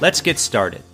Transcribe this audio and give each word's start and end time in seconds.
Let's 0.00 0.20
get 0.20 0.38
started. 0.38 0.84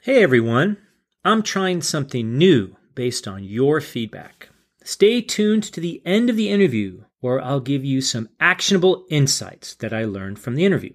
Hey 0.00 0.22
everyone, 0.22 0.78
I'm 1.26 1.42
trying 1.42 1.82
something 1.82 2.38
new 2.38 2.74
based 2.94 3.28
on 3.28 3.44
your 3.44 3.82
feedback. 3.82 4.48
Stay 4.82 5.20
tuned 5.20 5.62
to 5.64 5.78
the 5.78 6.00
end 6.06 6.30
of 6.30 6.36
the 6.36 6.48
interview 6.48 7.04
where 7.20 7.38
I'll 7.38 7.60
give 7.60 7.84
you 7.84 8.00
some 8.00 8.30
actionable 8.40 9.04
insights 9.10 9.74
that 9.74 9.92
I 9.92 10.06
learned 10.06 10.38
from 10.38 10.54
the 10.54 10.64
interview. 10.64 10.94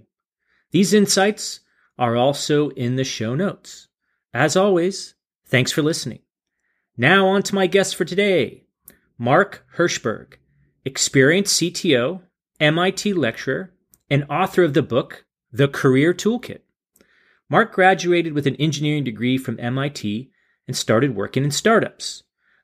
These 0.72 0.96
insights 0.96 1.60
are 2.00 2.16
also 2.16 2.70
in 2.70 2.96
the 2.96 3.04
show 3.04 3.36
notes. 3.36 3.90
As 4.34 4.56
always, 4.56 5.14
thanks 5.46 5.72
for 5.72 5.84
listening. 5.84 6.22
Now, 6.98 7.28
on 7.28 7.44
to 7.44 7.54
my 7.54 7.68
guest 7.68 7.96
for 7.96 8.06
today 8.06 8.64
Mark 9.20 9.68
Herschberg, 9.76 10.38
experienced 10.84 11.62
CTO, 11.62 12.22
MIT 12.60 13.14
lecturer, 13.14 13.72
and 14.10 14.26
author 14.32 14.64
of 14.64 14.74
the 14.74 14.82
book, 14.82 15.26
The 15.52 15.68
Career 15.68 16.12
Toolkit. 16.12 16.62
Mark 17.50 17.74
graduated 17.74 18.34
with 18.34 18.46
an 18.46 18.56
engineering 18.58 19.04
degree 19.04 19.38
from 19.38 19.60
MIT 19.60 20.32
and 20.68 20.76
started 20.76 21.16
working 21.16 21.44
in 21.44 21.52
startups. 21.52 22.24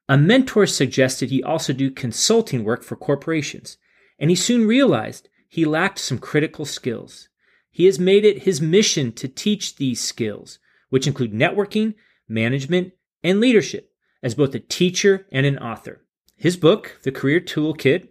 A 0.09 0.17
mentor 0.17 0.65
suggested 0.65 1.29
he 1.29 1.41
also 1.41 1.71
do 1.71 1.89
consulting 1.89 2.63
work 2.63 2.83
for 2.83 2.97
corporations, 2.97 3.77
and 4.19 4.29
he 4.29 4.35
soon 4.35 4.67
realized 4.67 5.29
he 5.47 5.63
lacked 5.63 5.99
some 5.99 6.17
critical 6.17 6.65
skills. 6.65 7.29
He 7.71 7.85
has 7.85 7.97
made 7.97 8.25
it 8.25 8.43
his 8.43 8.61
mission 8.61 9.13
to 9.13 9.27
teach 9.27 9.77
these 9.77 10.01
skills, 10.01 10.59
which 10.89 11.07
include 11.07 11.31
networking, 11.31 11.95
management, 12.27 12.93
and 13.23 13.39
leadership 13.39 13.91
as 14.21 14.35
both 14.35 14.53
a 14.53 14.59
teacher 14.59 15.25
and 15.31 15.45
an 15.45 15.57
author. 15.59 16.01
His 16.35 16.57
book, 16.57 16.99
The 17.03 17.11
Career 17.11 17.39
Toolkit, 17.39 18.09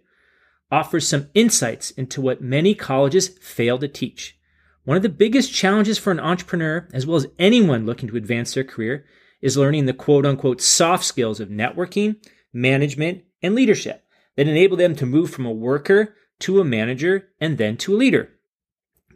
offers 0.71 1.07
some 1.07 1.29
insights 1.35 1.91
into 1.91 2.19
what 2.19 2.41
many 2.41 2.73
colleges 2.73 3.27
fail 3.27 3.77
to 3.77 3.87
teach. 3.87 4.37
One 4.85 4.97
of 4.97 5.03
the 5.03 5.09
biggest 5.09 5.53
challenges 5.53 5.97
for 5.97 6.11
an 6.11 6.19
entrepreneur, 6.19 6.87
as 6.93 7.07
well 7.07 7.15
as 7.15 7.27
anyone 7.39 7.85
looking 7.85 8.09
to 8.09 8.17
advance 8.17 8.53
their 8.53 8.63
career, 8.63 9.05
is 9.41 9.57
learning 9.57 9.85
the 9.85 9.93
quote 9.93 10.25
unquote 10.25 10.61
soft 10.61 11.05
skills 11.05 11.39
of 11.39 11.49
networking, 11.49 12.17
management, 12.51 13.23
and 13.41 13.55
leadership 13.55 14.03
that 14.35 14.47
enable 14.47 14.77
them 14.77 14.95
to 14.95 15.05
move 15.05 15.29
from 15.29 15.45
a 15.45 15.51
worker 15.51 16.15
to 16.39 16.59
a 16.59 16.65
manager 16.65 17.29
and 17.39 17.57
then 17.57 17.77
to 17.77 17.95
a 17.95 17.97
leader. 17.97 18.29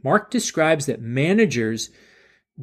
Mark 0.03 0.31
describes 0.31 0.85
that 0.85 1.01
managers 1.01 1.89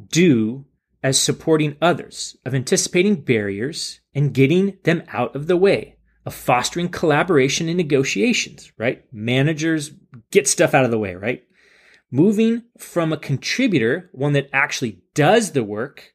do 0.07 0.65
as 1.03 1.21
supporting 1.21 1.77
others, 1.81 2.35
of 2.45 2.55
anticipating 2.55 3.21
barriers 3.21 3.99
and 4.15 4.33
getting 4.33 4.77
them 4.83 5.03
out 5.09 5.35
of 5.35 5.45
the 5.45 5.57
way, 5.57 5.97
of 6.25 6.33
fostering 6.33 6.89
collaboration 6.89 7.69
and 7.69 7.77
negotiations, 7.77 8.71
right? 8.79 9.05
Managers 9.13 9.91
get 10.31 10.47
stuff 10.47 10.73
out 10.73 10.85
of 10.85 10.89
the 10.89 10.97
way, 10.97 11.13
right? 11.13 11.43
Moving 12.15 12.63
from 12.77 13.11
a 13.11 13.17
contributor, 13.17 14.09
one 14.13 14.31
that 14.33 14.49
actually 14.53 15.01
does 15.13 15.51
the 15.51 15.65
work 15.65 16.13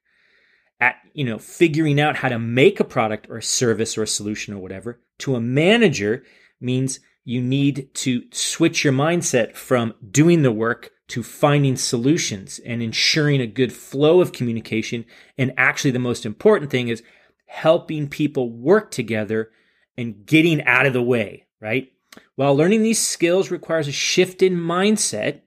at, 0.80 0.96
you 1.12 1.24
know, 1.24 1.38
figuring 1.38 2.00
out 2.00 2.16
how 2.16 2.30
to 2.30 2.38
make 2.38 2.80
a 2.80 2.84
product 2.84 3.28
or 3.28 3.36
a 3.36 3.42
service 3.42 3.98
or 3.98 4.02
a 4.02 4.06
solution 4.06 4.54
or 4.54 4.62
whatever, 4.62 5.00
to 5.18 5.34
a 5.34 5.40
manager 5.40 6.24
means 6.58 7.00
you 7.24 7.42
need 7.42 7.92
to 7.92 8.22
switch 8.32 8.82
your 8.82 8.94
mindset 8.94 9.54
from 9.54 9.92
doing 10.10 10.40
the 10.40 10.50
work 10.50 10.90
to 11.08 11.22
finding 11.22 11.76
solutions 11.76 12.58
and 12.64 12.82
ensuring 12.82 13.42
a 13.42 13.46
good 13.46 13.70
flow 13.70 14.22
of 14.22 14.32
communication. 14.32 15.04
And 15.36 15.52
actually, 15.58 15.90
the 15.90 15.98
most 15.98 16.24
important 16.24 16.70
thing 16.70 16.88
is 16.88 17.02
helping 17.44 18.08
people 18.08 18.50
work 18.50 18.90
together 18.90 19.50
and 19.98 20.24
getting 20.24 20.64
out 20.64 20.86
of 20.86 20.94
the 20.94 21.02
way, 21.02 21.46
right? 21.60 21.92
While 22.36 22.56
learning 22.56 22.84
these 22.84 23.06
skills 23.06 23.50
requires 23.50 23.86
a 23.86 23.92
shift 23.92 24.40
in 24.40 24.56
mindset, 24.56 25.42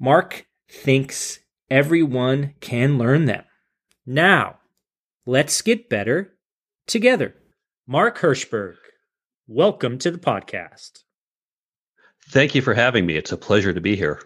Mark 0.00 0.46
thinks 0.70 1.40
everyone 1.68 2.54
can 2.60 2.98
learn 2.98 3.24
them. 3.24 3.42
Now, 4.06 4.58
let's 5.26 5.60
get 5.60 5.88
better 5.88 6.36
together. 6.86 7.34
Mark 7.84 8.18
Herschberg, 8.18 8.76
welcome 9.48 9.98
to 9.98 10.12
the 10.12 10.18
podcast. 10.18 11.02
Thank 12.30 12.54
you 12.54 12.62
for 12.62 12.74
having 12.74 13.06
me. 13.06 13.16
It's 13.16 13.32
a 13.32 13.36
pleasure 13.36 13.72
to 13.72 13.80
be 13.80 13.96
here. 13.96 14.22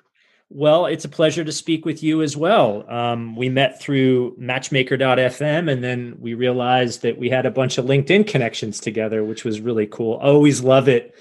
Well, 0.50 0.84
it's 0.84 1.06
a 1.06 1.08
pleasure 1.08 1.42
to 1.42 1.52
speak 1.52 1.86
with 1.86 2.02
you 2.02 2.20
as 2.20 2.36
well. 2.36 2.84
Um, 2.92 3.34
we 3.34 3.48
met 3.48 3.80
through 3.80 4.34
matchmaker.fm 4.36 5.72
and 5.72 5.82
then 5.82 6.16
we 6.18 6.34
realized 6.34 7.00
that 7.00 7.16
we 7.16 7.30
had 7.30 7.46
a 7.46 7.50
bunch 7.50 7.78
of 7.78 7.86
LinkedIn 7.86 8.26
connections 8.26 8.78
together, 8.78 9.24
which 9.24 9.42
was 9.42 9.62
really 9.62 9.86
cool. 9.86 10.18
I 10.20 10.26
always 10.26 10.62
love 10.62 10.86
it 10.86 11.14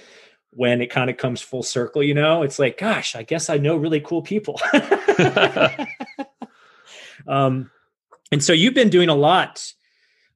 when 0.51 0.81
it 0.81 0.87
kind 0.87 1.09
of 1.09 1.17
comes 1.17 1.41
full 1.41 1.63
circle, 1.63 2.03
you 2.03 2.13
know? 2.13 2.43
It's 2.43 2.59
like, 2.59 2.77
gosh, 2.77 3.15
I 3.15 3.23
guess 3.23 3.49
I 3.49 3.57
know 3.57 3.77
really 3.77 4.01
cool 4.01 4.21
people. 4.21 4.59
um, 7.27 7.71
and 8.31 8.43
so 8.43 8.53
you've 8.53 8.73
been 8.73 8.89
doing 8.89 9.09
a 9.09 9.15
lot 9.15 9.73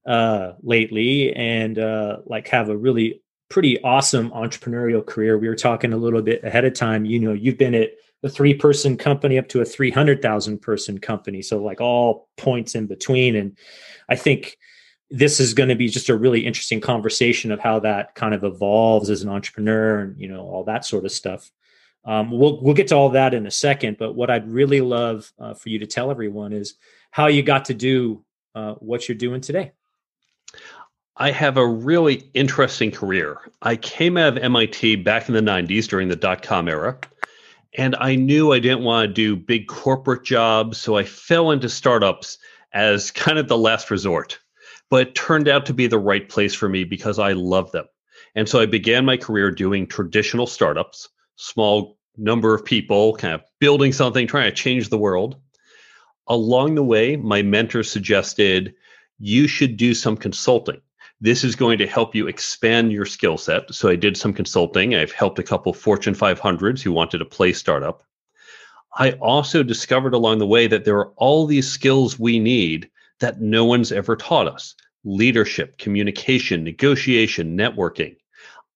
uh, 0.06 0.54
lately 0.62 1.34
and 1.36 1.80
uh, 1.80 2.18
like 2.26 2.48
have 2.50 2.70
a 2.70 2.78
really 2.78 3.22
pretty 3.50 3.82
awesome 3.84 4.32
entrepreneurial 4.32 5.06
career. 5.06 5.38
We 5.38 5.48
were 5.48 5.56
talking 5.56 5.94
a 5.94 5.98
little 5.98 6.22
bit 6.22 6.44
ahead 6.44 6.66
of 6.66 6.74
time. 6.74 7.06
You 7.06 7.20
know, 7.20 7.34
you've 7.34 7.58
been 7.58 7.76
at 7.76 7.92
a 8.24 8.30
three 8.30 8.54
person 8.54 8.98
company 8.98 9.38
up 9.38 9.48
to 9.50 9.62
a 9.62 9.66
300,000 9.66 10.60
person 10.60 11.00
company. 11.00 11.42
So, 11.42 11.62
like 11.62 11.80
all 11.80 12.28
points 12.38 12.76
in 12.76 12.88
between. 12.88 13.36
And 13.36 13.58
I 14.10 14.16
think 14.16 14.58
this 15.10 15.40
is 15.40 15.54
going 15.54 15.70
to 15.70 15.76
be 15.76 15.88
just 15.88 16.10
a 16.10 16.18
really 16.18 16.46
interesting 16.46 16.82
conversation 16.82 17.52
of 17.52 17.60
how 17.60 17.80
that 17.80 18.16
kind 18.16 18.34
of 18.34 18.44
evolves 18.44 19.10
as 19.10 19.22
an 19.22 19.30
entrepreneur 19.30 20.00
and, 20.00 20.20
you 20.20 20.28
know, 20.28 20.42
all 20.42 20.64
that 20.64 20.86
sort 20.86 21.06
of 21.06 21.12
stuff. 21.12 21.52
Um, 22.06 22.32
we'll, 22.32 22.62
we'll 22.62 22.74
get 22.74 22.88
to 22.88 22.96
all 22.96 23.10
that 23.10 23.34
in 23.34 23.46
a 23.46 23.52
second. 23.52 23.98
But 23.98 24.14
what 24.14 24.30
I'd 24.30 24.50
really 24.50 24.82
love 24.82 25.32
uh, 25.40 25.54
for 25.54 25.70
you 25.70 25.80
to 25.80 25.88
tell 25.88 26.12
everyone 26.12 26.54
is 26.54 26.76
how 27.12 27.28
you 27.28 27.44
got 27.44 27.66
to 27.66 27.74
do 27.74 28.24
uh, 28.56 28.74
what 28.76 29.08
you're 29.08 29.18
doing 29.18 29.42
today. 29.42 29.74
I 31.18 31.32
have 31.32 31.58
a 31.58 31.66
really 31.66 32.30
interesting 32.34 32.92
career. 32.92 33.38
I 33.62 33.78
came 33.78 34.18
out 34.18 34.38
of 34.38 34.44
MIT 34.44 34.98
back 34.98 35.30
in 35.30 35.36
the 35.36 35.42
90s 35.42 35.88
during 35.88 36.10
the 36.10 36.16
dot 36.16 36.42
com 36.42 36.68
era, 36.68 36.98
and 37.78 37.96
I 38.00 38.16
knew 38.16 38.52
I 38.52 38.60
didn't 38.60 38.84
want 38.84 39.08
to 39.08 39.14
do 39.14 39.36
big 39.36 39.68
corporate 39.68 40.26
jobs. 40.26 40.78
So 40.78 40.98
I 40.98 41.06
fell 41.06 41.52
into 41.52 41.70
startups 41.70 42.38
as 42.74 43.12
kind 43.12 43.38
of 43.40 43.48
the 43.48 43.58
last 43.58 43.90
resort. 43.90 44.40
But 44.90 45.08
it 45.08 45.16
turned 45.16 45.48
out 45.48 45.66
to 45.68 45.74
be 45.74 45.88
the 45.88 46.00
right 46.00 46.28
place 46.28 46.54
for 46.54 46.70
me 46.70 46.84
because 46.84 47.20
I 47.20 47.34
love 47.34 47.72
them. 47.72 47.86
And 48.36 48.48
so 48.48 48.60
I 48.60 48.66
began 48.66 49.06
my 49.06 49.18
career 49.18 49.52
doing 49.52 49.88
traditional 49.88 50.48
startups, 50.48 51.10
small 51.36 51.98
number 52.18 52.54
of 52.54 52.66
people, 52.66 53.16
kind 53.16 53.34
of 53.34 53.42
building 53.60 53.92
something, 53.92 54.28
trying 54.28 54.50
to 54.50 54.56
change 54.56 54.90
the 54.90 54.98
world. 54.98 55.38
Along 56.28 56.76
the 56.76 56.84
way, 56.84 57.16
my 57.16 57.42
mentor 57.42 57.84
suggested 57.84 58.74
you 59.20 59.48
should 59.48 59.78
do 59.78 59.94
some 59.94 60.18
consulting 60.18 60.82
this 61.22 61.44
is 61.44 61.56
going 61.56 61.78
to 61.78 61.88
help 61.88 62.14
you 62.14 62.28
expand 62.28 62.92
your 62.92 63.06
skill 63.06 63.38
set. 63.38 63.74
So 63.74 63.90
I 63.90 63.96
did 63.96 64.18
some 64.18 64.34
consulting. 64.34 64.96
I've 64.96 65.12
helped 65.12 65.40
a 65.40 65.44
couple 65.44 65.74
Fortune 65.74 66.14
500s 66.14 66.82
who 66.82 66.92
wanted 66.92 67.20
to 67.20 67.26
play 67.26 67.54
startup. 67.54 68.04
I 68.98 69.14
also 69.14 69.64
discovered 69.64 70.14
along 70.14 70.40
the 70.40 70.48
way 70.48 70.68
that 70.68 70.86
there 70.86 70.98
are 70.98 71.12
all 71.18 71.46
these 71.46 71.70
skills 71.70 72.20
we 72.20 72.40
need 72.40 72.90
that 73.20 73.42
no 73.42 73.66
one's 73.66 73.92
ever 73.92 74.16
taught 74.16 74.48
us 74.48 74.76
leadership, 75.04 75.78
communication, 75.78 76.64
negotiation, 76.64 77.58
networking. 77.58 78.16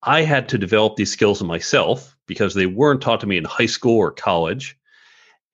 I 0.03 0.21
had 0.21 0.47
to 0.49 0.57
develop 0.57 0.95
these 0.95 1.11
skills 1.11 1.41
myself 1.43 2.15
because 2.27 2.53
they 2.53 2.67
weren't 2.67 3.01
taught 3.01 3.19
to 3.21 3.27
me 3.27 3.37
in 3.37 3.45
high 3.45 3.65
school 3.65 3.97
or 3.97 4.11
college. 4.11 4.77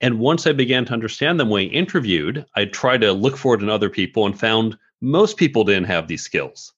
And 0.02 0.20
once 0.20 0.46
I 0.46 0.52
began 0.52 0.86
to 0.86 0.94
understand 0.94 1.40
them 1.40 1.50
when 1.50 1.64
I 1.64 1.70
interviewed, 1.70 2.46
I 2.56 2.66
tried 2.66 3.02
to 3.02 3.14
look 3.14 3.38
for 3.38 3.56
it 3.56 3.64
in 3.64 3.70
other 3.70 3.90
people 3.90 4.26
and 4.26 4.38
found 4.38 4.78
most 5.02 5.38
people 5.38 5.64
didn't 5.64 5.86
have 5.86 6.08
these 6.08 6.24
skills. 6.24 6.74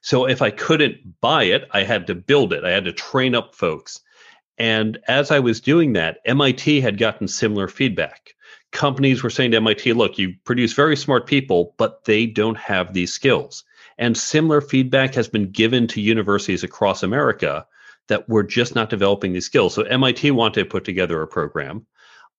So 0.00 0.26
if 0.26 0.42
I 0.42 0.50
couldn't 0.50 1.20
buy 1.20 1.44
it, 1.44 1.68
I 1.72 1.82
had 1.82 2.06
to 2.08 2.14
build 2.14 2.52
it. 2.52 2.64
I 2.64 2.70
had 2.70 2.84
to 2.86 2.92
train 2.92 3.34
up 3.34 3.54
folks. 3.54 4.00
And 4.58 4.98
as 5.08 5.30
I 5.30 5.40
was 5.40 5.60
doing 5.60 5.92
that, 5.94 6.18
MIT 6.24 6.80
had 6.80 6.98
gotten 6.98 7.28
similar 7.28 7.68
feedback. 7.68 8.34
Companies 8.74 9.22
were 9.22 9.30
saying 9.30 9.52
to 9.52 9.56
MIT, 9.56 9.92
look, 9.94 10.18
you 10.18 10.34
produce 10.44 10.74
very 10.74 10.96
smart 10.96 11.26
people, 11.26 11.74
but 11.78 12.04
they 12.04 12.26
don't 12.26 12.58
have 12.58 12.92
these 12.92 13.12
skills. 13.12 13.64
And 13.96 14.16
similar 14.16 14.60
feedback 14.60 15.14
has 15.14 15.28
been 15.28 15.50
given 15.50 15.86
to 15.88 16.00
universities 16.00 16.62
across 16.62 17.02
America 17.02 17.66
that 18.08 18.28
we're 18.28 18.42
just 18.42 18.74
not 18.74 18.90
developing 18.90 19.32
these 19.32 19.46
skills. 19.46 19.74
So 19.74 19.82
MIT 19.82 20.30
wanted 20.32 20.60
to 20.60 20.68
put 20.68 20.84
together 20.84 21.22
a 21.22 21.26
program. 21.26 21.86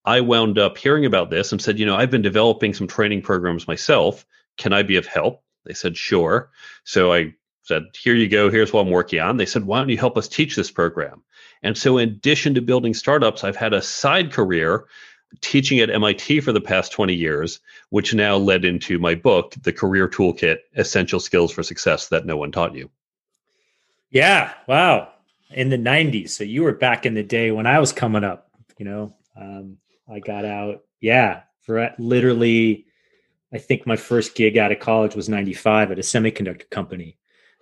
I 0.03 0.21
wound 0.21 0.59
up 0.59 0.77
hearing 0.77 1.05
about 1.05 1.31
this 1.31 1.51
and 1.51 1.59
said, 1.59 1.79
you 1.79 1.85
know, 1.87 1.95
I've 1.95 2.11
been 2.11 2.21
developing 2.21 2.75
some 2.75 2.85
training 2.85 3.23
programs 3.23 3.67
myself. 3.67 4.25
Can 4.57 4.73
I 4.73 4.83
be 4.83 4.97
of 4.97 5.07
help? 5.07 5.41
They 5.63 5.73
said, 5.73 5.97
sure. 5.97 6.51
So 6.83 7.11
I 7.11 7.33
said, 7.65 7.83
Here 7.97 8.15
you 8.15 8.29
go, 8.29 8.49
here's 8.49 8.71
what 8.71 8.81
I'm 8.81 8.91
working 8.91 9.19
on. 9.19 9.37
They 9.37 9.45
said, 9.45 9.65
Why 9.65 9.79
don't 9.79 9.89
you 9.89 9.97
help 9.97 10.17
us 10.17 10.27
teach 10.27 10.55
this 10.55 10.71
program? 10.71 11.23
And 11.63 11.77
so, 11.77 11.97
in 11.97 12.09
addition 12.09 12.53
to 12.53 12.61
building 12.61 12.93
startups, 12.93 13.43
I've 13.43 13.55
had 13.55 13.73
a 13.73 13.81
side 13.81 14.31
career 14.31 14.85
teaching 15.41 15.79
at 15.79 15.89
MIT 15.89 16.41
for 16.41 16.51
the 16.51 16.61
past 16.61 16.91
20 16.91 17.13
years, 17.13 17.59
which 17.89 18.13
now 18.13 18.37
led 18.37 18.65
into 18.65 18.99
my 18.99 19.15
book, 19.15 19.55
The 19.61 19.73
Career 19.73 20.07
Toolkit 20.07 20.57
Essential 20.75 21.19
Skills 21.19 21.51
for 21.51 21.63
Success 21.63 22.07
That 22.09 22.25
No 22.25 22.37
One 22.37 22.51
Taught 22.51 22.75
You. 22.75 22.89
Yeah. 24.11 24.53
Wow. 24.67 25.09
In 25.51 25.69
the 25.69 25.77
90s. 25.77 26.29
So 26.29 26.43
you 26.43 26.63
were 26.63 26.73
back 26.73 27.05
in 27.05 27.13
the 27.13 27.23
day 27.23 27.51
when 27.51 27.67
I 27.67 27.79
was 27.79 27.91
coming 27.91 28.23
up, 28.23 28.49
you 28.77 28.85
know, 28.85 29.13
um, 29.35 29.77
I 30.11 30.19
got 30.19 30.45
out. 30.45 30.83
Yeah. 31.01 31.41
For 31.61 31.93
literally, 31.97 32.85
I 33.53 33.57
think 33.57 33.85
my 33.85 33.95
first 33.95 34.35
gig 34.35 34.57
out 34.57 34.71
of 34.71 34.79
college 34.79 35.15
was 35.15 35.29
95 35.29 35.91
at 35.91 35.99
a 35.99 36.01
semiconductor 36.01 36.69
company. 36.69 37.17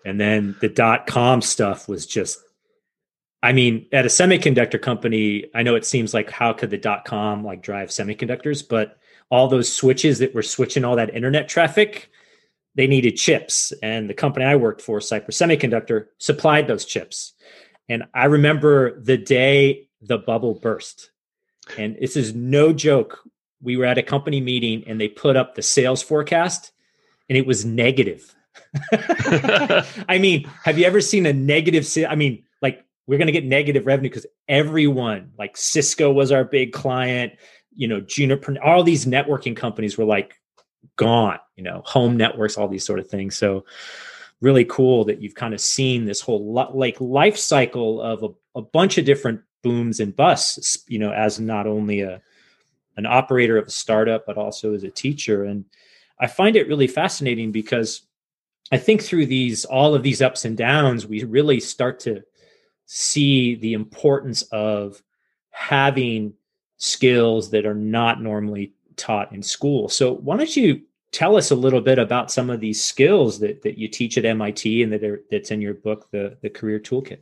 And 0.05 0.19
then 0.19 0.55
the 0.59 0.67
dot 0.67 1.07
com 1.07 1.41
stuff 1.41 1.87
was 1.87 2.05
just, 2.05 2.37
I 3.43 3.51
mean, 3.51 3.85
at 3.91 4.05
a 4.05 4.09
semiconductor 4.09 4.81
company, 4.81 5.45
I 5.53 5.63
know 5.63 5.75
it 5.75 5.85
seems 5.85 6.13
like 6.13 6.31
how 6.31 6.53
could 6.53 6.69
the 6.69 6.77
dot 6.77 7.03
com 7.03 7.43
like 7.43 7.61
drive 7.61 7.89
semiconductors, 7.89 8.67
but 8.67 8.97
all 9.29 9.49
those 9.49 9.71
switches 9.71 10.19
that 10.19 10.33
were 10.33 10.41
switching 10.41 10.85
all 10.85 10.95
that 10.95 11.13
internet 11.13 11.49
traffic, 11.49 12.09
they 12.75 12.87
needed 12.87 13.17
chips. 13.17 13.73
And 13.83 14.09
the 14.09 14.13
company 14.13 14.45
I 14.45 14.55
worked 14.55 14.81
for, 14.81 15.01
Cypress 15.01 15.37
Semiconductor, 15.37 16.05
supplied 16.19 16.67
those 16.67 16.85
chips. 16.85 17.33
And 17.89 18.05
I 18.13 18.25
remember 18.25 18.99
the 19.01 19.17
day 19.17 19.89
the 20.01 20.19
bubble 20.19 20.53
burst. 20.53 21.11
And 21.77 21.97
this 21.99 22.15
is 22.15 22.33
no 22.33 22.71
joke. 22.71 23.19
We 23.61 23.75
were 23.75 23.85
at 23.85 23.97
a 23.97 24.03
company 24.03 24.39
meeting 24.39 24.85
and 24.87 25.01
they 25.01 25.09
put 25.09 25.35
up 25.35 25.55
the 25.55 25.61
sales 25.61 26.01
forecast 26.01 26.71
and 27.27 27.37
it 27.37 27.45
was 27.45 27.65
negative 27.65 28.33
I 30.07 30.17
mean, 30.19 30.49
have 30.63 30.77
you 30.77 30.85
ever 30.85 31.01
seen 31.01 31.25
a 31.25 31.33
negative? 31.33 31.87
I 32.07 32.15
mean, 32.15 32.43
we're 33.07 33.17
going 33.17 33.27
to 33.27 33.33
get 33.33 33.45
negative 33.45 33.85
revenue 33.85 34.09
because 34.09 34.25
everyone, 34.47 35.31
like 35.37 35.57
Cisco 35.57 36.11
was 36.11 36.31
our 36.31 36.43
big 36.43 36.71
client, 36.71 37.33
you 37.75 37.87
know, 37.87 37.99
Juniper, 37.99 38.55
all 38.63 38.83
these 38.83 39.05
networking 39.05 39.55
companies 39.55 39.97
were 39.97 40.05
like 40.05 40.39
gone, 40.95 41.39
you 41.55 41.63
know, 41.63 41.81
home 41.85 42.17
networks, 42.17 42.57
all 42.57 42.67
these 42.67 42.85
sort 42.85 42.99
of 42.99 43.07
things. 43.07 43.35
So, 43.35 43.65
really 44.41 44.65
cool 44.65 45.05
that 45.05 45.21
you've 45.21 45.35
kind 45.35 45.53
of 45.53 45.61
seen 45.61 46.03
this 46.03 46.19
whole 46.19 46.53
like 46.73 46.99
life 46.99 47.37
cycle 47.37 48.01
of 48.01 48.23
a, 48.23 48.59
a 48.59 48.61
bunch 48.61 48.97
of 48.97 49.05
different 49.05 49.41
booms 49.63 50.01
and 50.01 50.13
busts, 50.13 50.83
you 50.87 50.99
know, 50.99 51.13
as 51.13 51.39
not 51.39 51.65
only 51.65 52.01
a 52.01 52.21
an 52.95 53.05
operator 53.05 53.57
of 53.57 53.67
a 53.67 53.71
startup, 53.71 54.25
but 54.25 54.37
also 54.37 54.73
as 54.73 54.83
a 54.83 54.89
teacher. 54.91 55.45
And 55.45 55.65
I 56.19 56.27
find 56.27 56.55
it 56.55 56.67
really 56.67 56.87
fascinating 56.87 57.51
because 57.51 58.01
I 58.71 58.77
think 58.77 59.01
through 59.01 59.25
these 59.25 59.65
all 59.65 59.95
of 59.95 60.03
these 60.03 60.21
ups 60.21 60.45
and 60.45 60.55
downs, 60.55 61.07
we 61.07 61.23
really 61.23 61.59
start 61.59 61.99
to 62.01 62.23
see 62.85 63.55
the 63.55 63.73
importance 63.73 64.41
of 64.51 65.01
having 65.51 66.33
skills 66.77 67.51
that 67.51 67.65
are 67.65 67.75
not 67.75 68.21
normally 68.21 68.73
taught 68.97 69.31
in 69.31 69.41
school. 69.41 69.89
So 69.89 70.15
why 70.15 70.37
don't 70.37 70.55
you 70.55 70.81
tell 71.11 71.37
us 71.37 71.51
a 71.51 71.55
little 71.55 71.81
bit 71.81 71.99
about 71.99 72.31
some 72.31 72.49
of 72.49 72.59
these 72.59 72.83
skills 72.83 73.39
that, 73.39 73.61
that 73.61 73.77
you 73.77 73.87
teach 73.87 74.17
at 74.17 74.25
MIT 74.25 74.83
and 74.83 74.91
that 74.91 75.03
are, 75.03 75.23
that's 75.31 75.51
in 75.51 75.61
your 75.61 75.75
book, 75.75 76.09
the, 76.11 76.37
the 76.41 76.49
Career 76.49 76.79
Toolkit? 76.79 77.21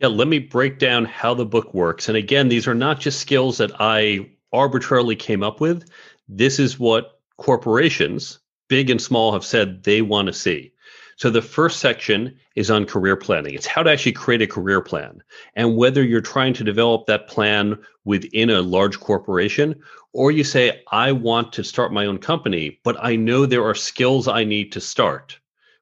Yeah, 0.00 0.08
let 0.08 0.28
me 0.28 0.38
break 0.38 0.78
down 0.78 1.04
how 1.04 1.34
the 1.34 1.44
book 1.44 1.74
works. 1.74 2.08
And 2.08 2.16
again, 2.16 2.48
these 2.48 2.66
are 2.66 2.74
not 2.74 3.00
just 3.00 3.20
skills 3.20 3.58
that 3.58 3.72
I 3.78 4.30
arbitrarily 4.52 5.16
came 5.16 5.42
up 5.42 5.60
with. 5.60 5.88
This 6.28 6.58
is 6.58 6.78
what 6.78 7.20
corporations 7.36 8.38
big 8.68 8.90
and 8.90 9.00
small 9.00 9.32
have 9.32 9.44
said 9.44 9.82
they 9.82 10.02
want 10.02 10.26
to 10.26 10.32
see. 10.32 10.72
So 11.18 11.30
the 11.30 11.42
first 11.42 11.80
section 11.80 12.36
is 12.54 12.70
on 12.70 12.86
career 12.86 13.16
planning. 13.16 13.52
It's 13.52 13.66
how 13.66 13.82
to 13.82 13.90
actually 13.90 14.12
create 14.12 14.40
a 14.40 14.46
career 14.46 14.80
plan 14.80 15.20
and 15.56 15.76
whether 15.76 16.04
you're 16.04 16.20
trying 16.20 16.54
to 16.54 16.62
develop 16.62 17.06
that 17.06 17.26
plan 17.26 17.76
within 18.04 18.50
a 18.50 18.62
large 18.62 19.00
corporation 19.00 19.74
or 20.12 20.30
you 20.30 20.44
say, 20.44 20.80
I 20.92 21.10
want 21.10 21.52
to 21.54 21.64
start 21.64 21.92
my 21.92 22.06
own 22.06 22.18
company, 22.18 22.78
but 22.84 22.96
I 23.00 23.16
know 23.16 23.46
there 23.46 23.64
are 23.64 23.74
skills 23.74 24.28
I 24.28 24.44
need 24.44 24.70
to 24.70 24.80
start. 24.80 25.36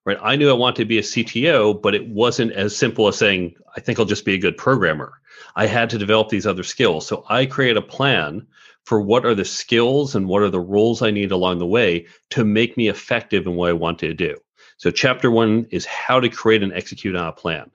Right. 0.06 0.16
I 0.22 0.36
knew 0.36 0.48
I 0.48 0.54
wanted 0.54 0.76
to 0.76 0.84
be 0.86 0.98
a 0.98 1.02
CTO, 1.02 1.82
but 1.82 1.94
it 1.94 2.08
wasn't 2.08 2.52
as 2.52 2.74
simple 2.74 3.06
as 3.06 3.18
saying, 3.18 3.56
I 3.76 3.80
think 3.80 3.98
I'll 3.98 4.06
just 4.06 4.24
be 4.24 4.34
a 4.34 4.38
good 4.38 4.56
programmer. 4.56 5.20
I 5.54 5.66
had 5.66 5.90
to 5.90 5.98
develop 5.98 6.30
these 6.30 6.46
other 6.46 6.62
skills. 6.62 7.06
So 7.06 7.26
I 7.28 7.44
create 7.44 7.76
a 7.76 7.82
plan 7.82 8.46
for 8.84 9.02
what 9.02 9.26
are 9.26 9.34
the 9.34 9.44
skills 9.44 10.14
and 10.14 10.28
what 10.28 10.40
are 10.40 10.48
the 10.48 10.60
roles 10.60 11.02
I 11.02 11.10
need 11.10 11.30
along 11.30 11.58
the 11.58 11.66
way 11.66 12.06
to 12.30 12.42
make 12.42 12.78
me 12.78 12.88
effective 12.88 13.46
in 13.46 13.56
what 13.56 13.68
I 13.68 13.74
want 13.74 13.98
to 13.98 14.14
do. 14.14 14.36
So, 14.78 14.90
chapter 14.90 15.30
one 15.30 15.66
is 15.70 15.86
how 15.86 16.20
to 16.20 16.28
create 16.28 16.62
and 16.62 16.72
execute 16.72 17.16
on 17.16 17.28
a 17.28 17.32
plan. 17.32 17.70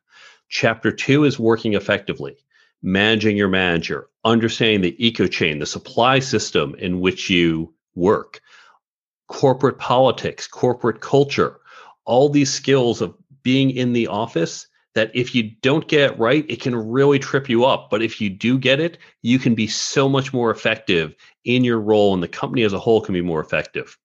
Chapter 0.50 0.92
two 0.92 1.24
is 1.24 1.40
working 1.40 1.74
effectively, 1.74 2.38
managing 2.84 3.38
your 3.38 3.48
manager, 3.48 4.08
understanding 4.24 4.82
the 4.82 5.06
eco 5.06 5.28
chain, 5.28 5.60
the 5.60 5.66
supply 5.66 6.20
system 6.20 6.76
in 6.76 7.00
which 7.00 7.30
you 7.30 7.74
work, 7.96 8.42
corporate 9.28 9.80
politics, 9.80 10.48
corporate 10.48 11.02
culture, 11.02 11.60
all 12.06 12.30
these 12.30 12.54
skills 12.54 13.02
of 13.02 13.16
being 13.44 13.72
in 13.72 13.94
the 13.94 14.08
office 14.08 14.68
that 14.94 15.10
if 15.16 15.34
you 15.34 15.44
don't 15.62 15.88
get 15.88 16.12
it 16.12 16.20
right, 16.20 16.46
it 16.50 16.62
can 16.62 16.76
really 16.76 17.18
trip 17.18 17.50
you 17.50 17.64
up. 17.66 17.90
But 17.90 18.02
if 18.02 18.20
you 18.20 18.30
do 18.30 18.58
get 18.58 18.80
it, 18.80 18.98
you 19.22 19.40
can 19.40 19.56
be 19.56 19.68
so 19.68 20.10
much 20.10 20.34
more 20.34 20.52
effective 20.52 21.16
in 21.46 21.64
your 21.64 21.80
role, 21.80 22.14
and 22.14 22.22
the 22.22 22.28
company 22.28 22.64
as 22.64 22.74
a 22.74 22.80
whole 22.80 23.02
can 23.02 23.14
be 23.14 23.22
more 23.22 23.40
effective. 23.40 23.98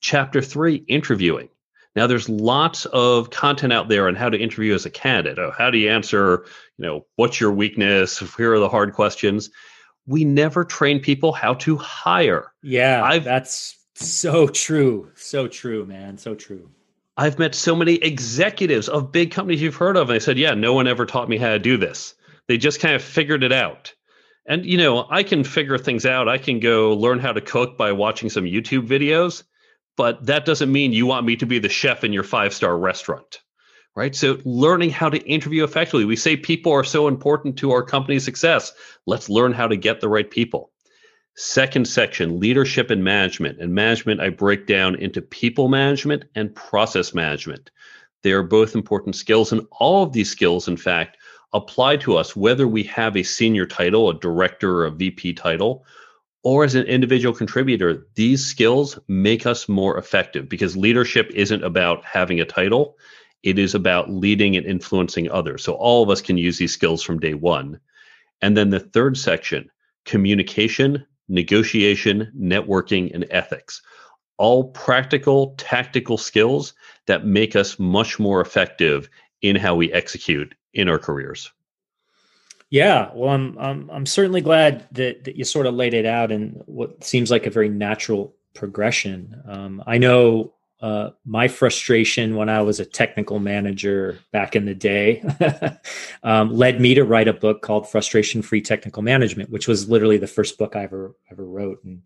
Chapter 0.00 0.42
three 0.42 0.84
interviewing. 0.88 1.48
Now, 1.96 2.08
there's 2.08 2.28
lots 2.28 2.86
of 2.86 3.30
content 3.30 3.72
out 3.72 3.88
there 3.88 4.08
on 4.08 4.16
how 4.16 4.28
to 4.28 4.38
interview 4.38 4.74
as 4.74 4.84
a 4.84 4.90
candidate. 4.90 5.38
Oh, 5.38 5.52
how 5.56 5.70
do 5.70 5.78
you 5.78 5.90
answer, 5.90 6.44
you 6.76 6.86
know, 6.86 7.06
what's 7.16 7.40
your 7.40 7.52
weakness? 7.52 8.18
Here 8.36 8.52
are 8.52 8.58
the 8.58 8.68
hard 8.68 8.94
questions. 8.94 9.50
We 10.06 10.24
never 10.24 10.64
train 10.64 11.00
people 11.00 11.32
how 11.32 11.54
to 11.54 11.76
hire. 11.76 12.52
Yeah, 12.62 13.02
I've, 13.04 13.24
that's 13.24 13.78
so 13.94 14.48
true. 14.48 15.10
So 15.14 15.46
true, 15.46 15.86
man. 15.86 16.18
So 16.18 16.34
true. 16.34 16.68
I've 17.16 17.38
met 17.38 17.54
so 17.54 17.76
many 17.76 17.94
executives 17.94 18.88
of 18.88 19.12
big 19.12 19.30
companies 19.30 19.62
you've 19.62 19.76
heard 19.76 19.96
of, 19.96 20.10
and 20.10 20.16
they 20.16 20.20
said, 20.20 20.36
Yeah, 20.36 20.54
no 20.54 20.72
one 20.72 20.88
ever 20.88 21.06
taught 21.06 21.28
me 21.28 21.38
how 21.38 21.50
to 21.50 21.60
do 21.60 21.76
this. 21.76 22.14
They 22.48 22.58
just 22.58 22.80
kind 22.80 22.96
of 22.96 23.02
figured 23.02 23.44
it 23.44 23.52
out. 23.52 23.94
And, 24.46 24.66
you 24.66 24.76
know, 24.76 25.06
I 25.08 25.22
can 25.22 25.44
figure 25.44 25.78
things 25.78 26.04
out. 26.04 26.28
I 26.28 26.38
can 26.38 26.60
go 26.60 26.92
learn 26.94 27.20
how 27.20 27.32
to 27.32 27.40
cook 27.40 27.78
by 27.78 27.92
watching 27.92 28.28
some 28.28 28.44
YouTube 28.44 28.86
videos 28.86 29.44
but 29.96 30.24
that 30.26 30.44
doesn't 30.44 30.72
mean 30.72 30.92
you 30.92 31.06
want 31.06 31.26
me 31.26 31.36
to 31.36 31.46
be 31.46 31.58
the 31.58 31.68
chef 31.68 32.04
in 32.04 32.12
your 32.12 32.24
five 32.24 32.52
star 32.52 32.76
restaurant 32.76 33.40
right? 33.94 34.14
So 34.14 34.38
learning 34.44 34.90
how 34.90 35.08
to 35.08 35.18
interview 35.18 35.64
effectively. 35.64 36.04
We 36.04 36.16
say 36.16 36.36
people 36.36 36.72
are 36.72 36.84
so 36.84 37.08
important 37.08 37.56
to 37.58 37.72
our 37.72 37.82
company's 37.82 38.24
success. 38.24 38.72
Let's 39.06 39.28
learn 39.28 39.52
how 39.52 39.68
to 39.68 39.76
get 39.76 40.00
the 40.00 40.08
right 40.08 40.30
people. 40.30 40.70
Second 41.36 41.86
section 41.86 42.38
leadership 42.40 42.90
and 42.90 43.02
management. 43.02 43.60
And 43.60 43.74
management 43.74 44.20
i 44.20 44.28
break 44.30 44.66
down 44.66 44.94
into 44.96 45.20
people 45.20 45.68
management 45.68 46.24
and 46.34 46.54
process 46.54 47.14
management. 47.14 47.70
They 48.22 48.32
are 48.32 48.42
both 48.42 48.74
important 48.74 49.16
skills 49.16 49.52
and 49.52 49.66
all 49.72 50.02
of 50.02 50.12
these 50.12 50.30
skills 50.30 50.68
in 50.68 50.76
fact 50.76 51.18
apply 51.52 51.96
to 51.96 52.16
us 52.16 52.34
whether 52.34 52.66
we 52.66 52.82
have 52.84 53.16
a 53.16 53.22
senior 53.22 53.66
title 53.66 54.10
a 54.10 54.18
director 54.18 54.78
or 54.78 54.86
a 54.86 54.90
vp 54.90 55.34
title 55.34 55.84
or 56.44 56.62
as 56.62 56.74
an 56.74 56.84
individual 56.84 57.34
contributor, 57.34 58.06
these 58.14 58.44
skills 58.44 58.98
make 59.08 59.46
us 59.46 59.66
more 59.66 59.96
effective 59.96 60.46
because 60.48 60.76
leadership 60.76 61.30
isn't 61.34 61.64
about 61.64 62.04
having 62.04 62.38
a 62.38 62.44
title. 62.44 62.98
It 63.42 63.58
is 63.58 63.74
about 63.74 64.10
leading 64.10 64.54
and 64.54 64.66
influencing 64.66 65.30
others. 65.30 65.64
So 65.64 65.72
all 65.72 66.02
of 66.02 66.10
us 66.10 66.20
can 66.20 66.36
use 66.36 66.58
these 66.58 66.74
skills 66.74 67.02
from 67.02 67.18
day 67.18 67.32
one. 67.32 67.80
And 68.42 68.56
then 68.56 68.70
the 68.70 68.80
third 68.80 69.16
section 69.16 69.70
communication, 70.04 71.06
negotiation, 71.28 72.30
networking, 72.38 73.14
and 73.14 73.26
ethics. 73.30 73.80
All 74.36 74.64
practical, 74.64 75.54
tactical 75.56 76.18
skills 76.18 76.74
that 77.06 77.24
make 77.24 77.56
us 77.56 77.78
much 77.78 78.18
more 78.18 78.42
effective 78.42 79.08
in 79.40 79.56
how 79.56 79.76
we 79.76 79.90
execute 79.92 80.54
in 80.74 80.90
our 80.90 80.98
careers. 80.98 81.50
Yeah, 82.70 83.10
well, 83.14 83.30
I'm 83.30 83.56
I'm 83.58 83.90
I'm 83.90 84.06
certainly 84.06 84.40
glad 84.40 84.86
that 84.92 85.24
that 85.24 85.36
you 85.36 85.44
sort 85.44 85.66
of 85.66 85.74
laid 85.74 85.94
it 85.94 86.06
out 86.06 86.32
in 86.32 86.62
what 86.66 87.04
seems 87.04 87.30
like 87.30 87.46
a 87.46 87.50
very 87.50 87.68
natural 87.68 88.34
progression. 88.54 89.42
Um, 89.46 89.82
I 89.86 89.98
know 89.98 90.54
uh, 90.80 91.10
my 91.24 91.48
frustration 91.48 92.36
when 92.36 92.48
I 92.48 92.60
was 92.62 92.80
a 92.80 92.84
technical 92.84 93.38
manager 93.38 94.18
back 94.32 94.54
in 94.54 94.66
the 94.66 94.74
day 94.74 95.24
um, 96.22 96.52
led 96.52 96.80
me 96.80 96.94
to 96.94 97.04
write 97.04 97.28
a 97.28 97.32
book 97.32 97.62
called 97.62 97.88
Frustration 97.88 98.42
Free 98.42 98.60
Technical 98.60 99.02
Management, 99.02 99.50
which 99.50 99.66
was 99.66 99.88
literally 99.88 100.18
the 100.18 100.26
first 100.26 100.58
book 100.58 100.76
I 100.76 100.82
ever 100.82 101.14
ever 101.30 101.44
wrote. 101.44 101.82
And 101.84 102.02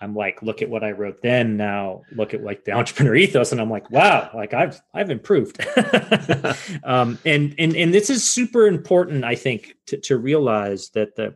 I'm 0.00 0.14
like, 0.14 0.42
look 0.42 0.62
at 0.62 0.70
what 0.70 0.84
I 0.84 0.92
wrote 0.92 1.22
then. 1.22 1.56
Now 1.56 2.02
look 2.12 2.34
at 2.34 2.42
like 2.42 2.64
the 2.64 2.72
entrepreneur 2.80 3.16
ethos, 3.16 3.52
and 3.52 3.60
I'm 3.60 3.70
like, 3.70 3.90
wow, 3.90 4.30
like 4.34 4.54
I've 4.54 4.80
I've 4.94 5.10
improved. 5.10 5.60
um, 6.84 7.18
and 7.24 7.54
and 7.58 7.76
and 7.76 7.92
this 7.92 8.10
is 8.10 8.28
super 8.28 8.66
important, 8.66 9.24
I 9.24 9.34
think, 9.34 9.74
to, 9.86 9.96
to 9.98 10.16
realize 10.16 10.90
that 10.90 11.16
the, 11.16 11.34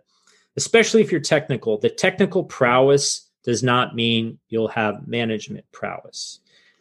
especially 0.57 1.01
if 1.01 1.11
you're 1.11 1.21
technical, 1.21 1.79
the 1.79 1.91
technical 1.91 2.45
prowess 2.45 3.29
does 3.45 3.63
not 3.63 3.95
mean 3.95 4.39
you'll 4.49 4.69
have 4.69 5.09
management 5.09 5.65
prowess. 5.73 6.41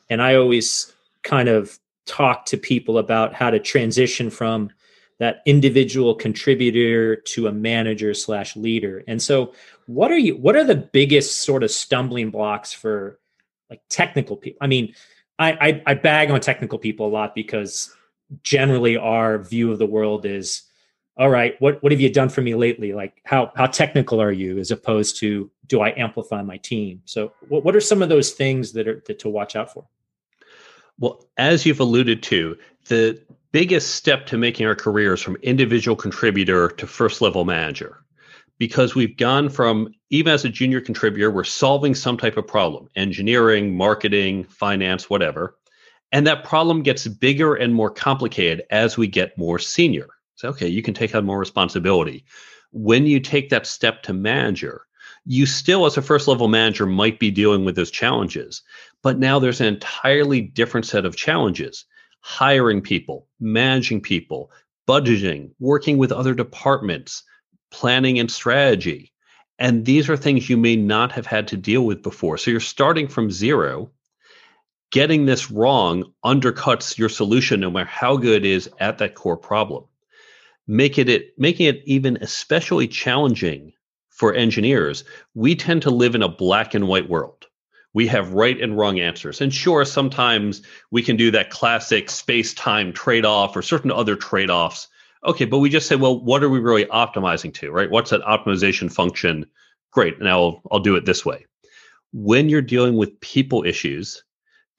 And 0.09 0.21
I 0.21 0.35
always 0.35 0.93
kind 1.23 1.49
of 1.49 1.79
talk 2.05 2.45
to 2.47 2.57
people 2.57 2.97
about 2.97 3.33
how 3.33 3.49
to 3.49 3.59
transition 3.59 4.29
from 4.29 4.71
that 5.19 5.41
individual 5.45 6.15
contributor 6.15 7.15
to 7.15 7.45
a 7.45 7.51
manager 7.51 8.11
slash 8.13 8.55
leader. 8.55 9.03
And 9.07 9.21
so 9.21 9.53
what 9.93 10.11
are 10.11 10.17
you 10.17 10.35
what 10.37 10.55
are 10.55 10.63
the 10.63 10.75
biggest 10.75 11.39
sort 11.39 11.63
of 11.63 11.71
stumbling 11.71 12.29
blocks 12.29 12.71
for 12.71 13.19
like 13.69 13.81
technical 13.89 14.37
people 14.37 14.57
i 14.61 14.67
mean 14.67 14.93
I, 15.39 15.51
I 15.51 15.83
i 15.87 15.93
bag 15.93 16.31
on 16.31 16.39
technical 16.39 16.79
people 16.79 17.07
a 17.07 17.09
lot 17.09 17.35
because 17.35 17.93
generally 18.43 18.97
our 18.97 19.39
view 19.39 19.71
of 19.71 19.79
the 19.79 19.85
world 19.85 20.25
is 20.25 20.63
all 21.17 21.29
right 21.29 21.55
what 21.59 21.81
what 21.83 21.91
have 21.91 22.01
you 22.01 22.11
done 22.11 22.29
for 22.29 22.41
me 22.41 22.55
lately? 22.55 22.93
Like 22.93 23.21
how 23.25 23.51
how 23.55 23.65
technical 23.65 24.21
are 24.21 24.31
you 24.31 24.57
as 24.57 24.71
opposed 24.71 25.17
to 25.19 25.51
do 25.67 25.81
i 25.81 25.89
amplify 25.97 26.41
my 26.41 26.57
team? 26.57 27.01
So 27.05 27.33
what, 27.49 27.63
what 27.63 27.75
are 27.75 27.81
some 27.81 28.01
of 28.01 28.09
those 28.09 28.31
things 28.31 28.71
that 28.73 28.87
are 28.87 29.03
that 29.07 29.19
to 29.19 29.29
watch 29.29 29.55
out 29.55 29.71
for? 29.73 29.85
Well 30.99 31.25
as 31.37 31.65
you've 31.65 31.79
alluded 31.79 32.23
to 32.23 32.57
the 32.87 33.21
biggest 33.51 33.95
step 33.95 34.25
to 34.27 34.37
making 34.37 34.65
our 34.65 34.75
careers 34.75 35.21
from 35.21 35.35
individual 35.37 35.95
contributor 35.97 36.69
to 36.69 36.87
first 36.87 37.21
level 37.21 37.43
manager 37.43 38.01
because 38.61 38.93
we've 38.93 39.17
gone 39.17 39.49
from 39.49 39.91
even 40.11 40.31
as 40.31 40.45
a 40.45 40.49
junior 40.49 40.79
contributor, 40.79 41.31
we're 41.31 41.43
solving 41.43 41.95
some 41.95 42.15
type 42.15 42.37
of 42.37 42.45
problem 42.45 42.87
engineering, 42.95 43.75
marketing, 43.75 44.43
finance, 44.43 45.09
whatever. 45.09 45.57
And 46.11 46.27
that 46.27 46.43
problem 46.43 46.83
gets 46.83 47.07
bigger 47.07 47.55
and 47.55 47.73
more 47.73 47.89
complicated 47.89 48.61
as 48.69 48.99
we 48.99 49.07
get 49.07 49.35
more 49.35 49.57
senior. 49.57 50.09
So, 50.35 50.49
okay, 50.49 50.67
you 50.67 50.83
can 50.83 50.93
take 50.93 51.15
on 51.15 51.25
more 51.25 51.39
responsibility. 51.39 52.23
When 52.71 53.07
you 53.07 53.19
take 53.19 53.49
that 53.49 53.65
step 53.65 54.03
to 54.03 54.13
manager, 54.13 54.85
you 55.25 55.47
still, 55.47 55.87
as 55.87 55.97
a 55.97 56.03
first 56.03 56.27
level 56.27 56.47
manager, 56.47 56.85
might 56.85 57.17
be 57.17 57.31
dealing 57.31 57.65
with 57.65 57.75
those 57.75 57.89
challenges. 57.89 58.61
But 59.01 59.17
now 59.17 59.39
there's 59.39 59.61
an 59.61 59.73
entirely 59.73 60.39
different 60.39 60.85
set 60.85 61.03
of 61.05 61.15
challenges 61.15 61.85
hiring 62.19 62.81
people, 62.81 63.25
managing 63.39 64.01
people, 64.01 64.51
budgeting, 64.87 65.49
working 65.59 65.97
with 65.97 66.11
other 66.11 66.35
departments, 66.35 67.23
planning 67.71 68.19
and 68.19 68.29
strategy. 68.29 69.11
And 69.57 69.85
these 69.85 70.09
are 70.09 70.17
things 70.17 70.49
you 70.49 70.57
may 70.57 70.75
not 70.75 71.11
have 71.11 71.25
had 71.25 71.47
to 71.49 71.57
deal 71.57 71.85
with 71.85 72.03
before. 72.03 72.37
So 72.37 72.51
you're 72.51 72.59
starting 72.59 73.07
from 73.07 73.31
zero. 73.31 73.91
Getting 74.91 75.25
this 75.25 75.49
wrong 75.49 76.11
undercuts 76.25 76.97
your 76.97 77.09
solution, 77.09 77.61
no 77.61 77.71
matter 77.71 77.89
how 77.89 78.17
good 78.17 78.45
it 78.45 78.49
is 78.49 78.69
at 78.79 78.97
that 78.97 79.15
core 79.15 79.37
problem. 79.37 79.85
Making 80.67 81.07
it 81.07 81.33
making 81.37 81.67
it 81.67 81.81
even 81.85 82.17
especially 82.21 82.87
challenging 82.87 83.73
for 84.09 84.33
engineers. 84.33 85.03
We 85.33 85.55
tend 85.55 85.81
to 85.83 85.89
live 85.89 86.13
in 86.13 86.21
a 86.21 86.27
black 86.27 86.73
and 86.73 86.87
white 86.87 87.09
world. 87.09 87.47
We 87.93 88.07
have 88.07 88.33
right 88.33 88.59
and 88.59 88.77
wrong 88.77 88.99
answers. 88.99 89.41
And 89.41 89.53
sure, 89.53 89.85
sometimes 89.85 90.61
we 90.91 91.01
can 91.01 91.17
do 91.17 91.31
that 91.31 91.49
classic 91.49 92.09
space 92.09 92.53
time 92.53 92.93
trade 92.93 93.25
off 93.25 93.55
or 93.55 93.61
certain 93.61 93.91
other 93.91 94.15
trade 94.15 94.49
offs 94.49 94.87
Okay, 95.25 95.45
but 95.45 95.59
we 95.59 95.69
just 95.69 95.87
say, 95.87 95.95
well, 95.95 96.19
what 96.19 96.43
are 96.43 96.49
we 96.49 96.59
really 96.59 96.85
optimizing 96.85 97.53
to, 97.55 97.71
right? 97.71 97.91
What's 97.91 98.09
that 98.09 98.21
optimization 98.21 98.91
function? 98.91 99.45
Great. 99.91 100.19
Now 100.19 100.39
I'll, 100.39 100.61
I'll 100.71 100.79
do 100.79 100.95
it 100.95 101.05
this 101.05 101.25
way. 101.25 101.45
When 102.11 102.49
you're 102.49 102.61
dealing 102.61 102.97
with 102.97 103.19
people 103.21 103.63
issues, 103.63 104.23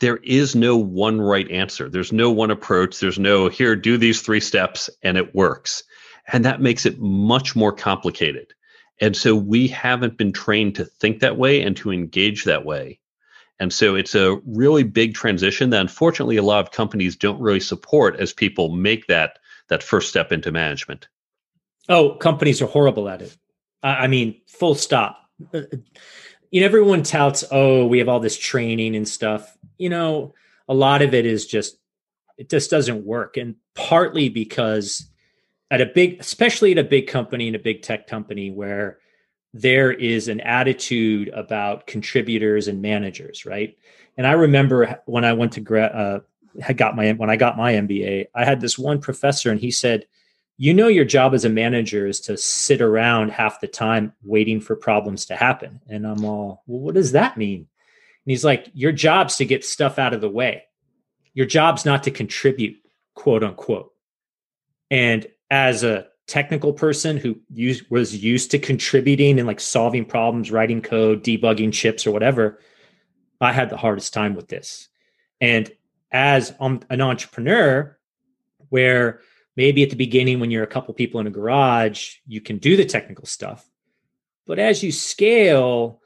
there 0.01 0.19
is 0.25 0.57
no 0.57 0.77
one 0.77 1.21
right 1.21 1.49
answer. 1.51 1.89
There's 1.89 2.13
no 2.13 2.31
one 2.31 2.51
approach. 2.51 2.99
There's 2.99 3.21
no 3.21 3.49
here, 3.49 3.77
do 3.77 3.97
these 3.97 4.21
three 4.21 4.41
steps 4.41 4.91
and 5.03 5.17
it 5.17 5.35
works. 5.35 5.85
And 6.33 6.45
that 6.45 6.61
makes 6.61 6.87
it 6.87 6.99
much 6.99 7.55
more 7.55 7.73
complicated. 7.73 8.53
And 9.01 9.17
so 9.17 9.35
we 9.35 9.69
haven't 9.69 10.17
been 10.17 10.33
trained 10.33 10.75
to 10.77 10.85
think 10.85 11.21
that 11.21 11.37
way 11.37 11.63
and 11.63 11.77
to 11.79 11.93
engage 11.93 12.45
that 12.45 12.65
way. 12.65 12.99
And 13.61 13.73
so 13.73 13.95
it's 13.95 14.17
a 14.17 14.41
really 14.45 14.83
big 14.83 15.15
transition 15.15 15.71
that 15.71 15.81
unfortunately 15.81 16.37
a 16.37 16.43
lot 16.43 16.65
of 16.65 16.73
companies 16.73 17.15
don't 17.15 17.41
really 17.41 17.61
support 17.61 18.19
as 18.19 18.33
people 18.33 18.71
make 18.71 19.07
that 19.07 19.39
that 19.73 19.83
first 19.83 20.09
step 20.09 20.31
into 20.33 20.53
management? 20.53 21.09
Oh, 21.89 22.15
companies 22.15 22.63
are 22.63 22.67
horrible 22.67 23.09
at 23.09 23.23
it. 23.23 23.37
I 23.83 24.07
mean, 24.07 24.41
full 24.47 24.77
stop. 24.77 25.19
Uh, 25.53 25.63
you 26.51 26.61
know, 26.61 26.67
everyone 26.67 27.03
touts, 27.03 27.43
oh, 27.51 27.87
we 27.87 27.99
have 27.99 28.09
all 28.09 28.21
this 28.21 28.39
training 28.39 28.95
and 28.95 29.09
stuff. 29.09 29.57
You 29.79 29.89
know, 29.89 30.35
a 30.69 30.75
lot 30.75 31.03
of 31.03 31.15
it 31.15 31.27
is 31.27 31.47
just, 31.47 31.79
it 32.37 32.51
just 32.51 32.71
doesn't 32.71 33.05
work. 33.05 33.37
And 33.37 33.57
partly 33.75 34.29
because 34.29 35.11
at 35.71 35.81
a 35.81 35.87
big, 35.87 36.21
especially 36.21 36.73
at 36.73 36.79
a 36.79 36.85
big 36.85 37.09
company 37.09 37.47
and 37.47 37.57
a 37.57 37.59
big 37.59 37.83
tech 37.83 38.07
company 38.07 38.51
where 38.51 38.99
there 39.55 39.91
is 39.91 40.29
an 40.29 40.41
attitude 40.43 41.29
about 41.29 41.87
contributors 41.87 42.69
and 42.69 42.83
managers, 42.83 43.45
right? 43.45 43.77
And 44.17 44.27
I 44.27 44.33
remember 44.33 45.01
when 45.07 45.25
I 45.25 45.33
went 45.33 45.53
to 45.53 45.61
gra- 45.61 45.85
uh, 45.87 46.21
had 46.61 46.77
got 46.77 46.97
my 46.97 47.13
when 47.13 47.31
I 47.31 47.37
got 47.37 47.57
my 47.57 47.73
MBA, 47.75 48.27
I 48.35 48.45
had 48.45 48.61
this 48.61 48.79
one 48.79 49.01
professor 49.01 49.51
and 49.51 49.61
he 49.61 49.71
said, 49.71 50.07
"You 50.59 50.75
know 50.75 50.89
your 50.89 51.05
job 51.05 51.35
as 51.35 51.45
a 51.45 51.49
manager 51.49 52.07
is 52.07 52.21
to 52.21 52.37
sit 52.37 52.81
around 52.81 53.31
half 53.31 53.61
the 53.61 53.69
time 53.69 54.13
waiting 54.23 54.61
for 54.61 54.77
problems 54.77 55.27
to 55.27 55.37
happen." 55.37 55.81
And 55.89 56.07
I'm 56.07 56.25
all, 56.25 56.63
"Well, 56.67 56.81
what 56.81 56.95
does 56.95 57.13
that 57.13 57.37
mean?" 57.37 57.61
And 57.61 58.31
he's 58.31 58.45
like, 58.45 58.69
"Your 58.75 58.93
job's 58.93 59.37
to 59.37 59.45
get 59.45 59.65
stuff 59.65 59.99
out 59.99 60.15
of 60.15 60.21
the 60.21 60.29
way. 60.29 60.65
Your 61.35 61.47
job's 61.47 61.85
not 61.85 62.03
to 62.05 62.11
contribute, 62.11 62.77
quote 63.15 63.43
unquote." 63.43 63.93
And 64.91 65.27
as 65.51 65.83
a 65.85 66.07
technical 66.27 66.73
person 66.73 67.17
who 67.17 67.39
used, 67.53 67.91
was 67.91 68.23
used 68.23 68.51
to 68.51 68.59
contributing 68.59 69.39
and 69.39 69.47
like 69.47 69.61
solving 69.61 70.05
problems, 70.05 70.51
writing 70.51 70.81
code, 70.81 71.25
debugging 71.25 71.73
chips 71.73 72.07
or 72.07 72.11
whatever, 72.11 72.61
I 73.41 73.53
had 73.53 73.71
the 73.71 73.77
hardest 73.77 74.15
time 74.15 74.35
with 74.35 74.49
this. 74.49 74.89
And 75.41 75.71
as 76.13 76.55
um, 76.61 76.81
an 76.91 77.01
entrepreneur 77.01 77.97
where 78.69 79.21
maybe 79.57 79.83
at 79.83 79.91
the 79.91 79.97
beginning 79.97 80.41
when 80.41 80.51
you're 80.51 80.63
a 80.63 80.69
couple 80.69 80.95
people 80.95 81.21
in 81.21 81.27
a 81.27 81.31
garage 81.31 82.17
you 82.27 82.41
can 82.41 82.59
do 82.59 82.77
the 82.77 82.85
technical 82.85 83.27
stuff. 83.27 83.69
But 84.47 84.59
as 84.59 84.83
you 84.83 84.93
scale 84.93 86.01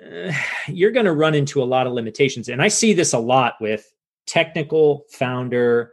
uh, 0.00 0.32
you're 0.66 0.90
going 0.90 1.06
to 1.06 1.12
run 1.12 1.34
into 1.34 1.62
a 1.62 1.64
lot 1.64 1.86
of 1.86 1.92
limitations. 1.92 2.48
And 2.48 2.60
i 2.60 2.68
see 2.68 2.92
this 2.92 3.12
a 3.12 3.18
lot 3.18 3.54
with 3.60 3.92
technical 4.26 5.04
founder 5.10 5.92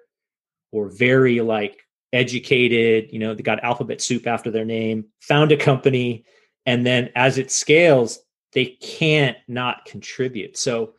or 0.71 0.89
very 0.89 1.41
like 1.41 1.81
educated 2.11 3.11
you 3.11 3.19
know 3.19 3.35
they 3.35 3.43
got 3.43 3.63
alphabet 3.63 4.01
soup 4.01 4.25
after 4.25 4.49
their 4.49 4.65
name 4.65 5.05
found 5.19 5.51
a 5.51 5.57
company 5.57 6.25
and 6.65 6.83
then 6.83 7.09
as 7.15 7.37
it 7.37 7.51
scales 7.51 8.19
they 8.53 8.65
can't 8.65 9.37
not 9.47 9.85
contribute. 9.85 10.57
So 10.57 10.93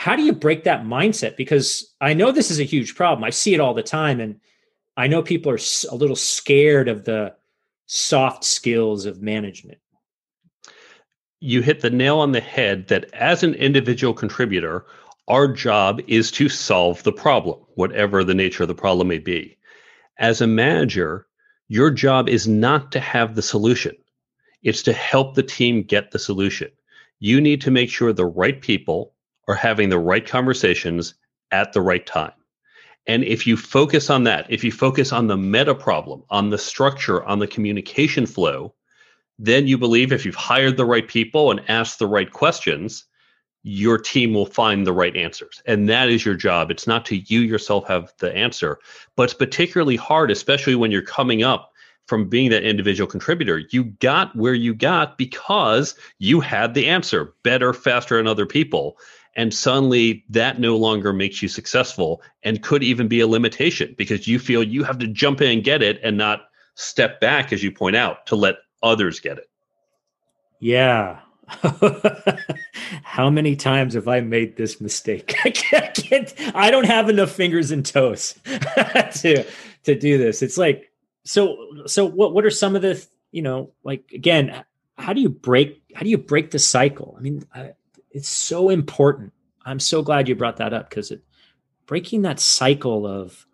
how 0.00 0.16
do 0.16 0.22
you 0.22 0.32
break 0.32 0.64
that 0.64 0.84
mindset? 0.84 1.36
Because 1.36 1.94
I 2.00 2.14
know 2.14 2.32
this 2.32 2.50
is 2.50 2.58
a 2.58 2.64
huge 2.64 2.94
problem. 2.94 3.22
I 3.22 3.28
see 3.28 3.52
it 3.52 3.60
all 3.60 3.74
the 3.74 3.82
time. 3.82 4.18
And 4.18 4.40
I 4.96 5.06
know 5.06 5.22
people 5.22 5.52
are 5.52 5.58
a 5.90 5.94
little 5.94 6.16
scared 6.16 6.88
of 6.88 7.04
the 7.04 7.34
soft 7.84 8.44
skills 8.44 9.04
of 9.04 9.20
management. 9.20 9.76
You 11.40 11.60
hit 11.60 11.82
the 11.82 11.90
nail 11.90 12.18
on 12.18 12.32
the 12.32 12.40
head 12.40 12.88
that 12.88 13.12
as 13.12 13.42
an 13.42 13.52
individual 13.52 14.14
contributor, 14.14 14.86
our 15.28 15.46
job 15.46 16.00
is 16.06 16.30
to 16.30 16.48
solve 16.48 17.02
the 17.02 17.12
problem, 17.12 17.58
whatever 17.74 18.24
the 18.24 18.32
nature 18.32 18.62
of 18.62 18.68
the 18.68 18.74
problem 18.74 19.08
may 19.08 19.18
be. 19.18 19.58
As 20.18 20.40
a 20.40 20.46
manager, 20.46 21.26
your 21.68 21.90
job 21.90 22.26
is 22.26 22.48
not 22.48 22.90
to 22.92 23.00
have 23.00 23.34
the 23.34 23.42
solution, 23.42 23.94
it's 24.62 24.82
to 24.84 24.94
help 24.94 25.34
the 25.34 25.42
team 25.42 25.82
get 25.82 26.10
the 26.10 26.18
solution. 26.18 26.70
You 27.18 27.38
need 27.38 27.60
to 27.60 27.70
make 27.70 27.90
sure 27.90 28.14
the 28.14 28.24
right 28.24 28.62
people 28.62 29.12
are 29.50 29.54
having 29.54 29.88
the 29.88 29.98
right 29.98 30.26
conversations 30.26 31.14
at 31.50 31.72
the 31.72 31.80
right 31.80 32.06
time. 32.06 32.32
And 33.08 33.24
if 33.24 33.48
you 33.48 33.56
focus 33.56 34.08
on 34.08 34.22
that, 34.24 34.46
if 34.48 34.62
you 34.62 34.70
focus 34.70 35.12
on 35.12 35.26
the 35.26 35.36
meta 35.36 35.74
problem, 35.74 36.22
on 36.30 36.50
the 36.50 36.58
structure, 36.58 37.24
on 37.24 37.40
the 37.40 37.48
communication 37.48 38.26
flow, 38.26 38.72
then 39.40 39.66
you 39.66 39.76
believe 39.76 40.12
if 40.12 40.24
you've 40.24 40.36
hired 40.36 40.76
the 40.76 40.84
right 40.84 41.08
people 41.08 41.50
and 41.50 41.68
asked 41.68 41.98
the 41.98 42.06
right 42.06 42.30
questions, 42.30 43.06
your 43.64 43.98
team 43.98 44.32
will 44.32 44.46
find 44.46 44.86
the 44.86 44.92
right 44.92 45.16
answers. 45.16 45.60
And 45.66 45.88
that 45.88 46.10
is 46.10 46.24
your 46.24 46.36
job. 46.36 46.70
It's 46.70 46.86
not 46.86 47.04
to 47.06 47.16
you 47.16 47.40
yourself 47.40 47.88
have 47.88 48.12
the 48.18 48.32
answer, 48.34 48.78
but 49.16 49.24
it's 49.24 49.34
particularly 49.34 49.96
hard, 49.96 50.30
especially 50.30 50.76
when 50.76 50.92
you're 50.92 51.02
coming 51.02 51.42
up 51.42 51.72
from 52.06 52.28
being 52.28 52.50
that 52.50 52.62
individual 52.62 53.10
contributor. 53.10 53.62
You 53.70 53.84
got 53.84 54.34
where 54.36 54.54
you 54.54 54.74
got 54.74 55.18
because 55.18 55.96
you 56.18 56.40
had 56.40 56.74
the 56.74 56.86
answer 56.86 57.34
better, 57.42 57.72
faster, 57.72 58.16
than 58.16 58.28
other 58.28 58.46
people 58.46 58.96
and 59.40 59.54
suddenly 59.54 60.22
that 60.28 60.60
no 60.60 60.76
longer 60.76 61.14
makes 61.14 61.40
you 61.40 61.48
successful 61.48 62.20
and 62.42 62.62
could 62.62 62.82
even 62.82 63.08
be 63.08 63.20
a 63.20 63.26
limitation 63.26 63.94
because 63.96 64.28
you 64.28 64.38
feel 64.38 64.62
you 64.62 64.84
have 64.84 64.98
to 64.98 65.06
jump 65.06 65.40
in 65.40 65.50
and 65.50 65.64
get 65.64 65.82
it 65.82 65.98
and 66.02 66.18
not 66.18 66.42
step 66.74 67.20
back 67.20 67.50
as 67.50 67.62
you 67.62 67.72
point 67.72 67.96
out 67.96 68.26
to 68.26 68.36
let 68.36 68.56
others 68.82 69.18
get 69.18 69.38
it. 69.38 69.48
Yeah. 70.58 71.20
How 73.02 73.30
many 73.30 73.56
times 73.56 73.94
have 73.94 74.08
i 74.08 74.20
made 74.20 74.58
this 74.58 74.78
mistake? 74.78 75.34
I, 75.44 75.50
can't, 75.52 75.84
I, 75.84 76.02
can't, 76.02 76.34
I 76.54 76.70
don't 76.70 76.84
have 76.84 77.08
enough 77.08 77.32
fingers 77.32 77.70
and 77.70 77.84
toes 77.84 78.34
to 78.44 79.46
to 79.84 79.94
do 79.94 80.18
this. 80.18 80.42
It's 80.42 80.58
like 80.58 80.92
so 81.24 81.56
so 81.86 82.04
what 82.04 82.34
what 82.34 82.44
are 82.44 82.50
some 82.50 82.76
of 82.76 82.82
the 82.82 83.02
you 83.32 83.40
know 83.40 83.70
like 83.84 84.04
again 84.12 84.64
how 84.98 85.14
do 85.14 85.22
you 85.22 85.30
break 85.30 85.82
how 85.94 86.02
do 86.02 86.10
you 86.10 86.18
break 86.18 86.50
the 86.50 86.58
cycle? 86.58 87.14
I 87.16 87.22
mean 87.22 87.46
I, 87.54 87.70
it's 88.10 88.28
so 88.28 88.70
important. 88.70 89.32
I'm 89.64 89.80
so 89.80 90.02
glad 90.02 90.28
you 90.28 90.34
brought 90.34 90.56
that 90.56 90.72
up 90.72 90.90
because 90.90 91.10
it 91.10 91.22
breaking 91.86 92.22
that 92.22 92.38
cycle 92.38 93.06
of 93.06 93.46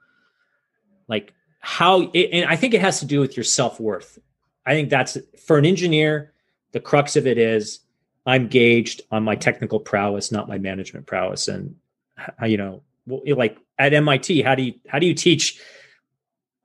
like 1.09 1.33
how 1.61 2.11
it, 2.13 2.29
and 2.33 2.45
I 2.49 2.57
think 2.57 2.75
it 2.75 2.81
has 2.81 3.01
to 3.01 3.07
do 3.07 3.19
with 3.21 3.37
your 3.37 3.45
self-worth. 3.45 4.19
I 4.67 4.75
think 4.75 4.91
that's 4.91 5.17
for 5.47 5.59
an 5.59 5.65
engineer, 5.65 6.33
the 6.73 6.81
crux 6.81 7.17
of 7.17 7.26
it 7.26 7.39
is 7.39 7.80
I'm 8.26 8.49
gauged 8.49 9.00
on 9.11 9.23
my 9.23 9.37
technical 9.37 9.80
prowess, 9.80 10.33
not 10.33 10.49
my 10.49 10.59
management 10.59 11.07
prowess. 11.07 11.49
And 11.49 11.76
you 12.45 12.57
know, 12.57 12.83
like 13.07 13.57
at 13.78 13.95
MIT, 13.95 14.43
how 14.43 14.54
do 14.54 14.65
you 14.65 14.75
how 14.89 14.99
do 14.99 15.07
you 15.07 15.15
teach 15.15 15.61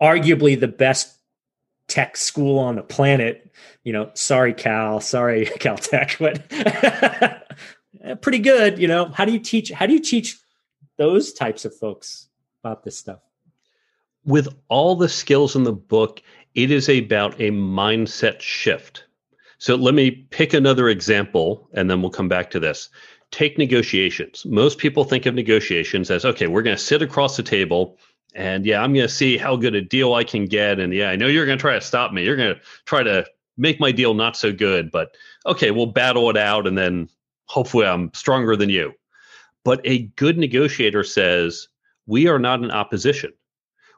arguably 0.02 0.60
the 0.60 0.68
best 0.68 1.18
tech 1.88 2.18
school 2.18 2.60
on 2.60 2.76
the 2.76 2.84
planet? 2.84 3.50
You 3.84 3.94
know, 3.94 4.12
sorry 4.13 4.54
Cal, 4.54 5.00
sorry 5.00 5.46
Caltech, 5.60 6.18
but 6.20 7.40
Eh, 8.04 8.16
pretty 8.16 8.40
good. 8.40 8.80
You 8.80 8.88
know, 8.88 9.06
how 9.10 9.26
do 9.26 9.32
you 9.32 9.40
teach? 9.40 9.72
How 9.72 9.86
do 9.86 9.94
you 9.94 10.00
teach 10.00 10.38
those 10.98 11.34
types 11.34 11.66
of 11.66 11.76
folks 11.76 12.30
about 12.64 12.84
this 12.84 12.98
stuff? 12.98 13.20
With 14.26 14.50
all 14.68 14.96
the 14.96 15.10
skills 15.10 15.56
in 15.56 15.64
the 15.64 15.74
book, 15.74 16.22
it 16.54 16.72
is 16.72 16.90
about 16.90 17.34
a 17.36 17.52
mindset 17.52 18.40
shift. 18.40 19.06
So 19.58 19.76
let 19.76 19.94
me 19.94 20.12
pick 20.12 20.54
another 20.54 20.90
example 20.90 21.70
and 21.74 21.90
then 21.90 22.02
we'll 22.02 22.12
come 22.12 22.28
back 22.28 22.50
to 22.52 22.60
this. 22.60 22.90
Take 23.30 23.58
negotiations. 23.58 24.46
Most 24.46 24.78
people 24.78 25.04
think 25.04 25.26
of 25.26 25.36
negotiations 25.36 26.12
as 26.12 26.26
okay, 26.26 26.48
we're 26.48 26.64
going 26.64 26.76
to 26.76 26.82
sit 26.82 27.02
across 27.02 27.38
the 27.38 27.44
table 27.44 27.98
and 28.34 28.66
yeah, 28.66 28.82
I'm 28.82 28.94
going 28.94 29.08
to 29.08 29.14
see 29.14 29.38
how 29.38 29.56
good 29.56 29.76
a 29.76 29.82
deal 29.82 30.14
I 30.14 30.24
can 30.24 30.46
get. 30.46 30.80
And 30.80 30.94
yeah, 30.94 31.10
I 31.10 31.16
know 31.16 31.28
you're 31.28 31.46
going 31.46 31.58
to 31.58 31.62
try 31.62 31.74
to 31.74 31.82
stop 31.82 32.12
me. 32.12 32.24
You're 32.24 32.38
going 32.38 32.56
to 32.56 32.62
try 32.86 33.04
to 33.04 33.26
make 33.58 33.80
my 33.80 33.92
deal 33.92 34.14
not 34.14 34.36
so 34.36 34.52
good, 34.52 34.92
but 34.92 35.16
okay, 35.46 35.72
we'll 35.72 35.88
battle 35.88 36.30
it 36.30 36.38
out 36.38 36.66
and 36.66 36.78
then 36.78 37.10
hopefully 37.52 37.86
I'm 37.86 38.14
stronger 38.14 38.56
than 38.56 38.70
you. 38.70 38.94
But 39.66 39.82
a 39.84 40.04
good 40.16 40.38
negotiator 40.38 41.04
says, 41.04 41.68
we 42.08 42.28
are 42.28 42.40
not 42.40 42.64
in 42.64 42.72
opposition. 42.72 43.34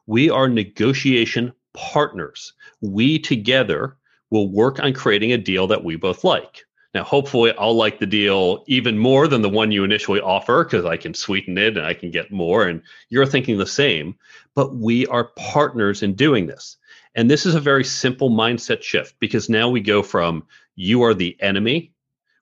We 0.07 0.31
are 0.31 0.49
negotiation 0.49 1.53
partners. 1.75 2.53
We 2.81 3.19
together 3.19 3.95
will 4.31 4.49
work 4.49 4.79
on 4.79 4.93
creating 4.93 5.33
a 5.33 5.37
deal 5.37 5.67
that 5.67 5.83
we 5.83 5.95
both 5.95 6.23
like. 6.23 6.65
Now, 6.95 7.03
hopefully, 7.03 7.53
I'll 7.59 7.75
like 7.75 7.99
the 7.99 8.07
deal 8.07 8.63
even 8.67 8.97
more 8.97 9.27
than 9.27 9.43
the 9.43 9.49
one 9.49 9.71
you 9.71 9.83
initially 9.83 10.19
offer 10.19 10.63
because 10.63 10.85
I 10.85 10.97
can 10.97 11.13
sweeten 11.13 11.57
it 11.57 11.77
and 11.77 11.85
I 11.85 11.93
can 11.93 12.09
get 12.09 12.31
more. 12.31 12.67
And 12.67 12.81
you're 13.09 13.25
thinking 13.25 13.57
the 13.57 13.67
same, 13.67 14.15
but 14.55 14.75
we 14.75 15.05
are 15.07 15.31
partners 15.35 16.01
in 16.01 16.15
doing 16.15 16.47
this. 16.47 16.77
And 17.15 17.29
this 17.29 17.45
is 17.45 17.53
a 17.53 17.59
very 17.59 17.83
simple 17.83 18.31
mindset 18.31 18.81
shift 18.81 19.15
because 19.19 19.47
now 19.47 19.69
we 19.69 19.79
go 19.79 20.01
from 20.01 20.43
you 20.75 21.03
are 21.03 21.13
the 21.13 21.37
enemy 21.39 21.92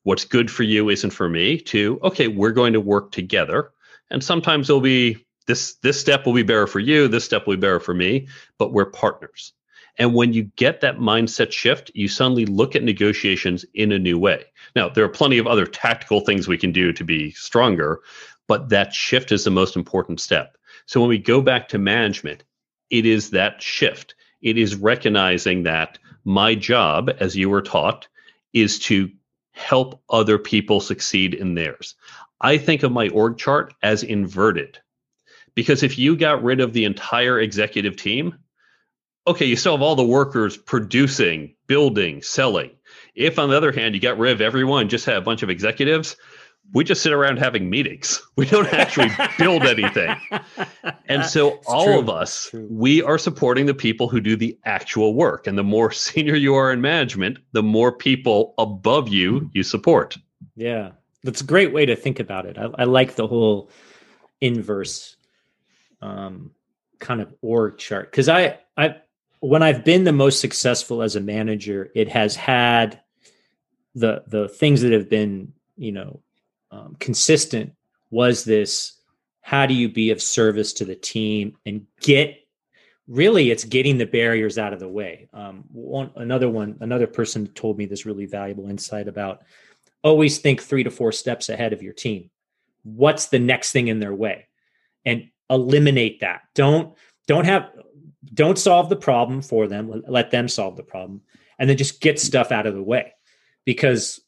what's 0.04 0.26
good 0.26 0.50
for 0.50 0.64
you 0.64 0.90
isn't 0.90 1.12
for 1.12 1.30
me 1.30 1.58
to 1.58 2.00
okay 2.04 2.28
we're 2.28 2.52
going 2.52 2.74
to 2.74 2.82
work 2.82 3.12
together. 3.12 3.72
And 4.10 4.24
sometimes 4.24 4.70
it'll 4.70 4.82
be 4.82 5.26
this 5.48 5.76
this 5.76 6.00
step 6.00 6.26
will 6.26 6.34
be 6.34 6.44
better 6.44 6.68
for 6.68 6.80
you 6.80 7.08
this 7.08 7.24
step 7.24 7.48
will 7.48 7.56
be 7.56 7.62
better 7.62 7.80
for 7.80 7.94
me 7.94 8.28
but 8.58 8.74
we're 8.74 8.86
partners. 8.86 9.54
And 9.98 10.16
when 10.16 10.34
you 10.34 10.44
get 10.56 10.82
that 10.82 10.98
mindset 10.98 11.52
shift 11.52 11.92
you 11.94 12.08
suddenly 12.08 12.46
look 12.46 12.76
at 12.76 12.84
negotiations 12.84 13.66
in 13.74 13.92
a 13.92 14.00
new 14.00 14.18
way. 14.18 14.46
Now 14.76 14.90
there 14.90 15.04
are 15.04 15.10
plenty 15.10 15.38
of 15.38 15.48
other 15.48 15.66
tactical 15.66 16.22
things 16.22 16.48
we 16.48 16.58
can 16.58 16.72
do 16.72 16.94
to 16.94 17.04
be 17.04 17.32
stronger 17.32 18.02
but 18.48 18.70
that 18.70 18.94
shift 18.94 19.32
is 19.32 19.44
the 19.44 19.52
most 19.52 19.76
important 19.76 20.20
step. 20.20 20.58
So 20.86 21.00
when 21.00 21.10
we 21.10 21.18
go 21.18 21.42
back 21.42 21.70
to 21.70 21.78
management 21.78 22.44
it 22.90 23.06
is 23.06 23.30
that 23.32 23.62
shift. 23.62 24.16
It 24.42 24.58
is 24.58 24.76
recognizing 24.76 25.64
that 25.64 25.98
my 26.26 26.56
job 26.56 27.10
as 27.20 27.36
you 27.36 27.50
were 27.50 27.62
taught 27.62 28.08
is 28.54 28.80
to 28.80 29.10
help 29.52 30.02
other 30.10 30.38
people 30.38 30.80
succeed 30.80 31.34
in 31.34 31.56
theirs. 31.56 31.96
I 32.40 32.58
think 32.58 32.84
of 32.84 32.92
my 32.92 33.10
org 33.10 33.38
chart 33.38 33.74
as 33.84 34.04
inverted 34.04 34.80
because 35.56 35.84
if 35.84 35.98
you 35.98 36.16
got 36.16 36.44
rid 36.44 36.60
of 36.60 36.74
the 36.74 36.86
entire 36.86 37.40
executive 37.40 37.96
team, 37.98 38.38
okay, 39.28 39.46
you 39.46 39.56
still 39.56 39.74
have 39.74 39.82
all 39.82 39.96
the 39.96 40.04
workers 40.04 40.58
producing, 40.58 41.56
building, 41.68 42.22
selling. 42.22 42.72
If 43.14 43.38
on 43.38 43.50
the 43.50 43.58
other 43.58 43.72
hand, 43.72 43.94
you 43.94 44.02
got 44.02 44.18
rid 44.18 44.32
of 44.32 44.42
everyone, 44.42 44.90
just 44.90 45.06
had 45.06 45.18
a 45.18 45.22
bunch 45.22 45.44
of 45.44 45.50
executives, 45.50 46.16
we 46.74 46.84
just 46.84 47.02
sit 47.02 47.12
around 47.12 47.38
having 47.38 47.70
meetings. 47.70 48.22
We 48.38 48.48
don't 48.48 48.74
actually 48.74 49.10
build 49.38 49.64
anything. 49.64 50.16
And 51.06 51.24
so 51.24 51.56
it's 51.56 51.68
all 51.68 51.86
true. 51.86 52.00
of 52.00 52.10
us, 52.10 52.50
we 52.54 53.04
are 53.04 53.20
supporting 53.20 53.68
the 53.68 53.74
people 53.76 54.10
who 54.10 54.20
do 54.20 54.36
the 54.36 54.58
actual 54.66 55.14
work. 55.14 55.46
And 55.46 55.58
the 55.58 55.64
more 55.64 55.92
senior 56.08 56.36
you 56.36 56.56
are 56.56 56.72
in 56.72 56.82
management, 56.82 57.38
the 57.52 57.62
more 57.62 57.92
people 57.92 58.56
above 58.58 59.10
you 59.10 59.52
you 59.54 59.62
support. 59.62 60.18
Yeah. 60.56 60.92
That's 61.24 61.42
a 61.42 61.46
great 61.46 61.72
way 61.72 61.86
to 61.86 61.96
think 61.96 62.20
about 62.20 62.48
it. 62.48 62.58
I, 62.58 62.70
I 62.80 62.84
like 62.86 63.16
the 63.16 63.28
whole 63.28 63.70
inverse 64.40 65.16
um, 66.02 66.50
kind 66.98 67.22
of 67.22 67.32
org 67.44 67.78
chart. 67.78 68.12
Cause 68.12 68.28
I, 68.28 68.58
I, 68.76 68.96
when 69.40 69.62
I've 69.62 69.86
been 69.86 70.04
the 70.04 70.14
most 70.14 70.40
successful 70.40 71.04
as 71.04 71.16
a 71.16 71.22
manager, 71.22 71.92
it 71.94 72.10
has 72.10 72.36
had 72.36 73.02
the, 73.94 74.24
the 74.26 74.48
things 74.48 74.82
that 74.82 74.94
have 74.94 75.10
been, 75.10 75.54
you 75.78 75.92
know, 75.92 76.22
um, 76.72 76.96
consistent 77.00 77.74
was 78.10 78.44
this 78.44 79.00
how 79.42 79.66
do 79.66 79.74
you 79.74 79.90
be 79.90 80.12
of 80.12 80.22
service 80.22 80.74
to 80.74 80.86
the 80.86 80.96
team 80.96 81.58
and 81.66 81.86
get 82.02 82.38
really 83.08 83.52
it's 83.52 83.64
getting 83.64 83.98
the 83.98 84.06
barriers 84.06 84.58
out 84.58 84.74
of 84.74 84.80
the 84.80 84.88
way 84.88 85.28
um, 85.34 85.64
one 85.72 86.12
another 86.16 86.50
one 86.50 86.78
another 86.82 87.08
person 87.08 87.48
told 87.48 87.78
me 87.78 87.86
this 87.86 88.06
really 88.06 88.26
valuable 88.26 88.70
insight 88.70 89.08
about 89.08 89.42
always 90.04 90.38
think 90.40 90.62
three 90.62 90.84
to 90.84 90.92
four 90.92 91.12
steps 91.12 91.50
ahead 91.50 91.74
of 91.74 91.82
your 91.82 91.94
team 91.94 92.30
what's 92.84 93.28
the 93.28 93.40
next 93.40 93.72
thing 93.72 93.88
in 93.88 94.00
their 94.00 94.14
way 94.14 94.48
and 95.06 95.30
eliminate 95.52 96.22
that. 96.22 96.42
Don't 96.56 96.96
don't 97.28 97.46
have 97.46 97.70
don't 98.34 98.58
solve 98.58 98.90
the 98.90 98.96
problem 98.96 99.42
for 99.42 99.68
them. 99.68 100.04
Let 100.08 100.32
them 100.32 100.48
solve 100.48 100.78
the 100.78 100.84
problem, 100.84 101.22
and 101.60 101.70
then 101.70 101.78
just 101.78 102.02
get 102.02 102.20
stuff 102.20 102.52
out 102.52 102.66
of 102.66 102.74
the 102.74 102.84
way, 102.84 103.14
because 103.66 104.22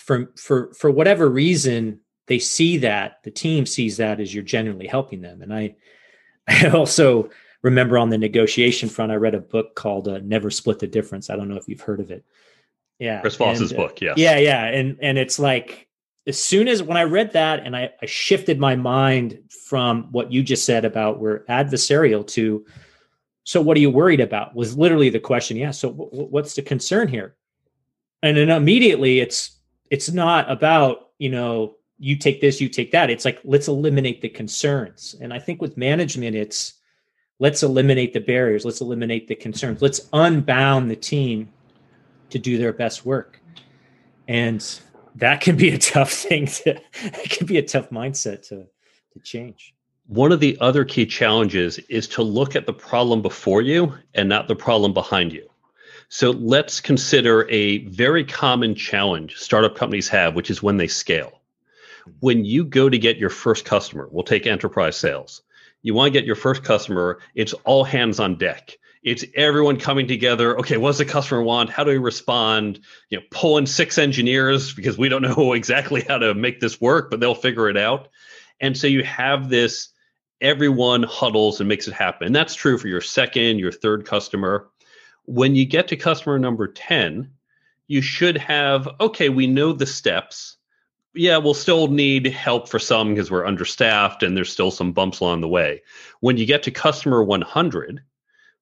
for 0.00 0.32
for 0.36 0.72
for 0.74 0.90
whatever 0.90 1.28
reason 1.28 2.00
they 2.26 2.38
see 2.38 2.78
that 2.78 3.18
the 3.24 3.30
team 3.30 3.66
sees 3.66 3.96
that 3.98 4.20
as 4.20 4.34
you're 4.34 4.44
genuinely 4.44 4.86
helping 4.86 5.20
them. 5.20 5.42
And 5.42 5.52
I 5.52 5.76
I 6.48 6.68
also 6.68 7.30
remember 7.62 7.98
on 7.98 8.10
the 8.10 8.18
negotiation 8.18 8.88
front, 8.88 9.12
I 9.12 9.16
read 9.16 9.34
a 9.34 9.40
book 9.40 9.74
called 9.74 10.08
uh, 10.08 10.20
"Never 10.22 10.50
Split 10.50 10.78
the 10.78 10.86
Difference." 10.86 11.30
I 11.30 11.36
don't 11.36 11.48
know 11.48 11.56
if 11.56 11.68
you've 11.68 11.80
heard 11.80 12.00
of 12.00 12.10
it. 12.10 12.24
Yeah, 12.98 13.20
Chris 13.20 13.36
Voss's 13.36 13.72
uh, 13.72 13.76
book. 13.76 14.00
Yes. 14.00 14.18
Yeah, 14.18 14.38
yeah, 14.38 14.64
and 14.64 14.98
and 15.00 15.18
it's 15.18 15.38
like 15.38 15.88
as 16.26 16.40
soon 16.40 16.68
as 16.68 16.82
when 16.82 16.96
I 16.96 17.04
read 17.04 17.32
that 17.32 17.60
and 17.64 17.76
I, 17.76 17.90
I 18.02 18.06
shifted 18.06 18.58
my 18.58 18.76
mind 18.76 19.38
from 19.66 20.04
what 20.12 20.32
you 20.32 20.42
just 20.42 20.64
said 20.64 20.84
about 20.84 21.18
we're 21.18 21.40
adversarial 21.46 22.26
to 22.28 22.64
so 23.44 23.60
what 23.60 23.76
are 23.76 23.80
you 23.80 23.90
worried 23.90 24.20
about 24.20 24.54
was 24.54 24.76
literally 24.76 25.10
the 25.10 25.18
question 25.18 25.56
yeah 25.56 25.70
so 25.70 25.90
w- 25.90 26.26
what's 26.26 26.54
the 26.54 26.62
concern 26.62 27.08
here 27.08 27.36
and 28.22 28.36
then 28.36 28.50
immediately 28.50 29.20
it's 29.20 29.59
it's 29.90 30.10
not 30.10 30.50
about 30.50 31.10
you 31.18 31.28
know 31.28 31.74
you 31.98 32.16
take 32.16 32.40
this 32.40 32.60
you 32.60 32.68
take 32.68 32.92
that. 32.92 33.10
It's 33.10 33.24
like 33.24 33.40
let's 33.44 33.68
eliminate 33.68 34.22
the 34.22 34.28
concerns. 34.28 35.14
And 35.20 35.34
i 35.34 35.38
think 35.38 35.60
with 35.60 35.76
management 35.76 36.34
it's 36.34 36.74
let's 37.40 37.62
eliminate 37.62 38.12
the 38.12 38.20
barriers. 38.20 38.64
Let's 38.64 38.80
eliminate 38.80 39.28
the 39.28 39.34
concerns. 39.34 39.82
Let's 39.82 40.08
unbound 40.12 40.90
the 40.90 40.96
team 40.96 41.50
to 42.30 42.38
do 42.38 42.56
their 42.56 42.72
best 42.72 43.04
work. 43.04 43.40
And 44.28 44.64
that 45.16 45.40
can 45.40 45.56
be 45.56 45.70
a 45.70 45.78
tough 45.78 46.12
thing 46.12 46.46
to 46.46 46.80
it 47.02 47.30
can 47.30 47.46
be 47.46 47.58
a 47.58 47.62
tough 47.62 47.90
mindset 47.90 48.48
to 48.48 48.66
to 49.12 49.20
change. 49.24 49.74
One 50.06 50.32
of 50.32 50.40
the 50.40 50.56
other 50.60 50.84
key 50.84 51.06
challenges 51.06 51.78
is 51.88 52.08
to 52.08 52.22
look 52.22 52.56
at 52.56 52.66
the 52.66 52.72
problem 52.72 53.22
before 53.22 53.62
you 53.62 53.92
and 54.14 54.28
not 54.28 54.48
the 54.48 54.56
problem 54.56 54.92
behind 54.92 55.32
you 55.32 55.49
so 56.10 56.32
let's 56.32 56.80
consider 56.80 57.48
a 57.48 57.78
very 57.86 58.24
common 58.24 58.74
challenge 58.74 59.36
startup 59.36 59.74
companies 59.74 60.08
have 60.08 60.34
which 60.34 60.50
is 60.50 60.62
when 60.62 60.76
they 60.76 60.88
scale 60.88 61.40
hmm. 62.04 62.12
when 62.20 62.44
you 62.44 62.64
go 62.64 62.88
to 62.88 62.98
get 62.98 63.16
your 63.16 63.30
first 63.30 63.64
customer 63.64 64.08
we'll 64.12 64.24
take 64.24 64.46
enterprise 64.46 64.96
sales 64.96 65.42
you 65.82 65.94
want 65.94 66.12
to 66.12 66.18
get 66.18 66.26
your 66.26 66.36
first 66.36 66.62
customer 66.62 67.18
it's 67.34 67.54
all 67.64 67.84
hands 67.84 68.20
on 68.20 68.36
deck 68.36 68.76
it's 69.02 69.24
everyone 69.34 69.78
coming 69.78 70.06
together. 70.06 70.58
Okay, 70.58 70.76
what 70.76 70.90
does 70.90 70.98
the 70.98 71.06
customer 71.06 71.42
want? 71.42 71.70
How 71.70 71.84
do 71.84 71.90
we 71.90 71.98
respond? 71.98 72.80
You 73.08 73.18
know, 73.18 73.24
pull 73.30 73.56
in 73.56 73.66
six 73.66 73.96
engineers 73.96 74.74
because 74.74 74.98
we 74.98 75.08
don't 75.08 75.22
know 75.38 75.54
exactly 75.54 76.02
how 76.02 76.18
to 76.18 76.34
make 76.34 76.60
this 76.60 76.80
work, 76.80 77.10
but 77.10 77.20
they'll 77.20 77.34
figure 77.34 77.68
it 77.68 77.76
out. 77.76 78.08
And 78.60 78.76
so 78.76 78.86
you 78.86 79.02
have 79.04 79.48
this 79.48 79.88
everyone 80.40 81.02
huddles 81.02 81.60
and 81.60 81.68
makes 81.68 81.88
it 81.88 81.94
happen. 81.94 82.26
And 82.26 82.36
that's 82.36 82.54
true 82.54 82.78
for 82.78 82.88
your 82.88 83.00
second, 83.00 83.58
your 83.58 83.72
third 83.72 84.06
customer. 84.06 84.69
When 85.30 85.54
you 85.54 85.64
get 85.64 85.86
to 85.88 85.96
customer 85.96 86.40
number 86.40 86.66
10, 86.66 87.30
you 87.86 88.02
should 88.02 88.36
have 88.36 88.88
okay, 89.00 89.28
we 89.28 89.46
know 89.46 89.72
the 89.72 89.86
steps. 89.86 90.56
Yeah, 91.14 91.36
we'll 91.38 91.54
still 91.54 91.86
need 91.86 92.26
help 92.26 92.68
for 92.68 92.80
some 92.80 93.14
because 93.14 93.30
we're 93.30 93.46
understaffed 93.46 94.24
and 94.24 94.36
there's 94.36 94.52
still 94.52 94.72
some 94.72 94.92
bumps 94.92 95.20
along 95.20 95.40
the 95.40 95.48
way. 95.48 95.82
When 96.18 96.36
you 96.36 96.46
get 96.46 96.64
to 96.64 96.72
customer 96.72 97.22
100, 97.22 98.00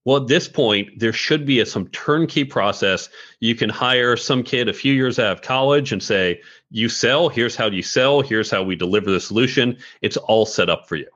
well, 0.04 0.18
at 0.18 0.28
this 0.28 0.46
point, 0.46 0.98
there 0.98 1.12
should 1.14 1.46
be 1.46 1.60
a, 1.60 1.66
some 1.66 1.88
turnkey 1.88 2.44
process. 2.44 3.08
You 3.40 3.54
can 3.54 3.70
hire 3.70 4.18
some 4.18 4.42
kid 4.42 4.68
a 4.68 4.74
few 4.74 4.92
years 4.92 5.18
out 5.18 5.32
of 5.32 5.42
college 5.42 5.90
and 5.90 6.02
say, 6.02 6.42
you 6.70 6.90
sell, 6.90 7.30
here's 7.30 7.56
how 7.56 7.70
you 7.70 7.82
sell, 7.82 8.20
here's 8.20 8.50
how 8.50 8.62
we 8.62 8.76
deliver 8.76 9.10
the 9.10 9.20
solution. 9.20 9.78
It's 10.02 10.18
all 10.18 10.44
set 10.44 10.68
up 10.68 10.86
for 10.86 10.96
you, 10.96 11.08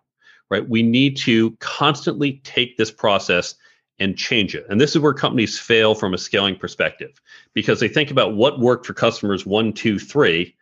right? 0.51 0.67
We 0.67 0.83
need 0.83 1.19
to 1.19 1.51
constantly 1.61 2.41
take 2.45 2.79
this 2.79 2.91
process 2.91 3.55
and 3.99 4.17
change 4.17 4.55
it. 4.55 4.67
And 4.69 4.81
this 4.81 4.91
is 4.91 5.01
where 5.01 5.15
companies 5.15 5.59
fail 5.59 5.95
from 5.95 6.15
a 6.15 6.19
scaling 6.19 6.57
perspective 6.57 7.21
because 7.55 7.81
they 7.81 7.89
think 7.89 8.11
about 8.11 8.35
what 8.35 8.61
worked 8.61 8.87
for 8.87 8.95
customers 8.95 9.47
one, 9.47 9.73
two, 9.73 9.99
three. 9.99 10.57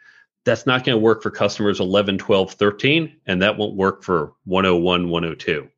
That's 0.45 0.67
not 0.67 0.85
going 0.85 0.97
to 0.97 1.03
work 1.03 1.23
for 1.23 1.31
customers 1.31 1.81
11, 1.81 2.19
12, 2.19 2.53
13, 2.53 3.17
and 3.27 3.43
that 3.43 3.59
won't 3.59 3.77
work 3.77 4.03
for 4.03 4.33
101, 4.45 5.09
102. 5.09 5.69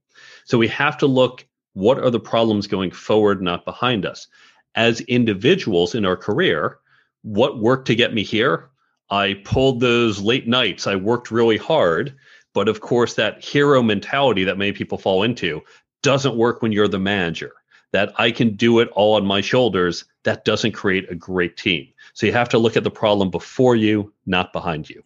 So 0.44 0.58
we 0.58 0.68
have 0.68 0.96
to 0.98 1.06
look 1.06 1.46
what 1.74 1.98
are 1.98 2.10
the 2.10 2.20
problems 2.20 2.66
going 2.66 2.90
forward, 2.90 3.42
not 3.42 3.64
behind 3.64 4.04
us? 4.04 4.28
As 4.74 5.00
individuals 5.02 5.94
in 5.94 6.04
our 6.04 6.16
career, 6.16 6.78
what 7.22 7.60
worked 7.60 7.86
to 7.86 7.94
get 7.94 8.14
me 8.14 8.22
here? 8.22 8.68
I 9.10 9.40
pulled 9.44 9.80
those 9.80 10.20
late 10.20 10.48
nights. 10.48 10.86
I 10.86 10.96
worked 10.96 11.30
really 11.30 11.56
hard. 11.56 12.14
But 12.54 12.68
of 12.68 12.80
course, 12.80 13.14
that 13.14 13.42
hero 13.42 13.82
mentality 13.82 14.44
that 14.44 14.58
many 14.58 14.72
people 14.72 14.98
fall 14.98 15.22
into 15.22 15.62
doesn't 16.02 16.36
work 16.36 16.62
when 16.62 16.72
you're 16.72 16.88
the 16.88 16.98
manager. 16.98 17.52
That 17.92 18.12
I 18.16 18.30
can 18.30 18.56
do 18.56 18.78
it 18.80 18.88
all 18.92 19.16
on 19.16 19.26
my 19.26 19.42
shoulders, 19.42 20.06
that 20.22 20.46
doesn't 20.46 20.72
create 20.72 21.10
a 21.10 21.14
great 21.14 21.58
team. 21.58 21.88
So 22.14 22.26
you 22.26 22.32
have 22.32 22.48
to 22.50 22.58
look 22.58 22.76
at 22.76 22.84
the 22.84 22.90
problem 22.90 23.30
before 23.30 23.76
you, 23.76 24.12
not 24.24 24.52
behind 24.52 24.88
you. 24.88 25.02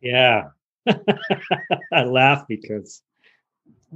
Yeah. 0.00 0.48
I 1.92 2.04
laugh 2.04 2.46
because 2.48 3.02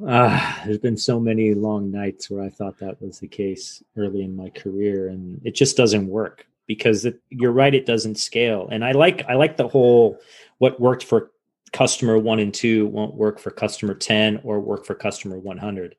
uh, 0.07 0.65
there's 0.65 0.79
been 0.79 0.97
so 0.97 1.19
many 1.21 1.55
long 1.55 1.91
nights 1.91 2.31
where 2.31 2.43
I 2.43 2.49
thought 2.49 2.79
that 2.79 3.01
was 3.03 3.19
the 3.19 3.29
case 3.29 3.83
early 3.97 4.23
in 4.23 4.37
my 4.37 4.51
career, 4.51 5.09
and 5.09 5.41
it 5.45 5.55
just 5.55 5.77
doesn't 5.77 6.09
work 6.09 6.47
because 6.67 7.05
it, 7.05 7.21
you're 7.31 7.53
right; 7.53 7.75
it 7.75 7.87
doesn't 7.87 8.17
scale. 8.17 8.69
And 8.71 8.85
I 8.85 8.93
like 8.93 9.25
I 9.29 9.35
like 9.35 9.57
the 9.57 9.69
whole 9.69 10.19
what 10.59 10.81
worked 10.81 11.05
for 11.05 11.31
customer 11.73 12.19
one 12.19 12.39
and 12.39 12.53
two 12.53 12.87
won't 12.87 13.15
work 13.15 13.39
for 13.39 13.51
customer 13.51 13.95
ten 13.95 14.41
or 14.45 14.61
work 14.61 14.87
for 14.87 14.95
customer 14.95 15.39
one 15.39 15.59
hundred. 15.59 15.97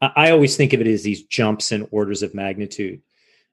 I, 0.00 0.10
I 0.16 0.30
always 0.30 0.56
think 0.56 0.72
of 0.72 0.80
it 0.80 0.86
as 0.86 1.02
these 1.02 1.22
jumps 1.24 1.72
in 1.72 1.88
orders 1.90 2.22
of 2.22 2.34
magnitude, 2.34 3.02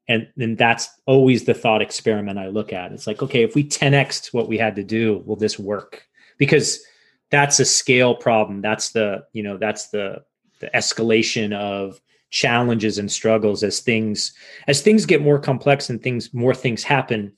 and 0.07 0.27
then 0.35 0.55
that's 0.55 0.89
always 1.05 1.45
the 1.45 1.53
thought 1.53 1.81
experiment 1.81 2.39
I 2.39 2.47
look 2.47 2.73
at. 2.73 2.91
It's 2.91 3.07
like, 3.07 3.21
okay, 3.21 3.43
if 3.43 3.55
we 3.55 3.63
10x 3.63 4.33
what 4.33 4.47
we 4.47 4.57
had 4.57 4.75
to 4.75 4.83
do, 4.83 5.23
will 5.25 5.35
this 5.35 5.59
work? 5.59 6.05
Because 6.37 6.83
that's 7.31 7.59
a 7.59 7.65
scale 7.65 8.13
problem 8.13 8.61
that's 8.61 8.91
the 8.91 9.25
you 9.33 9.41
know 9.41 9.57
that's 9.57 9.87
the 9.87 10.23
the 10.59 10.69
escalation 10.75 11.53
of 11.53 11.99
challenges 12.29 12.97
and 12.97 13.11
struggles 13.11 13.63
as 13.63 13.79
things 13.79 14.33
as 14.67 14.81
things 14.81 15.05
get 15.05 15.21
more 15.21 15.39
complex 15.39 15.89
and 15.89 16.03
things 16.03 16.33
more 16.33 16.53
things 16.53 16.83
happen 16.83 17.33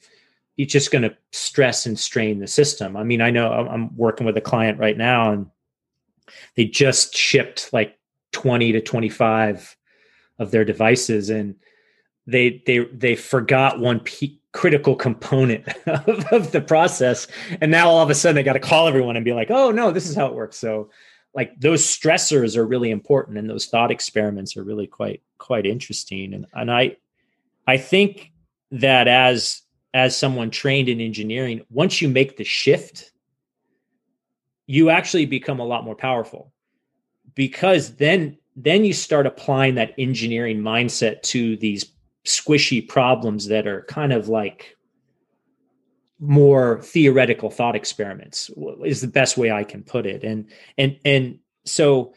it's 0.57 0.71
just 0.71 0.91
going 0.91 1.01
to 1.01 1.15
stress 1.31 1.85
and 1.85 1.99
strain 1.99 2.39
the 2.39 2.47
system. 2.47 2.95
I 2.95 3.03
mean 3.03 3.21
i 3.21 3.29
know 3.31 3.51
i'm 3.51 3.95
working 3.95 4.25
with 4.25 4.37
a 4.37 4.41
client 4.41 4.79
right 4.79 4.97
now 4.97 5.31
and 5.31 5.47
they 6.55 6.65
just 6.65 7.15
shipped 7.15 7.71
like 7.73 7.97
20 8.31 8.71
to 8.73 8.81
25 8.81 9.75
of 10.39 10.51
their 10.51 10.65
devices 10.65 11.29
and 11.29 11.55
they 12.25 12.63
they 12.65 12.79
they 12.85 13.15
forgot 13.15 13.79
one 13.79 13.99
p- 13.99 14.39
critical 14.51 14.95
component 14.95 15.67
of, 15.87 16.25
of, 16.31 16.51
the 16.51 16.61
process. 16.61 17.27
And 17.59 17.71
now 17.71 17.89
all 17.89 18.03
of 18.03 18.09
a 18.09 18.15
sudden 18.15 18.35
they 18.35 18.43
got 18.43 18.53
to 18.53 18.59
call 18.59 18.87
everyone 18.87 19.15
and 19.15 19.25
be 19.25 19.33
like 19.33 19.51
oh 19.51 19.71
no 19.71 19.91
this 19.91 20.09
is 20.09 20.15
how 20.15 20.27
it 20.27 20.33
works. 20.33 20.57
So 20.57 20.89
like 21.35 21.59
those 21.59 21.85
stressors 21.85 22.55
are 22.55 22.65
really 22.65 22.91
important 22.91 23.37
and 23.37 23.49
those 23.49 23.65
thought 23.65 23.91
experiments 23.91 24.55
are 24.55 24.63
really 24.63 24.87
quite 24.87 25.21
quite 25.37 25.65
interesting. 25.65 26.33
And 26.33 26.45
and 26.53 26.71
i 26.71 26.95
i 27.67 27.77
think 27.77 28.31
that 28.71 29.07
as 29.07 29.62
as 29.93 30.17
someone 30.17 30.49
trained 30.49 30.89
in 30.89 30.99
engineering 30.99 31.65
once 31.69 32.01
you 32.01 32.09
make 32.09 32.37
the 32.37 32.43
shift 32.43 33.11
you 34.65 34.89
actually 34.89 35.25
become 35.25 35.59
a 35.59 35.65
lot 35.65 35.83
more 35.83 35.95
powerful 35.95 36.51
because 37.35 37.95
then 37.95 38.37
then 38.55 38.85
you 38.85 38.93
start 38.93 39.25
applying 39.25 39.75
that 39.75 39.93
engineering 39.97 40.59
mindset 40.59 41.21
to 41.23 41.57
these 41.57 41.91
squishy 42.25 42.87
problems 42.87 43.47
that 43.47 43.67
are 43.67 43.83
kind 43.83 44.13
of 44.13 44.29
like 44.29 44.77
more 46.19 46.81
theoretical 46.81 47.49
thought 47.49 47.75
experiments 47.75 48.49
is 48.85 49.01
the 49.01 49.07
best 49.07 49.37
way 49.37 49.51
I 49.51 49.63
can 49.63 49.83
put 49.83 50.05
it. 50.05 50.23
And 50.23 50.49
and 50.77 50.97
and 51.03 51.39
so 51.65 52.13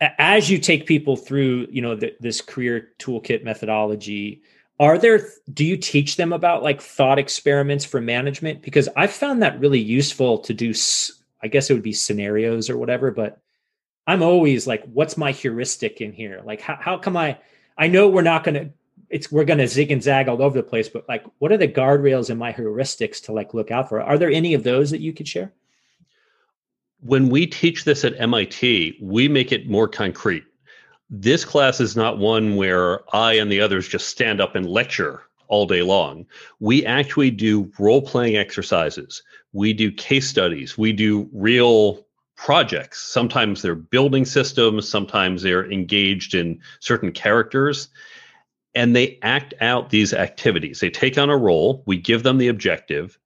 as 0.00 0.50
you 0.50 0.58
take 0.58 0.86
people 0.86 1.16
through, 1.16 1.68
you 1.70 1.80
know, 1.80 1.96
the, 1.96 2.14
this 2.20 2.42
career 2.42 2.88
toolkit 2.98 3.44
methodology, 3.44 4.42
are 4.78 4.98
there 4.98 5.28
do 5.52 5.64
you 5.64 5.76
teach 5.76 6.16
them 6.16 6.32
about 6.32 6.62
like 6.62 6.80
thought 6.80 7.18
experiments 7.18 7.84
for 7.84 8.00
management? 8.00 8.62
Because 8.62 8.88
I've 8.96 9.12
found 9.12 9.42
that 9.42 9.58
really 9.58 9.80
useful 9.80 10.38
to 10.38 10.52
do 10.52 10.74
I 11.42 11.48
guess 11.48 11.70
it 11.70 11.74
would 11.74 11.82
be 11.82 11.92
scenarios 11.92 12.68
or 12.68 12.76
whatever, 12.76 13.10
but 13.10 13.40
I'm 14.06 14.22
always 14.22 14.66
like 14.66 14.84
what's 14.92 15.16
my 15.16 15.32
heuristic 15.32 16.00
in 16.00 16.12
here? 16.12 16.42
Like 16.44 16.60
how 16.60 16.76
how 16.78 16.98
come 16.98 17.16
I 17.16 17.38
I 17.78 17.86
know 17.86 18.08
we're 18.08 18.22
not 18.22 18.44
going 18.44 18.54
to 18.54 18.70
it's 19.08 19.32
we're 19.32 19.44
going 19.44 19.60
to 19.60 19.68
zig 19.68 19.90
and 19.90 20.02
zag 20.02 20.28
all 20.28 20.42
over 20.42 20.58
the 20.58 20.62
place 20.62 20.88
but 20.88 21.08
like 21.08 21.24
what 21.38 21.52
are 21.52 21.56
the 21.56 21.68
guardrails 21.68 22.28
in 22.28 22.36
my 22.36 22.52
heuristics 22.52 23.22
to 23.24 23.32
like 23.32 23.54
look 23.54 23.70
out 23.70 23.88
for? 23.88 24.02
Are 24.02 24.18
there 24.18 24.30
any 24.30 24.52
of 24.52 24.62
those 24.62 24.90
that 24.90 25.00
you 25.00 25.14
could 25.14 25.28
share? 25.28 25.52
When 27.00 27.30
we 27.30 27.46
teach 27.46 27.84
this 27.84 28.04
at 28.04 28.18
mit 28.28 29.00
we 29.00 29.28
make 29.28 29.52
it 29.52 29.70
more 29.70 29.88
concrete 29.88 30.44
this 31.08 31.44
class 31.44 31.80
is 31.80 31.96
not 31.96 32.18
one 32.18 32.56
where 32.56 33.02
i 33.14 33.34
and 33.34 33.50
the 33.50 33.60
others 33.60 33.88
just 33.88 34.08
stand 34.08 34.40
up 34.40 34.54
and 34.54 34.68
lecture 34.68 35.22
all 35.48 35.66
day 35.66 35.82
long 35.82 36.26
we 36.58 36.84
actually 36.84 37.30
do 37.30 37.70
role 37.78 38.02
playing 38.02 38.36
exercises 38.36 39.22
we 39.56 39.72
do 39.72 39.90
case 39.90 40.28
studies, 40.28 40.76
we 40.76 40.92
do 40.92 41.30
real 41.32 42.06
projects. 42.36 43.00
Sometimes 43.00 43.62
they're 43.62 43.74
building 43.74 44.26
systems, 44.26 44.86
sometimes 44.86 45.40
they're 45.40 45.70
engaged 45.72 46.34
in 46.34 46.60
certain 46.80 47.10
characters, 47.10 47.88
and 48.74 48.94
they 48.94 49.18
act 49.22 49.54
out 49.62 49.88
these 49.88 50.12
activities. 50.12 50.80
They 50.80 50.90
take 50.90 51.16
on 51.16 51.30
a 51.30 51.38
role, 51.38 51.82
we 51.86 51.96
give 51.96 52.22
them 52.22 52.36
the 52.36 52.48
objective, 52.48 53.18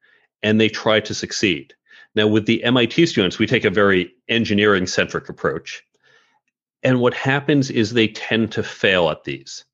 and 0.45 0.61
they 0.61 0.69
try 0.69 1.01
to 1.01 1.13
succeed. 1.13 1.75
Now, 2.15 2.29
with 2.29 2.47
the 2.47 2.63
MIT 2.63 3.07
students, 3.07 3.41
we 3.41 3.47
take 3.49 3.65
a 3.65 3.71
very 3.71 4.15
engineering 4.29 4.87
centric 4.87 5.29
approach. 5.29 5.83
And 6.83 7.01
what 7.01 7.15
happens 7.15 7.71
is 7.71 7.93
they 7.93 8.09
tend 8.09 8.53
to 8.53 8.63
fail 8.63 9.11
at 9.11 9.25
these. 9.25 9.65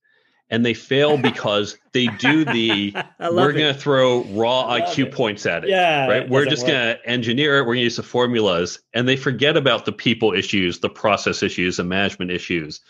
And 0.49 0.65
they 0.65 0.75
fail 0.75 1.17
because 1.23 1.77
they 1.93 2.07
do 2.07 2.45
the 2.45 2.95
we're 3.21 3.53
going 3.53 3.75
to 3.75 3.79
throw 3.79 4.23
raw 4.25 4.69
IQ 4.79 5.07
it. 5.07 5.13
points 5.13 5.47
at 5.47 5.65
it. 5.65 5.71
Yeah. 5.71 6.07
Right. 6.07 6.29
We're 6.29 6.47
just 6.47 6.67
going 6.67 6.97
to 6.97 7.07
engineer 7.07 7.59
it. 7.59 7.61
We're 7.63 7.75
going 7.75 7.79
to 7.79 7.85
use 7.85 7.97
the 7.97 8.03
formulas. 8.03 8.81
And 8.95 9.09
they 9.09 9.17
forget 9.17 9.57
about 9.57 9.85
the 9.85 9.93
people 9.93 10.33
issues, 10.33 10.81
the 10.81 10.91
process 10.91 11.43
issues, 11.43 11.77
the 11.77 11.85
management 11.85 12.31
issues. 12.31 12.81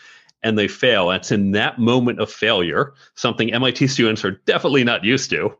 And 0.43 0.57
they 0.57 0.67
fail. 0.67 1.09
And 1.09 1.19
It's 1.19 1.31
in 1.31 1.51
that 1.51 1.79
moment 1.79 2.19
of 2.19 2.31
failure, 2.31 2.93
something 3.15 3.53
MIT 3.53 3.87
students 3.87 4.23
are 4.23 4.31
definitely 4.45 4.83
not 4.83 5.03
used 5.03 5.31
to. 5.31 5.57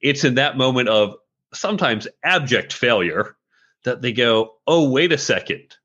It's 0.00 0.24
in 0.24 0.34
that 0.34 0.58
moment 0.58 0.88
of 0.88 1.14
sometimes 1.54 2.08
abject 2.24 2.72
failure 2.72 3.36
that 3.84 4.02
they 4.02 4.12
go, 4.12 4.54
oh, 4.66 4.90
wait 4.90 5.12
a 5.12 5.18
second 5.18 5.77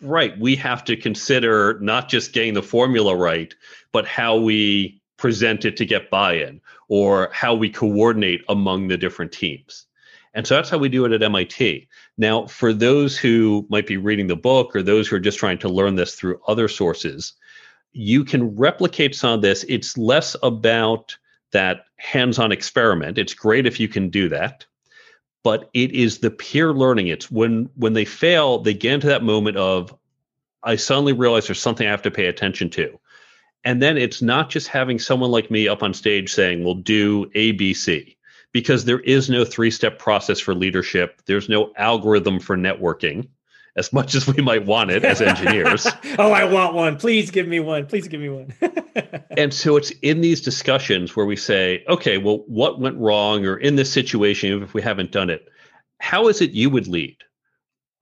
Right. 0.00 0.38
We 0.38 0.56
have 0.56 0.84
to 0.84 0.96
consider 0.96 1.78
not 1.80 2.08
just 2.08 2.32
getting 2.32 2.54
the 2.54 2.62
formula 2.62 3.16
right, 3.16 3.54
but 3.92 4.06
how 4.06 4.36
we 4.36 5.00
present 5.16 5.64
it 5.64 5.76
to 5.78 5.86
get 5.86 6.10
buy 6.10 6.34
in 6.34 6.60
or 6.88 7.30
how 7.32 7.54
we 7.54 7.70
coordinate 7.70 8.42
among 8.48 8.88
the 8.88 8.98
different 8.98 9.32
teams. 9.32 9.86
And 10.34 10.46
so 10.46 10.54
that's 10.54 10.68
how 10.68 10.76
we 10.76 10.90
do 10.90 11.06
it 11.06 11.12
at 11.12 11.22
MIT. 11.22 11.88
Now, 12.18 12.46
for 12.46 12.74
those 12.74 13.16
who 13.16 13.66
might 13.70 13.86
be 13.86 13.96
reading 13.96 14.26
the 14.26 14.36
book 14.36 14.76
or 14.76 14.82
those 14.82 15.08
who 15.08 15.16
are 15.16 15.20
just 15.20 15.38
trying 15.38 15.58
to 15.58 15.68
learn 15.68 15.94
this 15.94 16.14
through 16.14 16.40
other 16.46 16.68
sources, 16.68 17.32
you 17.92 18.22
can 18.22 18.54
replicate 18.54 19.14
some 19.14 19.32
of 19.32 19.42
this. 19.42 19.64
It's 19.66 19.96
less 19.96 20.36
about 20.42 21.16
that 21.52 21.86
hands 21.96 22.38
on 22.38 22.52
experiment. 22.52 23.16
It's 23.16 23.32
great 23.32 23.66
if 23.66 23.80
you 23.80 23.88
can 23.88 24.10
do 24.10 24.28
that 24.28 24.66
but 25.46 25.70
it 25.74 25.92
is 25.92 26.18
the 26.18 26.30
peer 26.32 26.72
learning. 26.72 27.06
It's 27.06 27.30
when 27.30 27.70
when 27.76 27.92
they 27.92 28.04
fail, 28.04 28.58
they 28.58 28.74
get 28.74 28.94
into 28.94 29.06
that 29.06 29.22
moment 29.22 29.56
of 29.56 29.96
I 30.64 30.74
suddenly 30.74 31.12
realize 31.12 31.46
there's 31.46 31.62
something 31.62 31.86
I 31.86 31.92
have 31.92 32.02
to 32.02 32.10
pay 32.10 32.26
attention 32.26 32.68
to. 32.70 32.98
And 33.62 33.80
then 33.80 33.96
it's 33.96 34.20
not 34.20 34.50
just 34.50 34.66
having 34.66 34.98
someone 34.98 35.30
like 35.30 35.48
me 35.48 35.68
up 35.68 35.84
on 35.84 35.94
stage 35.94 36.32
saying, 36.32 36.64
we'll 36.64 36.74
do 36.74 37.26
ABC, 37.26 38.16
because 38.50 38.86
there 38.86 38.98
is 38.98 39.30
no 39.30 39.44
three 39.44 39.70
step 39.70 40.00
process 40.00 40.40
for 40.40 40.52
leadership. 40.52 41.22
There's 41.26 41.48
no 41.48 41.72
algorithm 41.76 42.40
for 42.40 42.56
networking, 42.56 43.28
as 43.76 43.92
much 43.92 44.14
as 44.14 44.26
we 44.26 44.42
might 44.42 44.64
want 44.64 44.90
it 44.90 45.04
as 45.04 45.20
engineers. 45.20 45.86
oh, 46.18 46.32
I 46.32 46.44
want 46.44 46.74
one. 46.74 46.96
Please 46.96 47.30
give 47.30 47.46
me 47.46 47.60
one. 47.60 47.86
Please 47.86 48.08
give 48.08 48.20
me 48.20 48.30
one. 48.30 48.52
and 49.36 49.52
so 49.52 49.76
it's 49.76 49.90
in 50.02 50.22
these 50.22 50.40
discussions 50.40 51.14
where 51.14 51.26
we 51.26 51.36
say, 51.36 51.84
okay, 51.88 52.18
well, 52.18 52.38
what 52.46 52.80
went 52.80 52.96
wrong? 52.96 53.44
Or 53.44 53.56
in 53.56 53.76
this 53.76 53.92
situation, 53.92 54.62
if 54.62 54.72
we 54.72 54.80
haven't 54.80 55.12
done 55.12 55.28
it, 55.28 55.48
how 56.00 56.28
is 56.28 56.40
it 56.40 56.52
you 56.52 56.70
would 56.70 56.88
lead? 56.88 57.18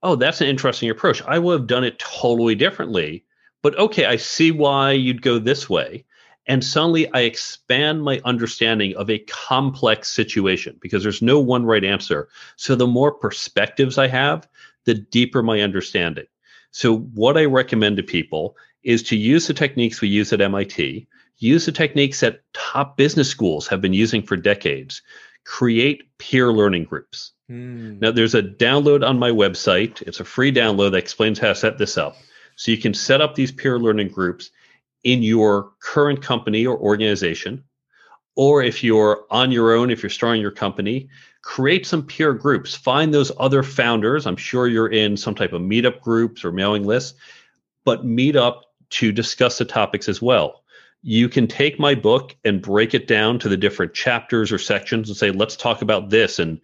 Oh, 0.01 0.15
that's 0.15 0.41
an 0.41 0.47
interesting 0.47 0.89
approach. 0.89 1.21
I 1.23 1.39
would 1.39 1.59
have 1.59 1.67
done 1.67 1.83
it 1.83 1.99
totally 1.99 2.55
differently. 2.55 3.25
But 3.61 3.77
okay, 3.77 4.05
I 4.05 4.15
see 4.15 4.51
why 4.51 4.91
you'd 4.91 5.23
go 5.23 5.39
this 5.39 5.69
way. 5.69 6.05
And 6.47 6.63
suddenly 6.63 7.11
I 7.13 7.21
expand 7.21 8.03
my 8.03 8.21
understanding 8.23 8.95
of 8.95 9.09
a 9.09 9.19
complex 9.19 10.11
situation 10.11 10.77
because 10.79 11.01
there's 11.01 11.21
no 11.21 11.39
one 11.39 11.65
right 11.65 11.83
answer. 11.83 12.29
So 12.55 12.75
the 12.75 12.85
more 12.85 13.11
perspectives 13.11 13.97
I 13.97 14.07
have, 14.07 14.47
the 14.85 14.93
deeper 14.93 15.43
my 15.43 15.61
understanding. 15.61 16.25
So, 16.71 16.97
what 16.97 17.37
I 17.37 17.45
recommend 17.45 17.97
to 17.97 18.03
people 18.03 18.55
is 18.83 19.01
to 19.03 19.15
use 19.15 19.47
the 19.47 19.53
techniques 19.53 20.01
we 20.01 20.07
use 20.07 20.31
at 20.33 20.41
MIT, 20.41 21.07
use 21.37 21.65
the 21.65 21.71
techniques 21.71 22.19
that 22.19 22.41
top 22.53 22.97
business 22.97 23.29
schools 23.29 23.67
have 23.67 23.81
been 23.81 23.93
using 23.93 24.21
for 24.21 24.35
decades, 24.35 25.01
create 25.45 26.17
peer 26.17 26.51
learning 26.51 26.83
groups. 26.83 27.31
Mm. 27.49 28.01
Now, 28.01 28.11
there's 28.11 28.35
a 28.35 28.43
download 28.43 29.07
on 29.07 29.19
my 29.19 29.29
website. 29.29 30.01
It's 30.01 30.19
a 30.19 30.25
free 30.25 30.51
download 30.51 30.91
that 30.91 30.97
explains 30.97 31.39
how 31.39 31.49
to 31.49 31.55
set 31.55 31.77
this 31.77 31.97
up. 31.97 32.17
So, 32.55 32.71
you 32.71 32.77
can 32.77 32.93
set 32.93 33.21
up 33.21 33.35
these 33.35 33.51
peer 33.51 33.79
learning 33.79 34.09
groups 34.09 34.51
in 35.03 35.23
your 35.23 35.71
current 35.81 36.21
company 36.21 36.65
or 36.65 36.77
organization. 36.77 37.63
Or 38.35 38.61
if 38.61 38.83
you're 38.83 39.25
on 39.31 39.51
your 39.51 39.73
own, 39.73 39.89
if 39.91 40.03
you're 40.03 40.09
starting 40.09 40.41
your 40.41 40.51
company, 40.51 41.07
create 41.45 41.85
some 41.85 42.03
peer 42.03 42.33
groups. 42.33 42.75
Find 42.75 43.13
those 43.13 43.31
other 43.37 43.61
founders. 43.63 44.25
I'm 44.25 44.35
sure 44.35 44.67
you're 44.67 44.91
in 44.91 45.15
some 45.15 45.35
type 45.35 45.53
of 45.53 45.61
meetup 45.61 46.01
groups 46.01 46.43
or 46.43 46.51
mailing 46.51 46.83
lists, 46.83 47.17
but 47.85 48.03
meet 48.03 48.35
up 48.35 48.63
to 48.89 49.11
discuss 49.11 49.59
the 49.59 49.65
topics 49.65 50.09
as 50.09 50.21
well. 50.21 50.63
You 51.03 51.29
can 51.29 51.45
take 51.45 51.79
my 51.79 51.93
book 51.93 52.35
and 52.43 52.63
break 52.63 52.95
it 52.95 53.07
down 53.07 53.37
to 53.39 53.47
the 53.47 53.57
different 53.57 53.93
chapters 53.93 54.51
or 54.51 54.57
sections 54.57 55.07
and 55.07 55.15
say, 55.15 55.29
let's 55.29 55.55
talk 55.55 55.83
about 55.83 56.09
this. 56.09 56.39
And, 56.39 56.59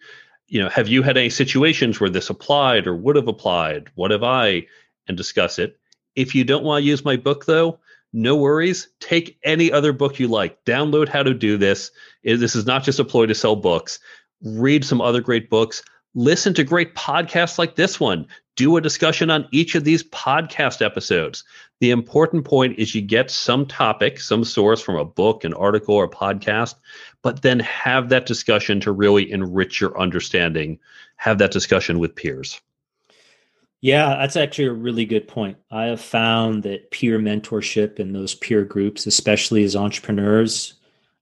you 0.48 0.60
know, 0.60 0.70
have 0.70 0.88
you 0.88 1.04
had 1.04 1.16
any 1.16 1.30
situations 1.30 2.00
where 2.00 2.10
this 2.10 2.32
applied 2.32 2.88
or 2.88 2.96
would 2.96 3.16
have 3.16 3.28
applied? 3.28 3.92
What 3.94 4.10
have 4.10 4.24
I? 4.24 4.66
And 5.08 5.16
discuss 5.16 5.60
it. 5.60 5.80
If 6.16 6.34
you 6.34 6.44
don't 6.44 6.64
want 6.64 6.82
to 6.82 6.88
use 6.88 7.06
my 7.06 7.18
book, 7.18 7.46
though, 7.46 7.80
no 8.14 8.36
worries. 8.36 8.88
Take 9.00 9.38
any 9.44 9.72
other 9.72 9.94
book 9.94 10.20
you 10.20 10.28
like. 10.28 10.66
Download 10.66 11.08
how 11.08 11.22
to 11.22 11.36
do 11.36 11.58
this. 11.58 11.92
This 12.24 12.56
is 12.56 12.66
not 12.66 12.84
just 12.84 13.00
a 13.00 13.06
ploy 13.06 13.28
to 13.28 13.36
sell 13.36 13.56
books. 13.56 14.00
Read 14.44 14.84
some 14.84 15.02
other 15.02 15.22
great 15.22 15.50
books 15.50 15.84
listen 16.14 16.54
to 16.54 16.64
great 16.64 16.96
podcasts 16.96 17.58
like 17.58 17.76
this 17.76 18.00
one. 18.00 18.28
Do 18.56 18.76
a 18.76 18.82
discussion 18.82 19.30
on 19.30 19.48
each 19.52 19.76
of 19.76 19.86
these 19.86 20.04
podcast 20.04 20.84
episodes. 20.86 21.44
The 21.80 21.92
important 21.92 22.46
point 22.46 22.78
is 22.78 22.94
you 22.94 23.02
get 23.02 23.32
some 23.32 23.66
topic, 23.66 24.20
some 24.20 24.44
source 24.44 24.82
from 24.82 24.98
a 24.98 25.06
book, 25.06 25.44
an 25.44 25.54
article, 25.54 25.96
or 25.96 26.04
a 26.04 26.10
podcast, 26.10 26.76
but 27.22 27.42
then 27.42 27.60
have 27.62 28.10
that 28.10 28.26
discussion 28.26 28.80
to 28.82 28.92
really 28.92 29.32
enrich 29.32 29.80
your 29.80 30.00
understanding. 30.00 30.80
Have 31.16 31.38
that 31.38 31.52
discussion 31.52 32.00
with 32.00 32.16
peers. 32.16 32.60
Yeah, 33.80 34.18
that's 34.20 34.36
actually 34.36 34.66
a 34.66 34.74
really 34.74 35.06
good 35.06 35.28
point. 35.28 35.58
I 35.72 35.86
have 35.86 36.02
found 36.02 36.62
that 36.64 36.92
peer 36.92 37.18
mentorship 37.18 37.98
and 37.98 38.14
those 38.14 38.36
peer 38.36 38.64
groups, 38.64 39.08
especially 39.08 39.64
as 39.64 39.76
entrepreneurs, 39.76 40.76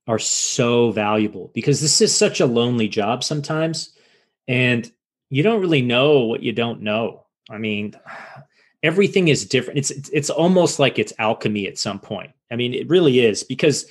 are 0.09 0.19
so 0.19 0.89
valuable 0.89 1.51
because 1.53 1.79
this 1.79 2.01
is 2.01 2.17
such 2.17 2.39
a 2.39 2.45
lonely 2.47 2.87
job 2.87 3.23
sometimes 3.23 3.93
and 4.47 4.91
you 5.29 5.43
don't 5.43 5.61
really 5.61 5.83
know 5.83 6.21
what 6.21 6.41
you 6.41 6.51
don't 6.51 6.81
know. 6.81 7.27
I 7.47 7.59
mean, 7.59 7.93
everything 8.83 9.27
is 9.27 9.45
different. 9.45 9.77
It's 9.77 9.91
it's 9.91 10.31
almost 10.31 10.79
like 10.79 10.97
it's 10.97 11.13
alchemy 11.19 11.67
at 11.67 11.77
some 11.77 11.99
point. 11.99 12.31
I 12.51 12.55
mean, 12.55 12.73
it 12.73 12.89
really 12.89 13.19
is 13.19 13.43
because 13.43 13.85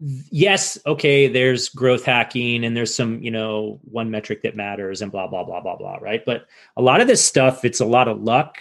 yes, 0.00 0.78
okay, 0.86 1.28
there's 1.28 1.68
growth 1.68 2.04
hacking 2.04 2.64
and 2.64 2.74
there's 2.74 2.94
some, 2.94 3.20
you 3.20 3.30
know, 3.30 3.80
one 3.82 4.10
metric 4.10 4.42
that 4.44 4.56
matters 4.56 5.02
and 5.02 5.12
blah 5.12 5.26
blah 5.26 5.44
blah 5.44 5.60
blah 5.60 5.76
blah, 5.76 5.96
right? 5.96 6.24
But 6.24 6.46
a 6.74 6.80
lot 6.80 7.02
of 7.02 7.06
this 7.06 7.22
stuff, 7.22 7.66
it's 7.66 7.80
a 7.80 7.84
lot 7.84 8.08
of 8.08 8.22
luck 8.22 8.56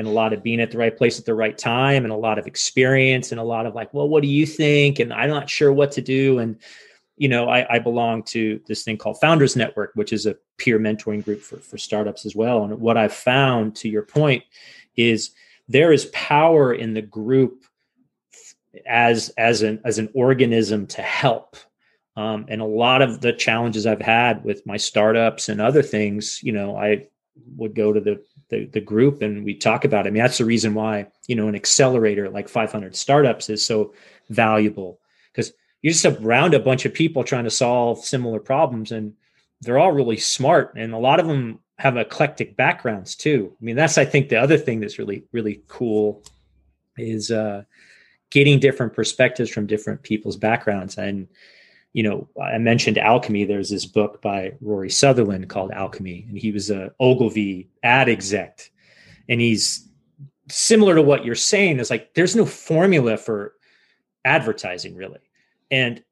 and 0.00 0.08
a 0.08 0.10
lot 0.10 0.32
of 0.32 0.42
being 0.42 0.60
at 0.60 0.70
the 0.70 0.78
right 0.78 0.96
place 0.96 1.18
at 1.18 1.26
the 1.26 1.34
right 1.34 1.58
time 1.58 2.04
and 2.04 2.12
a 2.12 2.16
lot 2.16 2.38
of 2.38 2.46
experience 2.46 3.30
and 3.30 3.40
a 3.40 3.44
lot 3.44 3.66
of 3.66 3.74
like, 3.74 3.92
well, 3.92 4.08
what 4.08 4.22
do 4.22 4.28
you 4.28 4.46
think? 4.46 4.98
And 4.98 5.12
I'm 5.12 5.28
not 5.28 5.50
sure 5.50 5.72
what 5.72 5.92
to 5.92 6.00
do 6.00 6.38
and 6.38 6.56
you 7.16 7.28
know, 7.28 7.50
I, 7.50 7.74
I, 7.74 7.78
belong 7.78 8.22
to 8.28 8.62
this 8.66 8.82
thing 8.82 8.96
called 8.96 9.20
Founders 9.20 9.54
Network, 9.54 9.90
which 9.94 10.10
is 10.10 10.24
a 10.24 10.36
peer 10.56 10.78
mentoring 10.78 11.22
group 11.22 11.42
for, 11.42 11.58
for 11.58 11.76
startups 11.76 12.24
as 12.24 12.34
well. 12.34 12.64
And 12.64 12.80
what 12.80 12.96
I've 12.96 13.12
found, 13.12 13.76
to 13.76 13.90
your 13.90 14.04
point, 14.04 14.42
is 14.96 15.32
there 15.68 15.92
is 15.92 16.06
power 16.06 16.72
in 16.72 16.94
the 16.94 17.02
group 17.02 17.66
as 18.86 19.28
as 19.36 19.60
an 19.60 19.82
as 19.84 19.98
an 19.98 20.08
organism 20.14 20.86
to 20.86 21.02
help. 21.02 21.58
Um, 22.16 22.46
and 22.48 22.62
a 22.62 22.64
lot 22.64 23.02
of 23.02 23.20
the 23.20 23.34
challenges 23.34 23.84
I've 23.84 24.00
had 24.00 24.42
with 24.42 24.64
my 24.64 24.78
startups 24.78 25.50
and 25.50 25.60
other 25.60 25.82
things, 25.82 26.40
you 26.42 26.52
know, 26.52 26.74
I 26.74 27.06
would 27.56 27.74
go 27.74 27.92
to 27.92 28.00
the 28.00 28.24
the, 28.50 28.66
the 28.66 28.80
group 28.80 29.22
and 29.22 29.44
we 29.44 29.54
talk 29.54 29.84
about 29.84 30.06
it. 30.06 30.10
I 30.10 30.12
mean, 30.12 30.22
that's 30.22 30.38
the 30.38 30.44
reason 30.44 30.74
why, 30.74 31.06
you 31.26 31.36
know, 31.36 31.48
an 31.48 31.54
accelerator 31.54 32.28
like 32.28 32.48
500 32.48 32.94
startups 32.94 33.48
is 33.48 33.64
so 33.64 33.94
valuable 34.28 35.00
because 35.32 35.52
you 35.82 35.90
just 35.90 36.02
surround 36.02 36.54
a 36.54 36.60
bunch 36.60 36.84
of 36.84 36.92
people 36.92 37.24
trying 37.24 37.44
to 37.44 37.50
solve 37.50 38.04
similar 38.04 38.40
problems 38.40 38.92
and 38.92 39.14
they're 39.60 39.78
all 39.78 39.92
really 39.92 40.16
smart 40.16 40.74
and 40.76 40.92
a 40.92 40.98
lot 40.98 41.20
of 41.20 41.26
them 41.26 41.60
have 41.78 41.96
eclectic 41.96 42.56
backgrounds 42.56 43.14
too 43.14 43.54
i 43.60 43.64
mean 43.64 43.76
that's 43.76 43.98
i 43.98 44.04
think 44.04 44.28
the 44.28 44.36
other 44.36 44.58
thing 44.58 44.80
that's 44.80 44.98
really 44.98 45.24
really 45.32 45.62
cool 45.66 46.22
is 46.96 47.30
uh 47.30 47.62
getting 48.30 48.60
different 48.60 48.92
perspectives 48.92 49.50
from 49.50 49.66
different 49.66 50.02
people's 50.02 50.36
backgrounds 50.36 50.98
and 50.98 51.26
you 51.92 52.02
know 52.02 52.28
i 52.42 52.58
mentioned 52.58 52.98
alchemy. 52.98 53.44
There's 53.44 53.70
this 53.70 53.86
book 53.86 54.22
by 54.22 54.52
rory 54.60 54.90
sutherland 54.90 55.48
called 55.48 55.72
alchemy 55.72 56.26
and 56.28 56.38
he 56.38 56.52
was 56.52 56.70
a 56.70 56.92
ogilvy 57.00 57.68
ad 57.82 58.08
exec. 58.08 58.70
And 59.28 59.40
he's 59.40 59.88
similar 60.48 60.96
to 60.96 61.02
what 61.02 61.24
you're 61.24 61.34
saying. 61.34 61.78
Is 61.78 61.90
like 61.90 62.14
there's 62.14 62.36
no 62.36 62.46
formula 62.46 63.16
for 63.16 63.54
advertising 64.24 64.96
really. 64.96 65.20
And 65.70 66.02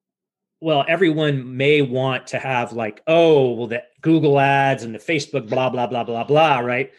well, 0.60 0.84
everyone 0.88 1.56
may 1.56 1.82
want 1.82 2.28
to 2.28 2.38
have 2.38 2.72
like, 2.72 3.02
oh, 3.06 3.52
well, 3.52 3.66
the 3.68 3.82
Google 4.00 4.40
ads 4.40 4.82
and 4.82 4.94
the 4.94 4.98
Facebook, 4.98 5.48
blah, 5.48 5.70
blah, 5.70 5.86
blah, 5.86 6.02
blah, 6.02 6.24
blah, 6.24 6.58
right? 6.58 6.92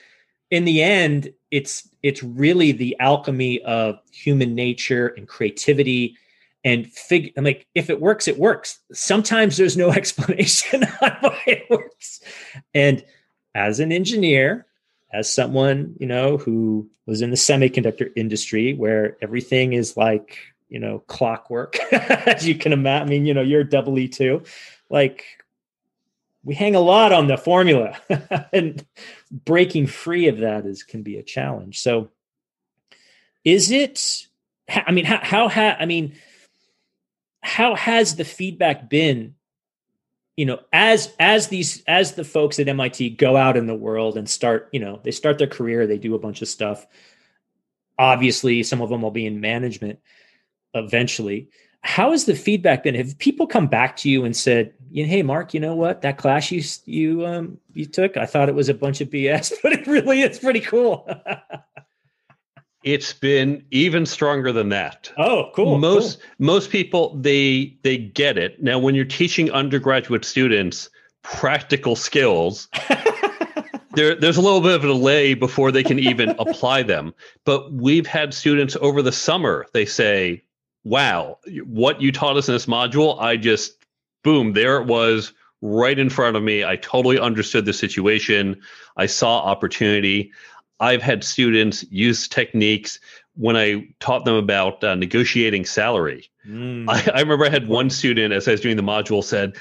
In 0.50 0.66
the 0.66 0.82
end, 0.82 1.34
it's 1.52 1.90
it's 2.02 2.24
really 2.24 2.72
the 2.72 2.96
alchemy 3.00 3.62
of 3.64 4.00
human 4.12 4.56
nature 4.56 5.08
and 5.18 5.28
creativity 5.28 6.16
and 6.64 6.92
fig 6.92 7.34
I'm 7.38 7.44
like, 7.44 7.68
if 7.76 7.90
it 7.90 8.02
works, 8.02 8.28
it 8.28 8.38
works. 8.38 8.80
Sometimes 8.92 9.58
there's 9.58 9.78
no 9.78 9.92
explanation 9.92 10.84
on 11.02 11.18
why 11.22 11.42
it 11.48 11.70
works. 11.70 12.22
And 12.74 13.04
as 13.56 13.80
an 13.80 13.92
engineer, 13.92 14.66
as 15.12 15.32
someone, 15.32 15.96
you 16.00 16.06
know, 16.06 16.38
who 16.38 16.90
was 17.10 17.24
in 17.24 17.32
the 17.32 17.36
semiconductor 17.36 18.12
industry 18.16 18.74
where 18.76 19.18
everything 19.22 19.74
is 19.74 19.98
like 19.98 20.38
you 20.70 20.80
know 20.80 21.00
clockwork 21.08 21.78
as 21.92 22.48
you 22.48 22.56
can 22.56 22.72
imagine 22.72 23.08
i 23.08 23.10
mean 23.10 23.26
you 23.26 23.34
know 23.34 23.42
you're 23.42 23.64
double 23.64 23.98
e 23.98 24.08
too 24.08 24.44
like 24.90 25.26
we 26.44 26.56
hang 26.56 26.76
a 26.76 26.80
lot 26.80 27.12
on 27.12 27.28
the 27.28 27.38
formula 27.38 27.98
and 28.54 28.86
breaking 29.32 29.88
free 29.88 30.28
of 30.28 30.38
that 30.38 30.66
is 30.66 30.84
can 30.84 31.02
be 31.02 31.18
a 31.18 31.24
challenge 31.24 31.80
so 31.80 32.10
is 33.44 33.72
it 33.72 34.28
i 34.70 34.92
mean 34.92 35.06
how 35.06 35.18
how 35.18 35.50
ha, 35.50 35.76
i 35.80 35.86
mean 35.86 36.16
how 37.42 37.76
has 37.76 38.16
the 38.16 38.26
feedback 38.26 38.90
been 38.90 39.36
you 40.38 40.46
know 40.46 40.60
as 40.74 41.14
as 41.20 41.48
these 41.48 41.84
as 41.88 42.14
the 42.14 42.24
folks 42.24 42.60
at 42.60 42.68
mit 42.68 43.18
go 43.18 43.38
out 43.38 43.58
in 43.58 43.68
the 43.68 43.76
world 43.76 44.18
and 44.18 44.30
start 44.30 44.70
you 44.72 44.80
know 44.80 45.00
they 45.04 45.12
start 45.12 45.38
their 45.38 45.48
career 45.48 45.88
they 45.88 45.98
do 45.98 46.16
a 46.16 46.20
bunch 46.20 46.42
of 46.42 46.48
stuff 46.48 46.86
obviously 47.98 48.64
some 48.64 48.82
of 48.82 48.90
them 48.90 49.02
will 49.02 49.12
be 49.12 49.26
in 49.26 49.40
management 49.40 50.00
eventually. 50.74 51.50
How 51.82 52.12
has 52.12 52.26
the 52.26 52.36
feedback 52.36 52.84
been? 52.84 52.96
Have 52.96 53.18
people 53.20 53.48
come 53.48 53.68
back 53.68 53.96
to 53.98 54.10
you 54.10 54.26
and 54.26 54.36
said, 54.36 54.74
"Hey, 54.92 55.22
Mark, 55.22 55.54
you 55.54 55.60
know 55.60 55.76
what? 55.76 56.02
That 56.02 56.18
class 56.18 56.52
you 56.52 56.62
you 56.86 57.26
um, 57.26 57.58
you 57.74 57.86
took, 57.86 58.18
I 58.18 58.26
thought 58.26 58.50
it 58.50 58.56
was 58.56 58.70
a 58.70 58.74
bunch 58.74 59.00
of 59.00 59.10
BS, 59.10 59.54
but 59.64 59.72
it 59.74 59.88
really 59.88 60.22
is 60.22 60.40
pretty 60.40 60.60
cool." 60.60 61.08
it's 62.84 63.14
been 63.14 63.64
even 63.72 64.06
stronger 64.06 64.52
than 64.52 64.70
that. 64.70 65.12
Oh, 65.18 65.52
cool. 65.56 65.78
Most 65.78 66.20
cool. 66.20 66.30
most 66.40 66.72
people 66.72 67.16
they 67.16 67.78
they 67.84 67.98
get 67.98 68.38
it. 68.38 68.62
Now 68.62 68.80
when 68.80 68.96
you're 68.96 69.06
teaching 69.06 69.52
undergraduate 69.52 70.24
students 70.26 70.90
practical 71.22 71.96
skills, 71.96 72.70
there, 73.96 74.16
there's 74.16 74.38
a 74.38 74.42
little 74.42 74.62
bit 74.62 74.76
of 74.76 74.84
a 74.84 74.88
delay 74.88 75.34
before 75.34 75.72
they 75.72 75.84
can 75.84 76.00
even 76.00 76.30
apply 76.40 76.84
them. 76.84 77.14
But 77.46 77.72
we've 77.74 78.08
had 78.08 78.34
students 78.34 78.78
over 78.82 79.02
the 79.02 79.12
summer, 79.12 79.66
they 79.74 79.86
say, 79.86 80.44
wow, 80.84 81.38
what 81.66 82.02
you 82.02 82.12
taught 82.12 82.38
us 82.38 82.48
in 82.48 82.56
this 82.56 82.66
module, 82.66 83.20
I 83.22 83.36
just, 83.38 83.86
boom, 84.24 84.54
there 84.54 84.78
it 84.82 84.88
was 84.88 85.34
right 85.62 86.00
in 86.00 86.10
front 86.10 86.38
of 86.38 86.44
me. 86.44 86.64
I 86.64 86.78
totally 86.78 87.20
understood 87.20 87.66
the 87.66 87.74
situation. 87.74 88.62
I 88.96 89.06
saw 89.06 89.40
opportunity. 89.40 90.32
I've 90.80 91.02
had 91.02 91.24
students 91.24 91.86
use 91.90 92.28
techniques 92.28 93.00
when 93.36 93.56
I 93.56 93.88
taught 94.00 94.26
them 94.26 94.36
about 94.36 94.84
uh, 94.84 94.96
negotiating 94.96 95.66
salary. 95.66 96.30
Mm. 96.48 96.86
I, 96.90 97.12
I, 97.14 97.20
remember 97.22 97.46
I 97.46 97.50
had 97.50 97.68
one 97.68 97.90
student, 97.90 98.34
as 98.34 98.48
I 98.48 98.52
was 98.52 98.62
doing 98.62 98.78
the 98.78 98.84
module, 98.84 99.24
said, 99.24 99.56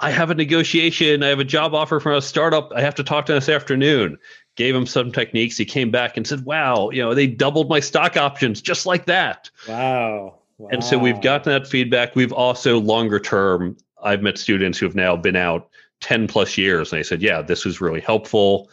I 0.00 0.10
have 0.10 0.30
a 0.30 0.34
negotiation. 0.34 1.22
I 1.22 1.28
have 1.28 1.40
a 1.40 1.44
job 1.44 1.74
offer 1.74 1.98
from 1.98 2.14
a 2.14 2.22
startup. 2.22 2.70
I 2.74 2.80
have 2.80 2.94
to 2.96 3.04
talk 3.04 3.26
to 3.26 3.32
them 3.32 3.40
this 3.40 3.48
afternoon. 3.48 4.16
Gave 4.54 4.74
him 4.74 4.86
some 4.86 5.12
techniques. 5.12 5.56
He 5.56 5.64
came 5.64 5.90
back 5.90 6.16
and 6.16 6.26
said, 6.26 6.44
Wow, 6.44 6.90
you 6.90 7.02
know, 7.02 7.14
they 7.14 7.26
doubled 7.26 7.68
my 7.68 7.80
stock 7.80 8.16
options 8.16 8.60
just 8.60 8.86
like 8.86 9.06
that. 9.06 9.50
Wow. 9.68 10.38
Wow. 10.58 10.68
And 10.72 10.82
so 10.82 10.98
we've 10.98 11.20
gotten 11.20 11.52
that 11.52 11.68
feedback. 11.68 12.16
We've 12.16 12.32
also 12.32 12.80
longer 12.80 13.20
term, 13.20 13.76
I've 14.02 14.22
met 14.22 14.38
students 14.38 14.78
who 14.78 14.86
have 14.86 14.96
now 14.96 15.16
been 15.16 15.36
out 15.36 15.68
10 16.00 16.26
plus 16.26 16.58
years 16.58 16.92
and 16.92 16.98
they 16.98 17.04
said, 17.04 17.22
yeah, 17.22 17.42
this 17.42 17.64
was 17.64 17.80
really 17.80 18.00
helpful. 18.00 18.68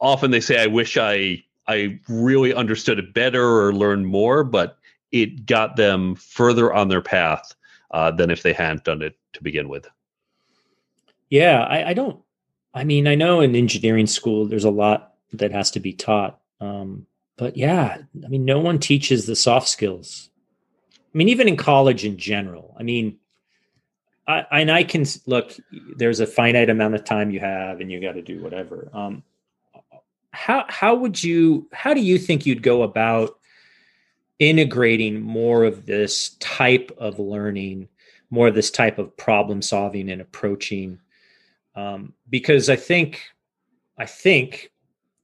Often 0.00 0.30
they 0.30 0.40
say, 0.40 0.62
I 0.62 0.66
wish 0.66 0.96
I 0.96 1.42
I 1.66 1.98
really 2.08 2.54
understood 2.54 2.98
it 2.98 3.12
better 3.12 3.44
or 3.44 3.74
learned 3.74 4.06
more, 4.06 4.44
but 4.44 4.78
it 5.12 5.46
got 5.46 5.76
them 5.76 6.14
further 6.14 6.72
on 6.72 6.88
their 6.88 7.02
path 7.02 7.54
uh, 7.90 8.10
than 8.10 8.30
if 8.30 8.42
they 8.42 8.52
hadn't 8.52 8.84
done 8.84 9.02
it 9.02 9.18
to 9.34 9.42
begin 9.42 9.68
with. 9.68 9.86
Yeah, 11.28 11.64
I, 11.64 11.90
I, 11.90 11.94
don't. 11.94 12.20
I 12.72 12.84
mean, 12.84 13.06
I 13.06 13.14
know 13.14 13.42
in 13.42 13.54
engineering 13.54 14.06
school 14.06 14.46
there's 14.46 14.64
a 14.64 14.70
lot 14.70 15.14
that 15.34 15.52
has 15.52 15.70
to 15.72 15.80
be 15.80 15.92
taught, 15.92 16.40
um, 16.58 17.06
but 17.36 17.54
yeah, 17.54 17.98
I 18.24 18.28
mean, 18.28 18.46
no 18.46 18.60
one 18.60 18.78
teaches 18.78 19.26
the 19.26 19.36
soft 19.36 19.68
skills 19.68 20.28
I 21.14 21.18
mean, 21.18 21.30
even 21.30 21.48
in 21.48 21.56
college 21.56 22.04
in 22.04 22.18
general, 22.18 22.76
I 22.78 22.82
mean, 22.82 23.18
I, 24.26 24.44
and 24.52 24.70
I 24.70 24.84
can 24.84 25.06
look, 25.26 25.56
there's 25.96 26.20
a 26.20 26.26
finite 26.26 26.68
amount 26.68 26.94
of 26.94 27.04
time 27.04 27.30
you 27.30 27.40
have 27.40 27.80
and 27.80 27.90
you 27.90 28.00
got 28.00 28.12
to 28.12 28.22
do 28.22 28.42
whatever. 28.42 28.90
Um, 28.92 29.22
how, 30.32 30.64
how 30.68 30.94
would 30.94 31.22
you, 31.22 31.68
how 31.72 31.94
do 31.94 32.00
you 32.00 32.18
think 32.18 32.46
you'd 32.46 32.62
go 32.62 32.82
about 32.82 33.38
integrating 34.38 35.20
more 35.20 35.64
of 35.64 35.86
this 35.86 36.36
type 36.40 36.90
of 36.98 37.18
learning, 37.18 37.88
more 38.30 38.48
of 38.48 38.54
this 38.54 38.70
type 38.70 38.98
of 38.98 39.16
problem 39.16 39.62
solving 39.62 40.10
and 40.10 40.20
approaching? 40.20 41.00
Um, 41.74 42.12
because 42.28 42.68
I 42.68 42.76
think, 42.76 43.22
I 43.98 44.06
think 44.06 44.70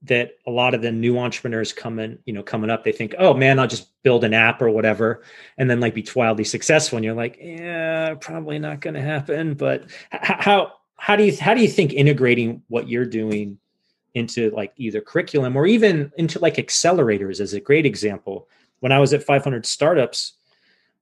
that 0.03 0.33
a 0.47 0.51
lot 0.51 0.75
of 0.75 0.83
the 0.83 0.93
new 0.93 1.19
entrepreneurs 1.19 1.73
coming, 1.73 2.19
you 2.27 2.33
know, 2.33 2.43
coming 2.43 2.71
up, 2.71 2.85
they 2.85 2.93
think, 2.93 3.15
oh 3.19 3.35
man, 3.35 3.59
I'll 3.59 3.67
just 3.67 3.89
build 4.03 4.23
an 4.23 4.35
app 4.35 4.61
or 4.61 4.69
whatever, 4.69 5.23
and 5.57 5.71
then 5.71 5.81
like 5.81 5.95
be 5.95 6.07
wildly 6.15 6.45
successful. 6.45 6.97
And 6.97 7.05
you're 7.05 7.15
like, 7.15 7.39
yeah, 7.41 8.15
probably 8.21 8.59
not 8.59 8.81
going 8.81 8.95
to 8.95 9.01
happen. 9.01 9.55
But 9.55 9.87
how 10.11 10.73
how 10.97 11.17
do 11.17 11.25
you 11.25 11.37
how 11.37 11.55
do 11.55 11.63
you 11.63 11.69
think 11.69 11.93
integrating 11.93 12.63
what 12.69 12.89
you're 12.89 13.07
doing 13.07 13.59
into 14.15 14.51
like 14.51 14.73
either 14.77 15.01
curriculum 15.01 15.57
or 15.57 15.67
even 15.67 16.11
into 16.17 16.39
like 16.39 16.57
accelerators 16.57 17.41
is 17.41 17.53
a 17.53 17.61
great 17.61 17.85
example. 17.85 18.49
When 18.81 18.93
I 18.93 19.01
was 19.01 19.13
at 19.13 19.23
500 19.23 19.67
startups, 19.67 20.35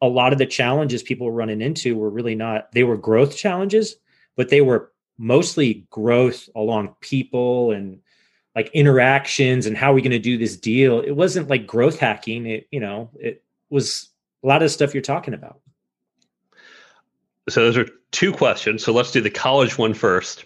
a 0.00 0.08
lot 0.08 0.32
of 0.32 0.38
the 0.38 0.46
challenges 0.46 1.02
people 1.02 1.26
were 1.26 1.32
running 1.32 1.60
into 1.60 1.96
were 1.96 2.10
really 2.10 2.34
not 2.34 2.72
they 2.72 2.84
were 2.84 2.96
growth 2.96 3.36
challenges, 3.36 3.96
but 4.34 4.48
they 4.48 4.62
were 4.62 4.90
mostly 5.18 5.86
growth 5.90 6.48
along 6.56 6.96
people 7.00 7.70
and 7.70 8.00
like 8.56 8.70
interactions 8.74 9.66
and 9.66 9.76
how 9.76 9.92
are 9.92 9.94
we 9.94 10.02
going 10.02 10.10
to 10.10 10.18
do 10.18 10.38
this 10.38 10.56
deal. 10.56 11.00
It 11.00 11.12
wasn't 11.12 11.48
like 11.48 11.66
growth 11.66 11.98
hacking 11.98 12.46
it 12.46 12.66
you 12.70 12.80
know 12.80 13.10
it 13.20 13.44
was 13.70 14.08
a 14.42 14.46
lot 14.46 14.62
of 14.62 14.70
stuff 14.70 14.94
you're 14.94 15.02
talking 15.02 15.34
about. 15.34 15.60
So 17.48 17.62
those 17.62 17.76
are 17.76 17.88
two 18.12 18.32
questions. 18.32 18.84
So 18.84 18.92
let's 18.92 19.10
do 19.10 19.20
the 19.20 19.30
college 19.30 19.76
one 19.76 19.94
first 19.94 20.44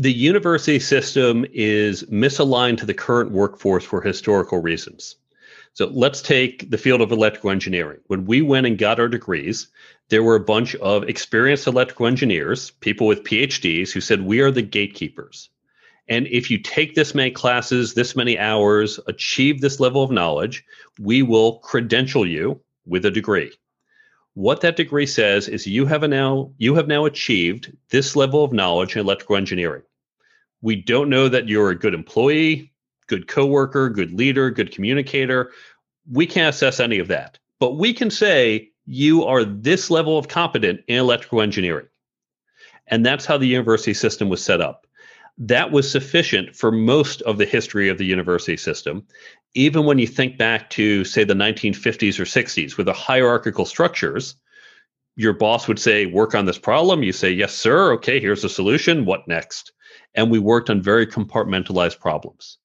the 0.00 0.12
university 0.12 0.78
system 0.78 1.44
is 1.52 2.04
misaligned 2.04 2.78
to 2.78 2.86
the 2.86 2.94
current 2.94 3.32
workforce 3.32 3.84
for 3.84 4.00
historical 4.00 4.62
reasons 4.62 5.16
so 5.72 5.86
let's 5.88 6.22
take 6.22 6.70
the 6.70 6.78
field 6.78 7.00
of 7.00 7.10
electrical 7.10 7.50
engineering 7.50 7.98
when 8.06 8.24
we 8.24 8.40
went 8.40 8.64
and 8.64 8.78
got 8.78 9.00
our 9.00 9.08
degrees 9.08 9.66
there 10.08 10.22
were 10.22 10.36
a 10.36 10.40
bunch 10.40 10.76
of 10.76 11.02
experienced 11.08 11.66
electrical 11.66 12.06
engineers 12.06 12.70
people 12.70 13.08
with 13.08 13.24
phds 13.24 13.90
who 13.90 14.00
said 14.00 14.22
we 14.22 14.40
are 14.40 14.52
the 14.52 14.62
gatekeepers 14.62 15.50
and 16.08 16.26
if 16.28 16.50
you 16.50 16.58
take 16.58 16.94
this 16.94 17.14
many 17.14 17.30
classes, 17.30 17.92
this 17.92 18.16
many 18.16 18.38
hours, 18.38 18.98
achieve 19.06 19.60
this 19.60 19.78
level 19.78 20.02
of 20.02 20.10
knowledge, 20.10 20.64
we 20.98 21.22
will 21.22 21.58
credential 21.58 22.26
you 22.26 22.58
with 22.86 23.04
a 23.04 23.10
degree. 23.10 23.52
What 24.32 24.62
that 24.62 24.76
degree 24.76 25.04
says 25.04 25.48
is 25.48 25.66
you 25.66 25.84
have 25.84 26.08
now 26.08 26.52
you 26.56 26.74
have 26.76 26.88
now 26.88 27.04
achieved 27.04 27.76
this 27.90 28.16
level 28.16 28.42
of 28.42 28.52
knowledge 28.52 28.94
in 28.94 29.00
electrical 29.00 29.36
engineering. 29.36 29.82
We 30.60 30.76
don't 30.76 31.08
know 31.08 31.28
that 31.28 31.48
you're 31.48 31.70
a 31.70 31.78
good 31.78 31.94
employee, 31.94 32.72
good 33.06 33.28
coworker, 33.28 33.88
good 33.88 34.12
leader, 34.12 34.50
good 34.50 34.72
communicator. 34.72 35.52
We 36.10 36.26
can't 36.26 36.54
assess 36.54 36.80
any 36.80 36.98
of 36.98 37.08
that. 37.08 37.38
But 37.60 37.76
we 37.76 37.92
can 37.92 38.10
say 38.10 38.70
you 38.86 39.24
are 39.24 39.44
this 39.44 39.90
level 39.90 40.18
of 40.18 40.28
competent 40.28 40.80
in 40.88 40.98
electrical 40.98 41.42
engineering. 41.42 41.86
And 42.86 43.04
that's 43.04 43.26
how 43.26 43.36
the 43.36 43.46
university 43.46 43.94
system 43.94 44.28
was 44.28 44.42
set 44.42 44.60
up 44.60 44.86
that 45.38 45.70
was 45.70 45.90
sufficient 45.90 46.54
for 46.54 46.72
most 46.72 47.22
of 47.22 47.38
the 47.38 47.44
history 47.44 47.88
of 47.88 47.96
the 47.96 48.04
university 48.04 48.56
system. 48.56 49.04
Even 49.54 49.84
when 49.84 49.98
you 49.98 50.06
think 50.06 50.36
back 50.36 50.68
to, 50.70 51.04
say, 51.04 51.24
the 51.24 51.34
1950s 51.34 52.18
or 52.18 52.24
60s 52.24 52.76
with 52.76 52.86
the 52.86 52.92
hierarchical 52.92 53.64
structures, 53.64 54.34
your 55.14 55.32
boss 55.32 55.68
would 55.68 55.78
say, 55.78 56.06
Work 56.06 56.34
on 56.34 56.44
this 56.44 56.58
problem. 56.58 57.02
You 57.02 57.12
say, 57.12 57.30
Yes, 57.30 57.54
sir. 57.54 57.92
Okay, 57.94 58.20
here's 58.20 58.42
the 58.42 58.48
solution. 58.48 59.04
What 59.04 59.28
next? 59.28 59.72
And 60.14 60.30
we 60.30 60.38
worked 60.38 60.70
on 60.70 60.82
very 60.82 61.06
compartmentalized 61.06 62.00
problems. 62.00 62.58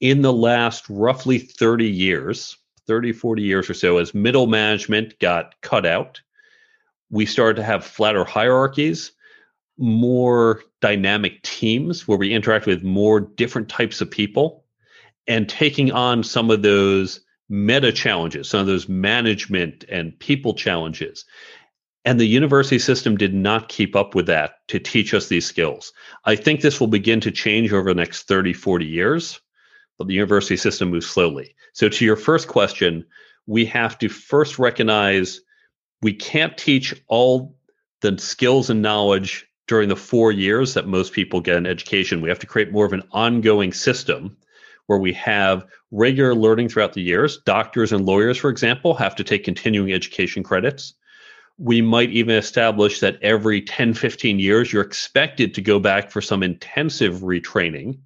In 0.00 0.22
the 0.22 0.32
last 0.32 0.84
roughly 0.88 1.38
30 1.38 1.88
years, 1.88 2.56
30, 2.86 3.12
40 3.12 3.42
years 3.42 3.68
or 3.68 3.74
so, 3.74 3.98
as 3.98 4.14
middle 4.14 4.46
management 4.46 5.18
got 5.18 5.54
cut 5.60 5.84
out, 5.84 6.20
we 7.10 7.26
started 7.26 7.56
to 7.56 7.64
have 7.64 7.84
flatter 7.84 8.24
hierarchies 8.24 9.12
more 9.78 10.62
dynamic 10.80 11.40
teams 11.42 12.06
where 12.06 12.18
we 12.18 12.34
interact 12.34 12.66
with 12.66 12.82
more 12.82 13.20
different 13.20 13.68
types 13.68 14.00
of 14.00 14.10
people 14.10 14.64
and 15.26 15.48
taking 15.48 15.92
on 15.92 16.22
some 16.22 16.50
of 16.50 16.62
those 16.62 17.20
meta 17.48 17.92
challenges, 17.92 18.48
some 18.48 18.60
of 18.60 18.66
those 18.66 18.88
management 18.88 19.84
and 19.88 20.18
people 20.18 20.52
challenges. 20.52 21.24
And 22.08 22.18
the 22.18 22.24
university 22.24 22.78
system 22.78 23.18
did 23.18 23.34
not 23.34 23.68
keep 23.68 23.94
up 23.94 24.14
with 24.14 24.24
that 24.28 24.66
to 24.68 24.78
teach 24.78 25.12
us 25.12 25.28
these 25.28 25.44
skills. 25.44 25.92
I 26.24 26.36
think 26.36 26.62
this 26.62 26.80
will 26.80 26.86
begin 26.86 27.20
to 27.20 27.30
change 27.30 27.70
over 27.70 27.90
the 27.90 27.96
next 27.96 28.22
30, 28.22 28.54
40 28.54 28.86
years, 28.86 29.38
but 29.98 30.06
the 30.06 30.14
university 30.14 30.56
system 30.56 30.88
moves 30.88 31.06
slowly. 31.06 31.54
So, 31.74 31.90
to 31.90 32.04
your 32.06 32.16
first 32.16 32.48
question, 32.48 33.04
we 33.44 33.66
have 33.66 33.98
to 33.98 34.08
first 34.08 34.58
recognize 34.58 35.42
we 36.00 36.14
can't 36.14 36.56
teach 36.56 36.94
all 37.08 37.54
the 38.00 38.16
skills 38.16 38.70
and 38.70 38.80
knowledge 38.80 39.46
during 39.66 39.90
the 39.90 39.94
four 39.94 40.32
years 40.32 40.72
that 40.72 40.88
most 40.88 41.12
people 41.12 41.42
get 41.42 41.56
an 41.56 41.66
education. 41.66 42.22
We 42.22 42.30
have 42.30 42.38
to 42.38 42.46
create 42.46 42.72
more 42.72 42.86
of 42.86 42.94
an 42.94 43.06
ongoing 43.12 43.74
system 43.74 44.34
where 44.86 44.98
we 44.98 45.12
have 45.12 45.66
regular 45.90 46.34
learning 46.34 46.70
throughout 46.70 46.94
the 46.94 47.02
years. 47.02 47.36
Doctors 47.44 47.92
and 47.92 48.06
lawyers, 48.06 48.38
for 48.38 48.48
example, 48.48 48.94
have 48.94 49.14
to 49.16 49.24
take 49.24 49.44
continuing 49.44 49.92
education 49.92 50.42
credits. 50.42 50.94
We 51.58 51.82
might 51.82 52.10
even 52.10 52.36
establish 52.36 53.00
that 53.00 53.20
every 53.22 53.60
10, 53.60 53.94
15 53.94 54.38
years, 54.38 54.72
you're 54.72 54.82
expected 54.82 55.54
to 55.54 55.60
go 55.60 55.78
back 55.78 56.10
for 56.10 56.20
some 56.20 56.42
intensive 56.42 57.16
retraining 57.16 57.98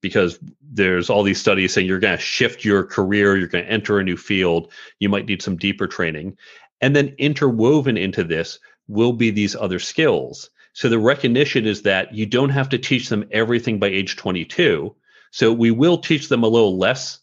because 0.00 0.38
there's 0.62 1.10
all 1.10 1.22
these 1.22 1.40
studies 1.40 1.72
saying 1.72 1.86
you're 1.86 1.98
going 1.98 2.16
to 2.16 2.22
shift 2.22 2.64
your 2.64 2.84
career, 2.84 3.36
you're 3.36 3.48
going 3.48 3.64
to 3.64 3.70
enter 3.70 3.98
a 3.98 4.04
new 4.04 4.16
field, 4.16 4.72
you 5.00 5.08
might 5.08 5.26
need 5.26 5.42
some 5.42 5.56
deeper 5.56 5.86
training. 5.86 6.36
And 6.80 6.94
then 6.94 7.14
interwoven 7.18 7.96
into 7.96 8.24
this 8.24 8.58
will 8.86 9.12
be 9.12 9.30
these 9.30 9.56
other 9.56 9.78
skills. 9.78 10.50
So 10.72 10.88
the 10.88 10.98
recognition 10.98 11.66
is 11.66 11.82
that 11.82 12.14
you 12.14 12.26
don't 12.26 12.50
have 12.50 12.68
to 12.68 12.78
teach 12.78 13.08
them 13.08 13.28
everything 13.32 13.78
by 13.78 13.88
age 13.88 14.16
22. 14.16 14.94
So 15.30 15.52
we 15.52 15.70
will 15.70 15.98
teach 15.98 16.28
them 16.28 16.44
a 16.44 16.48
little 16.48 16.78
less, 16.78 17.18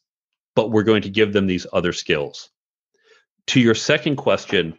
but 0.55 0.72
we're 0.72 0.84
going 0.84 1.01
to 1.03 1.09
give 1.09 1.34
them 1.34 1.47
these 1.47 1.66
other 1.72 1.93
skills. 1.93 2.49
To 3.47 3.59
your 3.59 3.76
second 3.76 4.18
question, 4.18 4.78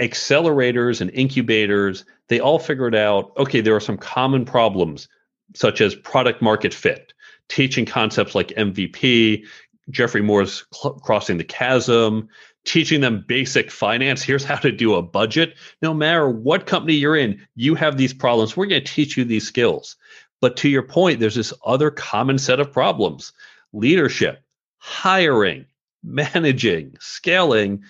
accelerators 0.00 1.00
and 1.00 1.10
incubators, 1.10 2.04
they 2.28 2.40
all 2.40 2.58
figured 2.58 2.94
out 2.94 3.32
okay, 3.36 3.60
there 3.60 3.76
are 3.76 3.80
some 3.80 3.98
common 3.98 4.44
problems, 4.44 5.08
such 5.54 5.80
as 5.80 5.94
product 5.94 6.40
market 6.42 6.74
fit, 6.74 7.12
teaching 7.48 7.84
concepts 7.84 8.34
like 8.34 8.48
MVP, 8.48 9.44
Geoffrey 9.90 10.22
Moore's 10.22 10.64
cl- 10.72 10.94
crossing 10.94 11.36
the 11.36 11.44
chasm, 11.44 12.28
teaching 12.64 13.00
them 13.00 13.24
basic 13.26 13.70
finance. 13.70 14.22
Here's 14.22 14.44
how 14.44 14.56
to 14.56 14.72
do 14.72 14.94
a 14.94 15.02
budget. 15.02 15.54
No 15.82 15.94
matter 15.94 16.28
what 16.28 16.66
company 16.66 16.94
you're 16.94 17.16
in, 17.16 17.46
you 17.56 17.74
have 17.74 17.96
these 17.96 18.14
problems. 18.14 18.56
We're 18.56 18.66
going 18.66 18.84
to 18.84 18.92
teach 18.92 19.16
you 19.16 19.24
these 19.24 19.46
skills. 19.46 19.96
But 20.40 20.56
to 20.58 20.68
your 20.68 20.82
point, 20.82 21.20
there's 21.20 21.34
this 21.34 21.52
other 21.64 21.90
common 21.90 22.38
set 22.38 22.60
of 22.60 22.72
problems 22.72 23.32
leadership, 23.72 24.42
hiring, 24.78 25.64
managing, 26.02 26.96
scaling. 27.00 27.82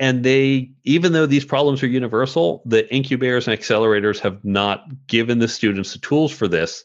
And 0.00 0.24
they, 0.24 0.70
even 0.84 1.12
though 1.12 1.26
these 1.26 1.44
problems 1.44 1.82
are 1.82 1.86
universal, 1.86 2.62
the 2.64 2.92
incubators 2.92 3.46
and 3.46 3.56
accelerators 3.56 4.18
have 4.20 4.42
not 4.42 4.86
given 5.06 5.40
the 5.40 5.46
students 5.46 5.92
the 5.92 5.98
tools 5.98 6.32
for 6.32 6.48
this. 6.48 6.84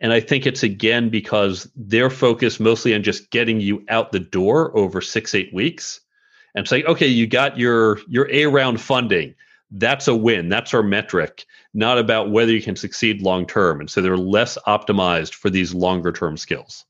And 0.00 0.12
I 0.12 0.18
think 0.18 0.46
it's 0.46 0.64
again 0.64 1.08
because 1.08 1.70
they're 1.76 2.10
focused 2.10 2.58
mostly 2.58 2.92
on 2.92 3.04
just 3.04 3.30
getting 3.30 3.60
you 3.60 3.84
out 3.88 4.10
the 4.10 4.18
door 4.18 4.76
over 4.76 5.00
six, 5.00 5.32
eight 5.32 5.54
weeks 5.54 6.00
and 6.56 6.66
saying, 6.66 6.84
okay, 6.86 7.06
you 7.06 7.28
got 7.28 7.56
your 7.56 8.00
your 8.08 8.28
A 8.32 8.46
round 8.46 8.80
funding. 8.80 9.34
That's 9.70 10.08
a 10.08 10.16
win. 10.16 10.48
That's 10.48 10.74
our 10.74 10.82
metric, 10.82 11.46
not 11.72 11.98
about 11.98 12.30
whether 12.30 12.52
you 12.52 12.62
can 12.62 12.76
succeed 12.76 13.22
long 13.22 13.46
term. 13.46 13.78
And 13.78 13.88
so 13.88 14.02
they're 14.02 14.16
less 14.16 14.58
optimized 14.66 15.34
for 15.34 15.50
these 15.50 15.72
longer 15.72 16.10
term 16.10 16.36
skills. 16.36 16.84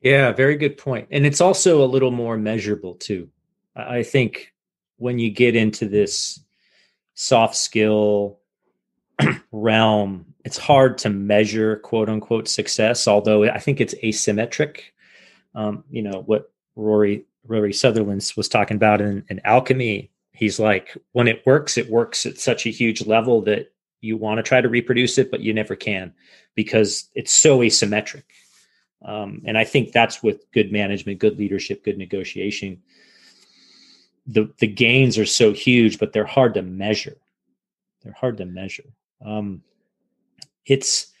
Yeah, 0.00 0.32
very 0.32 0.56
good 0.56 0.78
point. 0.78 1.08
And 1.10 1.26
it's 1.26 1.42
also 1.42 1.84
a 1.84 1.86
little 1.86 2.10
more 2.10 2.38
measurable 2.38 2.94
too. 2.94 3.28
I 3.76 4.02
think 4.02 4.52
when 4.96 5.18
you 5.18 5.30
get 5.30 5.56
into 5.56 5.86
this 5.86 6.40
soft 7.14 7.56
skill 7.56 8.38
realm, 9.52 10.26
it's 10.44 10.58
hard 10.58 10.98
to 10.98 11.10
measure 11.10 11.76
quote 11.76 12.08
unquote 12.08 12.48
success, 12.48 13.08
although 13.08 13.44
I 13.44 13.58
think 13.58 13.80
it's 13.80 13.94
asymmetric. 13.96 14.80
Um, 15.54 15.84
you 15.90 16.02
know, 16.02 16.22
what 16.26 16.52
Rory 16.76 17.24
Rory 17.46 17.72
Sutherland 17.72 18.32
was 18.36 18.48
talking 18.48 18.76
about 18.76 19.00
in, 19.00 19.24
in 19.28 19.40
alchemy. 19.44 20.10
He's 20.32 20.58
like, 20.58 20.96
when 21.12 21.28
it 21.28 21.46
works, 21.46 21.78
it 21.78 21.90
works 21.90 22.26
at 22.26 22.38
such 22.38 22.66
a 22.66 22.70
huge 22.70 23.06
level 23.06 23.40
that 23.42 23.72
you 24.00 24.16
want 24.16 24.38
to 24.38 24.42
try 24.42 24.60
to 24.60 24.68
reproduce 24.68 25.18
it, 25.18 25.30
but 25.30 25.40
you 25.40 25.54
never 25.54 25.76
can 25.76 26.12
because 26.54 27.08
it's 27.14 27.32
so 27.32 27.60
asymmetric. 27.60 28.24
Um, 29.04 29.42
and 29.44 29.58
I 29.58 29.64
think 29.64 29.92
that's 29.92 30.22
with 30.22 30.50
good 30.52 30.72
management, 30.72 31.18
good 31.18 31.38
leadership, 31.38 31.84
good 31.84 31.98
negotiation. 31.98 32.82
The 34.26 34.52
the 34.58 34.66
gains 34.66 35.18
are 35.18 35.26
so 35.26 35.52
huge, 35.52 35.98
but 35.98 36.12
they're 36.12 36.24
hard 36.24 36.54
to 36.54 36.62
measure. 36.62 37.16
They're 38.02 38.12
hard 38.12 38.38
to 38.38 38.46
measure. 38.46 38.84
Um, 39.24 39.62
it's 40.66 41.12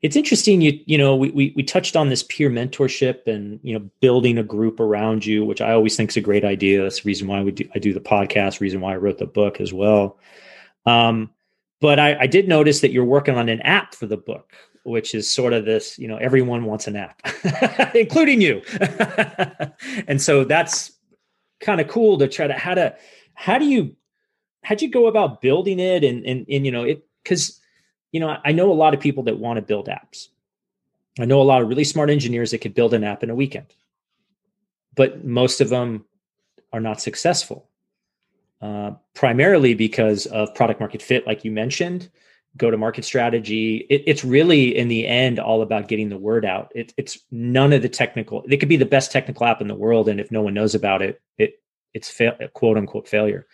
it's 0.00 0.16
interesting 0.16 0.60
you 0.60 0.78
you 0.86 0.96
know 0.96 1.16
we, 1.16 1.30
we 1.30 1.52
we 1.56 1.62
touched 1.62 1.96
on 1.96 2.08
this 2.08 2.22
peer 2.24 2.50
mentorship 2.50 3.26
and 3.26 3.58
you 3.62 3.76
know 3.76 3.90
building 4.00 4.38
a 4.38 4.42
group 4.42 4.80
around 4.80 5.24
you 5.24 5.44
which 5.44 5.60
i 5.60 5.72
always 5.72 5.96
think 5.96 6.10
is 6.10 6.16
a 6.16 6.20
great 6.20 6.44
idea 6.44 6.82
that's 6.82 7.02
the 7.02 7.06
reason 7.06 7.26
why 7.26 7.42
we 7.42 7.50
do 7.50 7.68
i 7.74 7.78
do 7.78 7.92
the 7.92 8.00
podcast 8.00 8.60
reason 8.60 8.80
why 8.80 8.92
i 8.92 8.96
wrote 8.96 9.18
the 9.18 9.26
book 9.26 9.60
as 9.60 9.72
well 9.72 10.18
um, 10.86 11.30
but 11.80 11.98
I, 11.98 12.20
I 12.20 12.26
did 12.26 12.48
notice 12.48 12.80
that 12.80 12.92
you're 12.92 13.04
working 13.04 13.36
on 13.36 13.48
an 13.48 13.60
app 13.60 13.94
for 13.94 14.06
the 14.06 14.16
book 14.16 14.52
which 14.84 15.14
is 15.14 15.30
sort 15.30 15.52
of 15.52 15.64
this 15.64 15.98
you 15.98 16.08
know 16.08 16.16
everyone 16.16 16.64
wants 16.64 16.86
an 16.86 16.96
app 16.96 17.20
including 17.94 18.40
you 18.40 18.62
and 20.06 20.20
so 20.20 20.44
that's 20.44 20.92
kind 21.60 21.80
of 21.80 21.88
cool 21.88 22.18
to 22.18 22.28
try 22.28 22.46
to 22.46 22.54
how 22.54 22.74
to 22.74 22.94
how 23.34 23.58
do 23.58 23.64
you 23.64 23.96
how'd 24.62 24.82
you 24.82 24.90
go 24.90 25.06
about 25.06 25.40
building 25.40 25.78
it 25.78 26.04
and 26.04 26.24
and, 26.24 26.46
and 26.48 26.64
you 26.64 26.72
know 26.72 26.84
it 26.84 27.06
because 27.22 27.60
you 28.12 28.20
know, 28.20 28.36
I 28.44 28.52
know 28.52 28.70
a 28.70 28.74
lot 28.74 28.94
of 28.94 29.00
people 29.00 29.24
that 29.24 29.38
want 29.38 29.56
to 29.58 29.62
build 29.62 29.88
apps. 29.88 30.28
I 31.18 31.24
know 31.24 31.40
a 31.40 31.44
lot 31.44 31.62
of 31.62 31.68
really 31.68 31.84
smart 31.84 32.10
engineers 32.10 32.52
that 32.52 32.58
could 32.58 32.74
build 32.74 32.94
an 32.94 33.04
app 33.04 33.22
in 33.22 33.30
a 33.30 33.34
weekend, 33.34 33.66
but 34.94 35.24
most 35.24 35.60
of 35.60 35.68
them 35.68 36.04
are 36.72 36.80
not 36.80 37.00
successful, 37.00 37.68
uh, 38.62 38.92
primarily 39.14 39.74
because 39.74 40.26
of 40.26 40.54
product 40.54 40.80
market 40.80 41.02
fit, 41.02 41.26
like 41.26 41.44
you 41.44 41.50
mentioned, 41.50 42.08
go 42.56 42.70
to 42.70 42.76
market 42.76 43.04
strategy. 43.04 43.86
It, 43.90 44.02
it's 44.06 44.24
really, 44.24 44.76
in 44.76 44.88
the 44.88 45.06
end, 45.06 45.38
all 45.38 45.62
about 45.62 45.88
getting 45.88 46.08
the 46.08 46.16
word 46.16 46.44
out. 46.44 46.72
It, 46.74 46.92
it's 46.96 47.18
none 47.30 47.72
of 47.72 47.82
the 47.82 47.88
technical. 47.88 48.44
It 48.48 48.58
could 48.58 48.68
be 48.68 48.76
the 48.76 48.86
best 48.86 49.12
technical 49.12 49.46
app 49.46 49.60
in 49.60 49.68
the 49.68 49.74
world, 49.74 50.08
and 50.08 50.20
if 50.20 50.30
no 50.30 50.42
one 50.42 50.54
knows 50.54 50.74
about 50.74 51.02
it, 51.02 51.20
it 51.36 51.62
it's 51.94 52.20
quote 52.54 52.76
unquote 52.76 53.08
failure. 53.08 53.46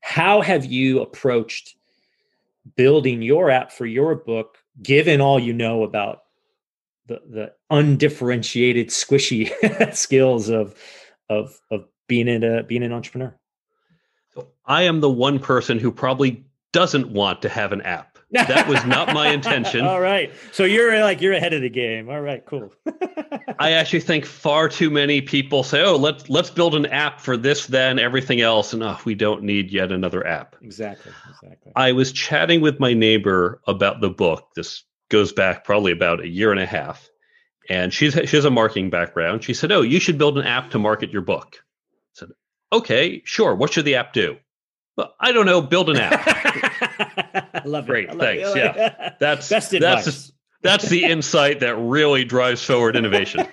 How 0.00 0.40
have 0.40 0.64
you 0.64 1.00
approached 1.00 1.76
building 2.76 3.22
your 3.22 3.50
app 3.50 3.72
for 3.72 3.86
your 3.86 4.14
book, 4.14 4.58
given 4.82 5.20
all 5.20 5.38
you 5.38 5.52
know 5.52 5.82
about 5.82 6.22
the 7.06 7.20
the 7.28 7.52
undifferentiated, 7.70 8.88
squishy 8.88 9.50
skills 9.94 10.48
of 10.48 10.74
of 11.28 11.58
of 11.70 11.86
being 12.06 12.28
in 12.28 12.44
a 12.44 12.62
being 12.62 12.82
an 12.82 12.92
entrepreneur? 12.92 13.34
So 14.34 14.48
I 14.66 14.82
am 14.82 15.00
the 15.00 15.10
one 15.10 15.38
person 15.38 15.78
who 15.78 15.90
probably 15.90 16.44
doesn't 16.72 17.10
want 17.10 17.42
to 17.42 17.48
have 17.48 17.72
an 17.72 17.82
app. 17.82 18.17
That 18.30 18.68
was 18.68 18.84
not 18.84 19.14
my 19.14 19.28
intention. 19.32 19.80
All 19.86 20.00
right. 20.00 20.32
So 20.52 20.64
you're 20.64 21.00
like 21.00 21.20
you're 21.20 21.32
ahead 21.32 21.54
of 21.54 21.62
the 21.62 21.70
game. 21.70 22.10
All 22.10 22.20
right, 22.20 22.44
cool. 22.44 22.72
I 23.58 23.72
actually 23.72 24.00
think 24.00 24.26
far 24.26 24.68
too 24.68 24.90
many 24.90 25.20
people 25.20 25.62
say, 25.62 25.82
"Oh, 25.82 25.96
let's 25.96 26.28
let's 26.28 26.50
build 26.50 26.74
an 26.74 26.86
app 26.86 27.20
for 27.20 27.36
this, 27.36 27.66
then 27.66 27.98
everything 27.98 28.40
else," 28.40 28.72
and 28.72 28.82
oh, 28.82 28.98
we 29.04 29.14
don't 29.14 29.42
need 29.42 29.70
yet 29.70 29.92
another 29.92 30.26
app. 30.26 30.56
Exactly. 30.60 31.12
Exactly. 31.30 31.72
I 31.74 31.92
was 31.92 32.12
chatting 32.12 32.60
with 32.60 32.78
my 32.80 32.92
neighbor 32.92 33.60
about 33.66 34.00
the 34.00 34.10
book. 34.10 34.50
This 34.54 34.84
goes 35.08 35.32
back 35.32 35.64
probably 35.64 35.92
about 35.92 36.20
a 36.20 36.28
year 36.28 36.50
and 36.50 36.60
a 36.60 36.66
half, 36.66 37.08
and 37.70 37.92
she's 37.94 38.12
she 38.12 38.36
has 38.36 38.44
a 38.44 38.50
marketing 38.50 38.90
background. 38.90 39.42
She 39.42 39.54
said, 39.54 39.72
"Oh, 39.72 39.82
you 39.82 40.00
should 40.00 40.18
build 40.18 40.36
an 40.38 40.46
app 40.46 40.70
to 40.72 40.78
market 40.78 41.10
your 41.10 41.22
book." 41.22 41.56
I 41.56 42.12
said, 42.12 42.28
"Okay, 42.72 43.22
sure. 43.24 43.54
What 43.54 43.72
should 43.72 43.86
the 43.86 43.94
app 43.94 44.12
do?" 44.12 44.36
Well, 44.98 45.14
I 45.20 45.30
don't 45.30 45.46
know. 45.46 45.62
Build 45.62 45.90
an 45.90 45.96
app. 45.98 46.22
I 47.54 47.62
love 47.64 47.86
Great. 47.86 48.08
it. 48.08 48.16
Love 48.16 48.18
Thanks. 48.18 48.48
It. 48.48 48.56
Yeah. 48.56 49.14
That's 49.20 49.48
best 49.48 49.72
advice. 49.72 50.04
That's, 50.04 50.32
that's 50.60 50.88
the 50.88 51.04
insight 51.04 51.60
that 51.60 51.76
really 51.76 52.24
drives 52.24 52.64
forward 52.64 52.96
innovation. 52.96 53.46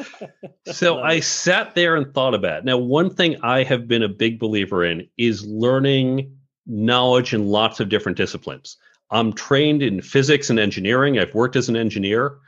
so 0.72 1.00
I 1.00 1.20
sat 1.20 1.74
there 1.74 1.96
and 1.96 2.14
thought 2.14 2.34
about 2.34 2.60
it. 2.60 2.64
Now, 2.64 2.78
one 2.78 3.14
thing 3.14 3.36
I 3.42 3.62
have 3.62 3.86
been 3.86 4.02
a 4.02 4.08
big 4.08 4.38
believer 4.38 4.82
in 4.82 5.06
is 5.18 5.44
learning 5.44 6.34
knowledge 6.66 7.34
in 7.34 7.48
lots 7.48 7.78
of 7.78 7.90
different 7.90 8.16
disciplines. 8.16 8.78
I'm 9.10 9.34
trained 9.34 9.82
in 9.82 10.00
physics 10.00 10.48
and 10.48 10.58
engineering. 10.58 11.18
I've 11.18 11.34
worked 11.34 11.56
as 11.56 11.68
an 11.68 11.76
engineer. 11.76 12.38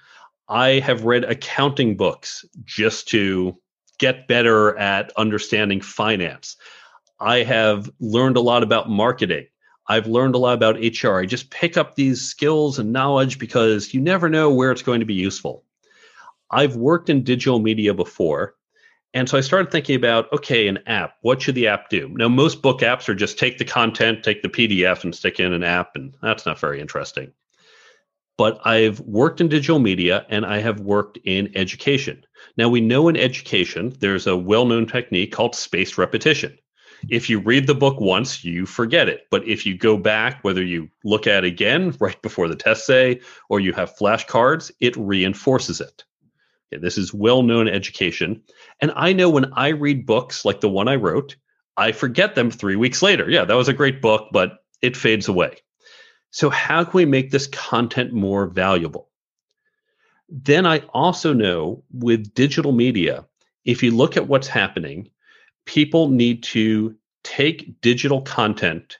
I 0.49 0.79
have 0.79 1.05
read 1.05 1.25
accounting 1.25 1.99
books 1.99 2.47
just 2.65 3.09
to 3.09 3.59
get 3.99 4.27
better 4.27 4.79
at 4.79 5.13
understanding 5.19 5.83
finance. 5.83 6.57
I 7.23 7.45
have 7.45 7.89
learned 8.01 8.37
a 8.37 8.41
lot 8.41 8.65
about 8.65 8.91
marketing. 8.91 9.47
I've 9.87 10.09
learned 10.09 10.35
a 10.35 10.39
lot 10.39 10.55
about 10.55 10.81
HR. 10.81 11.21
I 11.21 11.27
just 11.27 11.51
pick 11.51 11.77
up 11.77 11.95
these 11.95 12.21
skills 12.21 12.81
and 12.81 12.93
knowledge 12.93 13.39
because 13.39 13.95
you 13.95 14.01
never 14.01 14.29
know 14.29 14.53
where 14.53 14.73
it's 14.73 14.83
going 14.83 14.99
to 14.99 15.07
be 15.07 15.15
useful. 15.15 15.65
I've 16.51 16.75
worked 16.75 17.09
in 17.09 17.23
digital 17.23 17.61
media 17.61 17.95
before, 17.95 18.57
And 19.15 19.29
so 19.29 19.39
I 19.39 19.43
started 19.43 19.71
thinking 19.71 19.95
about 19.95 20.33
okay, 20.33 20.67
an 20.67 20.81
app, 20.87 21.15
what 21.21 21.41
should 21.41 21.55
the 21.55 21.69
app 21.69 21.91
do? 21.91 22.09
Now, 22.09 22.29
most 22.29 22.61
book 22.61 22.81
apps 22.81 23.09
are 23.09 23.15
just 23.15 23.39
take 23.39 23.59
the 23.59 23.65
content, 23.65 24.25
take 24.25 24.43
the 24.43 24.49
PDF, 24.49 25.05
and 25.05 25.15
stick 25.15 25.39
in 25.39 25.53
an 25.53 25.63
app, 25.63 25.95
and 25.95 26.17
that's 26.23 26.45
not 26.45 26.59
very 26.59 26.81
interesting. 26.81 27.31
But 28.37 28.61
I've 28.67 28.99
worked 29.01 29.41
in 29.41 29.49
digital 29.49 29.79
media 29.79 30.27
and 30.29 30.45
I 30.45 30.59
have 30.59 30.81
worked 30.81 31.19
in 31.25 31.53
education. 31.55 32.25
Now, 32.57 32.69
we 32.69 32.81
know 32.81 33.09
in 33.09 33.17
education, 33.17 33.95
there's 34.01 34.27
a 34.27 34.37
well 34.37 34.67
known 34.67 34.87
technique 34.87 35.31
called 35.31 35.55
spaced 35.55 35.99
repetition. 35.99 36.59
If 37.09 37.29
you 37.29 37.39
read 37.39 37.67
the 37.67 37.75
book 37.75 38.01
once, 38.01 38.45
you 38.45 38.67
forget 38.67 39.09
it. 39.09 39.27
But 39.31 39.47
if 39.47 39.67
you 39.67 39.77
go 39.77 39.97
back, 39.97 40.43
whether 40.43 40.63
you 40.63 40.89
look 41.05 41.27
at 41.27 41.45
it 41.45 41.49
again 41.49 41.97
right 42.01 42.21
before 42.23 42.49
the 42.49 42.57
test 42.57 42.87
say, 42.87 43.21
or 43.49 43.61
you 43.61 43.73
have 43.73 43.97
flashcards, 43.97 44.71
it 44.81 44.97
reinforces 44.97 45.81
it. 45.81 46.05
Okay, 46.73 46.81
this 46.81 46.97
is 46.97 47.13
well 47.13 47.43
known 47.43 47.69
education. 47.69 48.43
And 48.81 48.93
I 48.97 49.13
know 49.13 49.29
when 49.29 49.53
I 49.55 49.69
read 49.69 50.07
books 50.07 50.45
like 50.45 50.61
the 50.61 50.69
one 50.69 50.89
I 50.89 50.97
wrote, 50.97 51.37
I 51.77 51.93
forget 51.93 52.35
them 52.35 52.51
three 52.51 52.77
weeks 52.77 53.03
later. 53.03 53.29
Yeah, 53.29 53.45
that 53.45 53.55
was 53.55 53.69
a 53.69 53.75
great 53.75 54.03
book, 54.03 54.29
but 54.33 54.65
it 54.81 54.97
fades 54.97 55.29
away. 55.29 55.57
So, 56.31 56.49
how 56.49 56.85
can 56.85 56.93
we 56.95 57.05
make 57.05 57.31
this 57.31 57.47
content 57.47 58.13
more 58.13 58.47
valuable? 58.47 59.09
Then 60.29 60.65
I 60.65 60.79
also 60.95 61.35
know 61.35 61.85
with 61.93 62.33
digital 62.33 62.73
media, 62.73 63.27
if 63.65 63.83
you 63.83 63.91
look 63.91 64.17
at 64.17 64.29
what's 64.29 64.49
happening, 64.49 65.11
people 65.65 66.09
need 66.09 66.43
to 66.43 66.95
take 67.25 67.81
digital 67.81 68.23
content, 68.23 68.99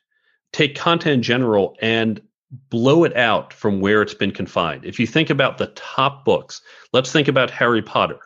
take 0.53 0.75
content 0.77 1.15
in 1.15 1.23
general, 1.23 1.77
and 1.81 2.21
blow 2.69 3.05
it 3.05 3.17
out 3.17 3.53
from 3.53 3.81
where 3.81 4.03
it's 4.03 4.15
been 4.15 4.31
confined. 4.31 4.85
If 4.85 5.01
you 5.01 5.07
think 5.07 5.31
about 5.31 5.59
the 5.59 5.69
top 5.69 6.25
books, 6.25 6.61
let's 6.93 7.11
think 7.11 7.29
about 7.29 7.51
Harry 7.51 7.83
Potter. 7.83 8.21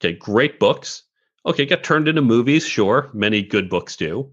Okay, 0.00 0.12
great 0.12 0.58
books. 0.58 1.04
Okay, 1.46 1.64
get 1.64 1.82
turned 1.82 2.08
into 2.08 2.22
movies, 2.22 2.66
sure. 2.66 3.10
Many 3.14 3.42
good 3.42 3.68
books 3.68 3.96
do. 3.96 4.30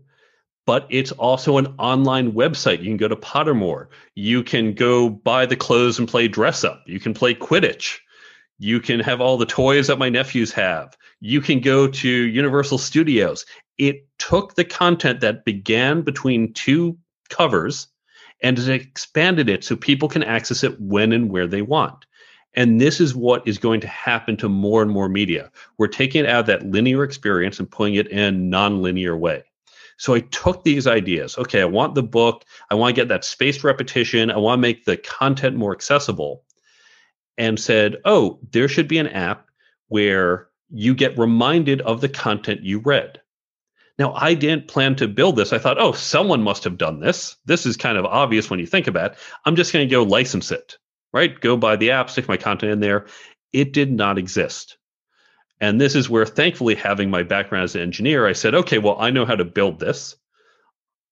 But 0.65 0.85
it's 0.89 1.11
also 1.13 1.57
an 1.57 1.67
online 1.79 2.33
website. 2.33 2.79
You 2.79 2.85
can 2.85 2.97
go 2.97 3.07
to 3.07 3.15
Pottermore. 3.15 3.87
You 4.15 4.43
can 4.43 4.73
go 4.73 5.09
buy 5.09 5.45
the 5.45 5.55
clothes 5.55 5.97
and 5.97 6.07
play 6.07 6.27
dress 6.27 6.63
up. 6.63 6.83
You 6.85 6.99
can 6.99 7.13
play 7.13 7.33
Quidditch. 7.33 7.97
You 8.59 8.79
can 8.81 8.99
have 8.99 9.21
all 9.21 9.37
the 9.37 9.45
toys 9.45 9.87
that 9.87 9.97
my 9.97 10.09
nephews 10.09 10.51
have. 10.51 10.97
You 11.21 11.41
can 11.41 11.61
go 11.61 11.87
to 11.87 12.09
Universal 12.09 12.77
Studios. 12.77 13.45
It 13.77 14.05
took 14.19 14.55
the 14.55 14.65
content 14.65 15.21
that 15.21 15.45
began 15.45 16.01
between 16.01 16.53
two 16.53 16.97
covers 17.29 17.87
and 18.41 18.57
has 18.57 18.67
expanded 18.67 19.49
it 19.49 19.63
so 19.63 19.75
people 19.75 20.09
can 20.09 20.23
access 20.23 20.63
it 20.63 20.79
when 20.79 21.13
and 21.13 21.29
where 21.29 21.47
they 21.47 21.61
want. 21.61 22.05
And 22.55 22.81
this 22.81 22.99
is 22.99 23.15
what 23.15 23.47
is 23.47 23.57
going 23.57 23.79
to 23.81 23.87
happen 23.87 24.35
to 24.37 24.49
more 24.49 24.81
and 24.81 24.91
more 24.91 25.07
media. 25.07 25.51
We're 25.77 25.87
taking 25.87 26.25
it 26.25 26.29
out 26.29 26.41
of 26.41 26.45
that 26.47 26.65
linear 26.65 27.03
experience 27.03 27.59
and 27.59 27.69
putting 27.69 27.95
it 27.95 28.07
in 28.07 28.19
a 28.19 28.31
non-linear 28.31 29.15
way. 29.15 29.43
So 29.97 30.13
I 30.13 30.21
took 30.21 30.63
these 30.63 30.87
ideas. 30.87 31.37
Okay, 31.37 31.61
I 31.61 31.65
want 31.65 31.95
the 31.95 32.03
book. 32.03 32.45
I 32.71 32.75
want 32.75 32.95
to 32.95 33.01
get 33.01 33.09
that 33.09 33.25
spaced 33.25 33.63
repetition. 33.63 34.31
I 34.31 34.37
want 34.37 34.57
to 34.57 34.61
make 34.61 34.85
the 34.85 34.97
content 34.97 35.55
more 35.55 35.73
accessible. 35.73 36.43
And 37.39 37.59
said, 37.59 37.95
oh, 38.03 38.37
there 38.51 38.67
should 38.67 38.89
be 38.89 38.99
an 38.99 39.07
app 39.07 39.47
where 39.87 40.49
you 40.69 40.93
get 40.93 41.17
reminded 41.17 41.81
of 41.81 42.01
the 42.01 42.09
content 42.09 42.61
you 42.63 42.79
read. 42.79 43.21
Now, 43.97 44.13
I 44.13 44.33
didn't 44.33 44.67
plan 44.67 44.95
to 44.97 45.07
build 45.07 45.37
this. 45.37 45.53
I 45.53 45.57
thought, 45.57 45.79
oh, 45.79 45.93
someone 45.93 46.43
must 46.43 46.65
have 46.65 46.77
done 46.77 46.99
this. 46.99 47.37
This 47.45 47.65
is 47.65 47.77
kind 47.77 47.97
of 47.97 48.05
obvious 48.05 48.49
when 48.49 48.59
you 48.59 48.65
think 48.65 48.87
about 48.87 49.13
it. 49.13 49.17
I'm 49.45 49.55
just 49.55 49.73
going 49.73 49.87
to 49.87 49.91
go 49.91 50.03
license 50.03 50.51
it, 50.51 50.77
right? 51.13 51.39
Go 51.39 51.55
buy 51.55 51.77
the 51.77 51.91
app, 51.91 52.09
stick 52.09 52.27
my 52.27 52.37
content 52.37 52.73
in 52.73 52.81
there. 52.81 53.07
It 53.53 53.71
did 53.71 53.91
not 53.91 54.17
exist. 54.17 54.77
And 55.61 55.79
this 55.79 55.95
is 55.95 56.09
where, 56.09 56.25
thankfully, 56.25 56.75
having 56.75 57.09
my 57.09 57.23
background 57.23 57.63
as 57.63 57.75
an 57.75 57.81
engineer, 57.81 58.27
I 58.27 58.33
said, 58.33 58.53
okay, 58.53 58.79
well, 58.79 58.97
I 58.99 59.11
know 59.11 59.25
how 59.25 59.35
to 59.35 59.45
build 59.45 59.79
this. 59.79 60.15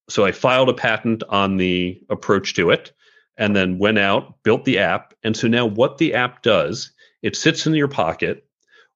So 0.09 0.25
I 0.25 0.33
filed 0.33 0.69
a 0.69 0.73
patent 0.73 1.23
on 1.29 1.57
the 1.57 2.01
approach 2.09 2.53
to 2.55 2.69
it 2.69 2.93
and 3.37 3.55
then 3.55 3.77
went 3.77 3.99
out, 3.99 4.41
built 4.43 4.65
the 4.65 4.79
app. 4.79 5.13
And 5.23 5.35
so 5.35 5.47
now 5.47 5.65
what 5.65 5.97
the 5.97 6.13
app 6.13 6.41
does, 6.41 6.91
it 7.21 7.35
sits 7.35 7.67
in 7.67 7.75
your 7.75 7.87
pocket. 7.87 8.45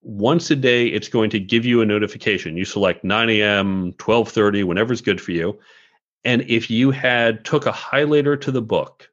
Once 0.02 0.50
a 0.50 0.56
day 0.56 0.88
it's 0.88 1.08
going 1.08 1.30
to 1.30 1.40
give 1.40 1.66
you 1.66 1.82
a 1.82 1.86
notification. 1.86 2.58
You 2.58 2.66
select 2.66 3.04
9 3.04 3.30
a.m 3.30 3.94
12.30 3.94 4.64
whenever's 4.64 5.02
good 5.02 5.22
for 5.22 5.32
you. 5.32 5.60
And 6.24 6.42
if 6.48 6.70
you 6.70 6.92
had 6.92 7.46
took 7.46 7.66
a 7.66 7.72
highlighter 7.72 8.40
to 8.42 8.52
the 8.52 8.62
book 8.62 9.08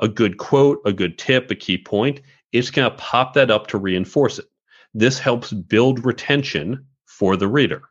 a 0.00 0.08
good 0.08 0.38
quote 0.38 0.80
a 0.84 0.92
good 0.92 1.16
tip 1.18 1.50
a 1.50 1.54
key 1.54 1.78
point 1.78 2.20
it's 2.50 2.70
going 2.70 2.90
to 2.90 2.96
pop 2.96 3.34
that 3.34 3.50
up 3.50 3.68
to 3.68 3.78
reinforce 3.78 4.38
it. 4.38 4.46
This 4.94 5.18
helps 5.18 5.52
build 5.52 6.04
retention 6.04 6.86
for 7.06 7.36
the 7.36 7.48
reader. 7.48 7.82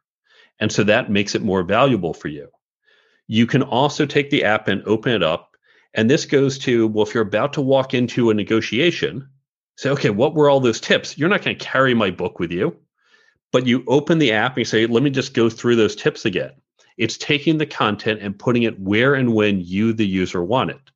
And 0.59 0.71
so 0.71 0.83
that 0.83 1.09
makes 1.09 1.33
it 1.35 1.41
more 1.41 1.63
valuable 1.63 2.13
for 2.13 2.27
you. 2.27 2.49
You 3.27 3.47
can 3.47 3.63
also 3.63 4.05
take 4.05 4.29
the 4.29 4.43
app 4.43 4.67
and 4.67 4.83
open 4.85 5.13
it 5.13 5.23
up 5.23 5.50
and 5.93 6.09
this 6.09 6.25
goes 6.25 6.57
to 6.59 6.87
well 6.87 7.05
if 7.05 7.13
you're 7.13 7.23
about 7.23 7.53
to 7.53 7.61
walk 7.61 7.93
into 7.93 8.29
a 8.29 8.33
negotiation 8.33 9.27
say, 9.81 9.89
okay, 9.89 10.09
what 10.09 10.35
were 10.35 10.49
all 10.49 10.59
those 10.59 10.79
tips? 10.79 11.17
You're 11.17 11.29
not 11.29 11.43
going 11.43 11.57
to 11.57 11.65
carry 11.65 11.93
my 11.93 12.11
book 12.11 12.39
with 12.39 12.51
you, 12.51 12.77
but 13.51 13.65
you 13.65 13.83
open 13.87 14.19
the 14.19 14.31
app 14.31 14.51
and 14.51 14.59
you 14.59 14.65
say, 14.65 14.85
let 14.85 15.01
me 15.01 15.09
just 15.09 15.33
go 15.33 15.49
through 15.49 15.75
those 15.75 15.95
tips 15.95 16.25
again. 16.25 16.51
It's 16.97 17.17
taking 17.17 17.57
the 17.57 17.65
content 17.65 18.21
and 18.21 18.37
putting 18.37 18.63
it 18.63 18.79
where 18.79 19.15
and 19.15 19.33
when 19.33 19.59
you, 19.61 19.93
the 19.93 20.05
user, 20.05 20.43
want 20.43 20.69
it. 20.69 20.91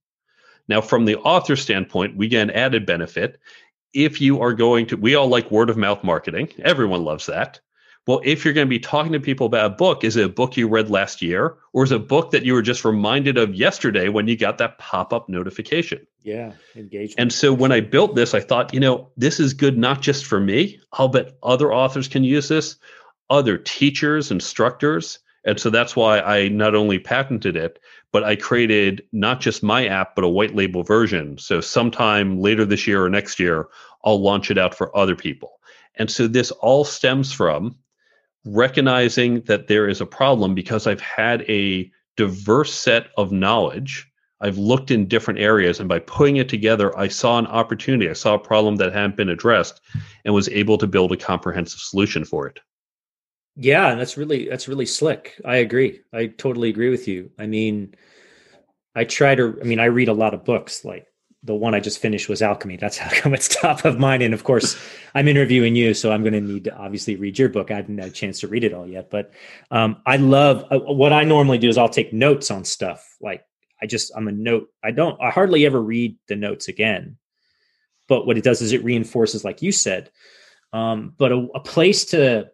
Now, 0.68 0.82
from 0.82 1.06
the 1.06 1.18
author 1.18 1.56
standpoint, 1.56 2.16
we 2.16 2.28
get 2.28 2.43
an 2.43 2.52
added 2.52 2.86
benefit. 2.86 3.39
If 3.93 4.22
you 4.22 4.41
are 4.41 4.54
going 4.54 4.88
to, 4.88 4.98
we 4.98 5.16
all 5.16 5.28
like 5.28 5.50
word 5.52 5.70
of 5.70 5.78
mouth 5.78 6.04
marketing, 6.04 6.50
everyone 6.60 7.04
loves 7.04 7.26
that. 7.28 7.60
Well, 8.08 8.22
if 8.24 8.45
you're 8.45 8.53
going 8.53 8.68
to 8.68 8.70
be 8.70 8.80
talking 8.80 9.14
to 9.14 9.20
people 9.20 9.47
about 9.47 9.66
a 9.66 9.76
book, 9.76 10.03
is 10.03 10.16
it 10.16 10.26
a 10.26 10.30
book 10.30 10.56
you 10.56 10.68
read 10.68 10.91
last 10.91 11.24
year 11.24 11.58
or 11.74 11.84
is 11.84 11.91
it 11.91 11.95
a 11.95 11.99
book 11.99 12.32
that 12.32 12.45
you 12.45 12.53
were 12.53 12.62
just 12.62 12.86
reminded 12.86 13.38
of 13.38 13.56
yesterday 13.56 14.10
when 14.10 14.28
you 14.28 14.38
got 14.38 14.60
that 14.60 14.78
pop 14.78 15.12
up 15.12 15.28
notification? 15.28 16.06
Yeah, 16.22 16.51
engagement. 16.76 17.16
And 17.18 17.34
so 17.34 17.51
when 17.51 17.72
I 17.72 17.80
built 17.80 18.16
this, 18.16 18.36
I 18.36 18.41
thought, 18.41 18.74
you 18.76 18.80
know, 18.80 19.10
this 19.18 19.39
is 19.39 19.53
good 19.53 19.78
not 19.78 20.01
just 20.01 20.26
for 20.26 20.39
me. 20.39 20.80
I'll 20.93 21.08
bet 21.08 21.34
other 21.41 21.74
authors 21.74 22.08
can 22.08 22.24
use 22.24 22.47
this, 22.47 22.76
other 23.32 23.58
teachers, 23.58 24.30
instructors. 24.30 25.18
And 25.43 25.60
so 25.60 25.72
that's 25.72 25.95
why 25.95 26.20
I 26.20 26.47
not 26.47 26.76
only 26.76 26.99
patented 26.99 27.56
it, 27.56 27.80
but 28.12 28.24
I 28.24 28.36
created 28.36 29.03
not 29.14 29.41
just 29.41 29.64
my 29.64 29.88
app, 29.88 30.16
but 30.16 30.24
a 30.24 30.30
white 30.30 30.56
label 30.56 30.84
version. 30.84 31.39
So 31.39 31.60
sometime 31.60 32.39
later 32.39 32.66
this 32.66 32.86
year 32.86 33.03
or 33.03 33.10
next 33.10 33.39
year, 33.39 33.68
I'll 34.03 34.22
launch 34.22 34.51
it 34.51 34.60
out 34.60 34.76
for 34.76 34.95
other 34.95 35.16
people. 35.16 35.53
And 35.95 36.10
so 36.10 36.28
this 36.28 36.51
all 36.51 36.84
stems 36.84 37.32
from 37.32 37.76
recognizing 38.46 39.41
that 39.41 39.68
there 39.68 39.88
is 39.88 40.02
a 40.02 40.06
problem 40.06 40.54
because 40.54 40.88
I've 40.88 41.02
had 41.02 41.41
a 41.50 41.91
diverse 42.16 42.74
set 42.74 43.08
of 43.18 43.32
knowledge. 43.32 44.10
I've 44.41 44.58
looked 44.58 44.91
in 44.91 45.08
different 45.08 45.39
areas, 45.39 45.80
and 45.80 45.89
by 45.89 46.00
putting 46.00 46.38
it 46.38 46.50
together, 46.50 46.98
I 46.98 47.08
saw 47.08 47.39
an 47.39 47.48
opportunity. 47.48 48.10
I 48.10 48.14
saw 48.14 48.36
a 48.36 48.39
problem 48.39 48.76
that 48.78 48.93
hadn't 48.93 49.16
been 49.16 49.30
addressed, 49.30 49.82
and 50.24 50.34
was 50.34 50.50
able 50.50 50.78
to 50.78 50.88
build 50.88 51.12
a 51.12 51.18
comprehensive 51.18 51.80
solution 51.80 52.26
for 52.26 52.48
it. 52.48 52.60
Yeah, 53.56 53.91
and 53.91 54.00
that's 54.00 54.18
really 54.18 54.50
that's 54.50 54.68
really 54.68 54.86
slick. 54.86 55.39
I 55.46 55.58
agree. 55.58 56.02
I 56.14 56.28
totally 56.28 56.70
agree 56.70 56.89
with 56.89 57.08
you. 57.08 57.32
I 57.39 57.48
mean, 57.48 57.96
I 58.93 59.06
try 59.06 59.36
to. 59.36 59.58
I 59.62 59.64
mean, 59.64 59.80
I 59.80 59.86
read 59.86 60.10
a 60.10 60.14
lot 60.14 60.34
of 60.34 60.43
books, 60.43 60.84
like 60.84 61.08
the 61.46 61.56
one 61.56 61.76
I 61.76 61.80
just 61.80 62.00
finished 62.00 62.28
was 62.28 62.41
Alchemy. 62.41 62.78
That's 62.78 62.98
how 62.98 63.10
come 63.22 63.34
it's 63.34 63.48
top 63.48 63.86
of 63.86 64.00
mind. 64.00 64.24
And 64.24 64.34
of 64.34 64.43
course, 64.43 64.78
I'm 65.14 65.28
interviewing 65.28 65.76
you, 65.76 65.93
so 65.93 66.12
I'm 66.12 66.22
going 66.22 66.34
to 66.34 66.41
need 66.41 66.66
to 66.66 66.76
obviously 66.76 67.16
read 67.16 67.38
your 67.38 67.50
book. 67.50 67.72
I 67.72 67.76
haven't 67.76 67.98
had 67.98 68.10
a 68.10 68.12
chance 68.12 68.39
to 68.41 68.48
read 68.48 68.64
it 68.64 68.74
all 68.74 68.88
yet, 68.88 69.10
but 69.10 69.32
um, 69.72 70.02
I 70.06 70.18
love 70.18 70.66
uh, 70.72 70.80
what 70.80 71.14
I 71.14 71.24
normally 71.24 71.60
do 71.60 71.70
is 71.70 71.78
I'll 71.78 71.88
take 71.88 72.12
notes 72.12 72.52
on 72.52 72.66
stuff. 72.66 73.16
Like 73.22 73.46
I 73.82 73.86
just 73.86 74.12
I'm 74.16 74.28
a 74.28 74.32
note. 74.32 74.70
I 74.84 74.91
don't. 74.91 75.22
I 75.22 75.30
hardly 75.30 75.66
ever 75.66 75.82
read 75.82 76.18
the 76.28 76.36
notes 76.36 76.68
again. 76.68 77.18
But 78.08 78.28
what 78.28 78.38
it 78.38 78.43
does 78.43 78.62
is 78.62 78.72
it 78.72 78.84
reinforces, 78.84 79.43
like 79.43 79.62
you 79.62 79.72
said. 79.72 80.12
Um, 80.74 81.14
but 81.18 81.32
a, 81.32 81.48
a 81.56 81.60
place 81.60 82.06
to 82.06 82.50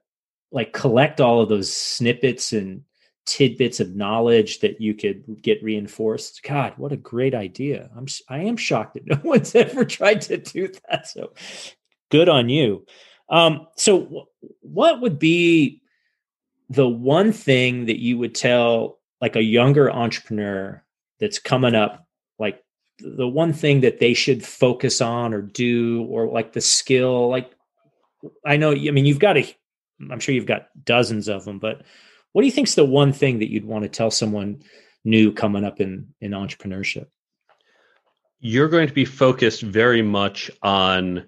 like 0.52 0.74
collect 0.74 1.20
all 1.20 1.42
of 1.42 1.50
those 1.50 1.74
snippets 1.74 2.54
and 2.54 2.84
tidbits 3.26 3.80
of 3.80 3.96
knowledge 3.96 4.60
that 4.60 4.82
you 4.82 4.94
could 4.94 5.42
get 5.42 5.64
reinforced. 5.64 6.42
God, 6.44 6.74
what 6.78 6.92
a 6.92 6.98
great 6.98 7.34
idea! 7.36 7.90
I'm 7.96 8.08
I 8.30 8.40
am 8.40 8.58
shocked 8.58 8.96
that 8.96 9.06
no 9.08 9.20
one's 9.24 9.56
ever 9.56 9.86
tried 9.86 10.22
to 10.22 10.38
do 10.38 10.70
that. 10.90 11.08
So 11.08 11.34
good 12.10 12.30
on 12.30 12.50
you. 12.50 12.86
Um, 13.30 13.68
so 13.78 14.02
w- 14.02 14.26
what 14.62 15.02
would 15.02 15.18
be 15.18 15.82
the 16.70 16.88
one 16.88 17.32
thing 17.32 17.86
that 17.86 18.00
you 18.00 18.18
would 18.18 18.36
tell 18.36 19.00
like 19.22 19.36
a 19.36 19.44
younger 19.44 19.92
entrepreneur 19.92 20.84
that's 21.20 21.40
coming 21.40 21.76
up, 21.76 22.06
like 22.40 22.64
the 23.00 23.28
one 23.28 23.54
thing 23.54 23.82
that 23.82 24.00
they 24.00 24.14
should 24.14 24.44
focus 24.44 25.02
on 25.02 25.34
or 25.34 25.42
do, 25.42 26.04
or 26.10 26.28
like 26.28 26.54
the 26.54 26.62
skill? 26.62 27.30
Like 27.30 27.52
I 28.46 28.58
know, 28.58 28.72
I 28.72 28.92
mean, 28.92 29.06
you've 29.06 29.20
got 29.20 29.38
a, 29.38 29.58
I'm 30.10 30.20
sure 30.20 30.36
you've 30.36 30.46
got 30.46 30.68
dozens 30.84 31.28
of 31.28 31.46
them, 31.46 31.60
but 31.60 31.84
what 32.34 32.42
do 32.42 32.46
you 32.48 32.52
think 32.52 32.68
is 32.68 32.76
the 32.76 32.86
one 32.86 33.14
thing 33.14 33.40
that 33.40 33.50
you'd 33.50 33.66
want 33.66 33.84
to 33.84 33.90
tell 33.90 34.12
someone 34.12 34.64
new 35.04 35.32
coming 35.32 35.64
up 35.64 35.82
in 35.82 36.14
in 36.22 36.32
entrepreneurship? 36.32 37.08
You're 38.40 38.70
going 38.70 38.88
to 38.88 38.94
be 38.94 39.06
focused 39.06 39.62
very 39.62 40.02
much 40.02 40.50
on 40.64 41.26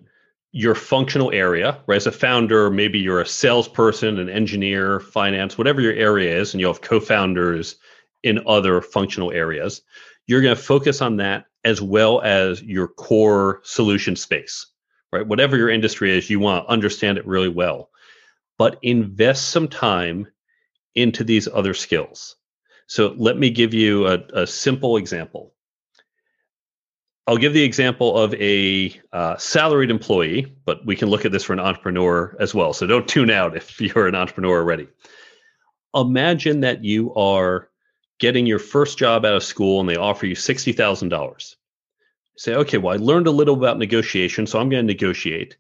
your 0.51 0.76
functional 0.76 1.32
area, 1.32 1.80
right? 1.88 1.95
As 1.95 2.08
a 2.08 2.12
founder, 2.12 2.70
maybe 2.70 2.99
you're 2.99 3.22
a 3.22 3.26
salesperson, 3.26 4.20
an 4.20 4.30
engineer, 4.30 4.99
finance, 4.99 5.58
whatever 5.58 5.82
your 5.82 5.93
area 5.93 6.39
is, 6.39 6.54
and 6.54 6.62
you'll 6.62 6.74
have 6.74 6.82
co-founders 6.82 7.76
in 8.22 8.39
other 8.47 8.80
functional 8.80 9.32
areas. 9.32 9.82
You're 10.28 10.41
going 10.41 10.56
to 10.56 10.62
focus 10.62 11.01
on 11.01 11.18
that 11.18 11.45
as 11.64 11.82
well 11.82 12.22
as 12.22 12.62
your 12.62 12.88
core 12.88 13.62
solution 13.64 14.16
space, 14.16 14.68
right? 15.12 15.26
Whatever 15.26 15.58
your 15.58 15.70
industry 15.70 16.16
is, 16.16 16.30
you 16.30 16.39
want 16.39 16.66
to 16.66 16.72
understand 16.72 17.18
it 17.18 17.26
really 17.26 17.49
well. 17.49 17.89
But 18.58 18.78
invest 18.84 19.49
some 19.49 19.68
time 19.68 20.28
into 20.95 21.23
these 21.23 21.47
other 21.47 21.73
skills. 21.73 22.35
So 22.87 23.13
let 23.17 23.37
me 23.37 23.49
give 23.49 23.73
you 23.73 24.07
a, 24.07 24.19
a 24.33 24.47
simple 24.47 24.97
example. 24.97 25.53
I'll 27.25 27.37
give 27.37 27.53
the 27.53 27.63
example 27.63 28.17
of 28.17 28.33
a 28.35 28.99
uh, 29.13 29.37
salaried 29.37 29.89
employee, 29.89 30.53
but 30.65 30.85
we 30.85 30.95
can 30.95 31.09
look 31.09 31.23
at 31.23 31.31
this 31.31 31.43
for 31.43 31.53
an 31.53 31.59
entrepreneur 31.59 32.35
as 32.39 32.53
well. 32.53 32.73
So 32.73 32.85
don't 32.85 33.07
tune 33.07 33.29
out 33.29 33.55
if 33.55 33.79
you're 33.79 34.07
an 34.07 34.15
entrepreneur 34.15 34.57
already. 34.57 34.87
Imagine 35.95 36.61
that 36.61 36.83
you 36.83 37.13
are 37.15 37.69
getting 38.19 38.45
your 38.45 38.59
first 38.59 38.97
job 38.97 39.25
out 39.25 39.35
of 39.35 39.43
school 39.43 39.79
and 39.79 39.87
they 39.87 39.95
offer 39.95 40.25
you 40.25 40.35
$60,000. 40.35 41.55
Say, 42.35 42.55
okay, 42.55 42.77
well, 42.77 42.93
I 42.93 42.97
learned 42.97 43.27
a 43.27 43.31
little 43.31 43.55
about 43.55 43.77
negotiation, 43.77 44.47
so 44.47 44.59
I'm 44.59 44.69
going 44.69 44.85
to 44.85 44.93
negotiate. 44.93 45.55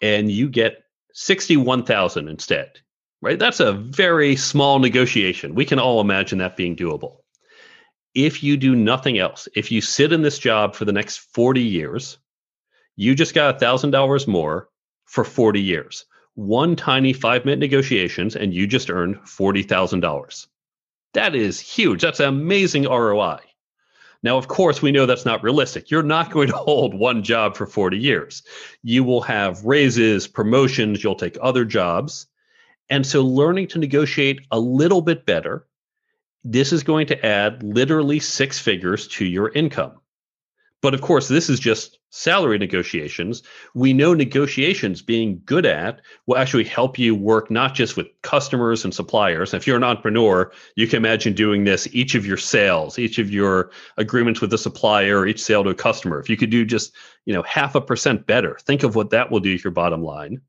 And 0.00 0.30
you 0.30 0.48
get 0.48 0.84
61,000 1.12 2.28
instead, 2.28 2.80
right? 3.24 3.38
That's 3.38 3.58
a 3.58 3.72
very 3.72 4.36
small 4.36 4.78
negotiation. 4.78 5.54
We 5.54 5.64
can 5.64 5.78
all 5.78 6.02
imagine 6.02 6.38
that 6.38 6.58
being 6.58 6.76
doable. 6.76 7.16
If 8.14 8.42
you 8.42 8.58
do 8.58 8.76
nothing 8.76 9.18
else, 9.18 9.48
if 9.56 9.72
you 9.72 9.80
sit 9.80 10.12
in 10.12 10.20
this 10.20 10.38
job 10.38 10.74
for 10.74 10.84
the 10.84 10.92
next 10.92 11.16
40 11.32 11.62
years, 11.62 12.18
you 12.96 13.14
just 13.14 13.34
got 13.34 13.58
$1,000 13.58 14.28
more 14.28 14.68
for 15.06 15.24
40 15.24 15.60
years. 15.60 16.04
One 16.34 16.76
tiny 16.76 17.14
five 17.14 17.46
minute 17.46 17.60
negotiations, 17.60 18.36
and 18.36 18.52
you 18.52 18.66
just 18.66 18.90
earned 18.90 19.16
$40,000. 19.22 20.46
That 21.14 21.34
is 21.34 21.58
huge. 21.58 22.02
That's 22.02 22.20
an 22.20 22.28
amazing 22.28 22.84
ROI. 22.84 23.38
Now, 24.22 24.36
of 24.36 24.48
course, 24.48 24.82
we 24.82 24.92
know 24.92 25.06
that's 25.06 25.24
not 25.24 25.42
realistic. 25.42 25.90
You're 25.90 26.02
not 26.02 26.30
going 26.30 26.48
to 26.48 26.56
hold 26.56 26.92
one 26.92 27.22
job 27.22 27.56
for 27.56 27.66
40 27.66 27.96
years. 27.96 28.42
You 28.82 29.02
will 29.02 29.22
have 29.22 29.64
raises, 29.64 30.28
promotions, 30.28 31.02
you'll 31.02 31.14
take 31.14 31.38
other 31.40 31.64
jobs. 31.64 32.26
And 32.90 33.06
so, 33.06 33.22
learning 33.22 33.68
to 33.68 33.78
negotiate 33.78 34.40
a 34.50 34.58
little 34.58 35.00
bit 35.00 35.26
better, 35.26 35.66
this 36.44 36.72
is 36.72 36.82
going 36.82 37.06
to 37.06 37.26
add 37.26 37.62
literally 37.62 38.20
six 38.20 38.58
figures 38.58 39.08
to 39.08 39.24
your 39.24 39.50
income. 39.52 39.98
But 40.82 40.92
of 40.92 41.00
course, 41.00 41.28
this 41.28 41.48
is 41.48 41.58
just 41.58 41.98
salary 42.10 42.58
negotiations. 42.58 43.42
We 43.72 43.94
know 43.94 44.12
negotiations 44.12 45.00
being 45.00 45.40
good 45.46 45.64
at 45.64 46.02
will 46.26 46.36
actually 46.36 46.64
help 46.64 46.98
you 46.98 47.14
work 47.14 47.50
not 47.50 47.74
just 47.74 47.96
with 47.96 48.06
customers 48.20 48.84
and 48.84 48.94
suppliers. 48.94 49.54
If 49.54 49.66
you're 49.66 49.78
an 49.78 49.82
entrepreneur, 49.82 50.52
you 50.76 50.86
can 50.86 50.98
imagine 50.98 51.32
doing 51.32 51.64
this 51.64 51.88
each 51.92 52.14
of 52.14 52.26
your 52.26 52.36
sales, 52.36 52.98
each 52.98 53.18
of 53.18 53.30
your 53.30 53.70
agreements 53.96 54.42
with 54.42 54.52
a 54.52 54.58
supplier, 54.58 55.26
each 55.26 55.42
sale 55.42 55.64
to 55.64 55.70
a 55.70 55.74
customer. 55.74 56.20
If 56.20 56.28
you 56.28 56.36
could 56.36 56.50
do 56.50 56.66
just, 56.66 56.94
you 57.24 57.32
know, 57.32 57.42
half 57.44 57.74
a 57.74 57.80
percent 57.80 58.26
better, 58.26 58.58
think 58.60 58.82
of 58.82 58.94
what 58.94 59.08
that 59.08 59.30
will 59.30 59.40
do 59.40 59.56
to 59.56 59.64
your 59.64 59.70
bottom 59.70 60.02
line. 60.02 60.42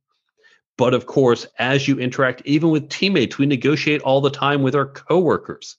But 0.77 0.93
of 0.93 1.05
course, 1.05 1.47
as 1.57 1.87
you 1.87 1.99
interact 1.99 2.41
even 2.45 2.69
with 2.69 2.89
teammates, 2.89 3.37
we 3.37 3.45
negotiate 3.45 4.01
all 4.01 4.21
the 4.21 4.29
time 4.29 4.61
with 4.61 4.75
our 4.75 4.85
coworkers. 4.85 5.77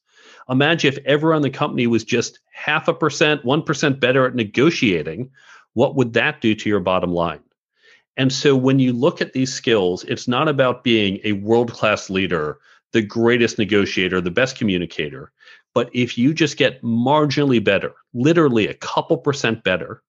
Imagine 0.48 0.92
if 0.92 1.04
everyone 1.04 1.38
in 1.38 1.42
the 1.42 1.50
company 1.50 1.86
was 1.86 2.04
just 2.04 2.38
half 2.52 2.88
a 2.88 2.94
percent, 2.94 3.44
1% 3.44 4.00
better 4.00 4.26
at 4.26 4.34
negotiating. 4.34 5.30
What 5.74 5.96
would 5.96 6.14
that 6.14 6.40
do 6.40 6.54
to 6.54 6.68
your 6.68 6.80
bottom 6.80 7.12
line? 7.12 7.40
And 8.16 8.32
so 8.32 8.56
when 8.56 8.78
you 8.78 8.92
look 8.92 9.20
at 9.20 9.34
these 9.34 9.52
skills, 9.52 10.04
it's 10.04 10.26
not 10.26 10.48
about 10.48 10.84
being 10.84 11.20
a 11.24 11.32
world 11.32 11.72
class 11.72 12.08
leader, 12.08 12.58
the 12.92 13.02
greatest 13.02 13.58
negotiator, 13.58 14.20
the 14.20 14.30
best 14.30 14.56
communicator. 14.56 15.32
But 15.74 15.90
if 15.92 16.16
you 16.16 16.32
just 16.32 16.56
get 16.56 16.82
marginally 16.82 17.62
better, 17.62 17.92
literally 18.14 18.68
a 18.68 18.74
couple 18.74 19.18
percent 19.18 19.62
better, 19.62 20.02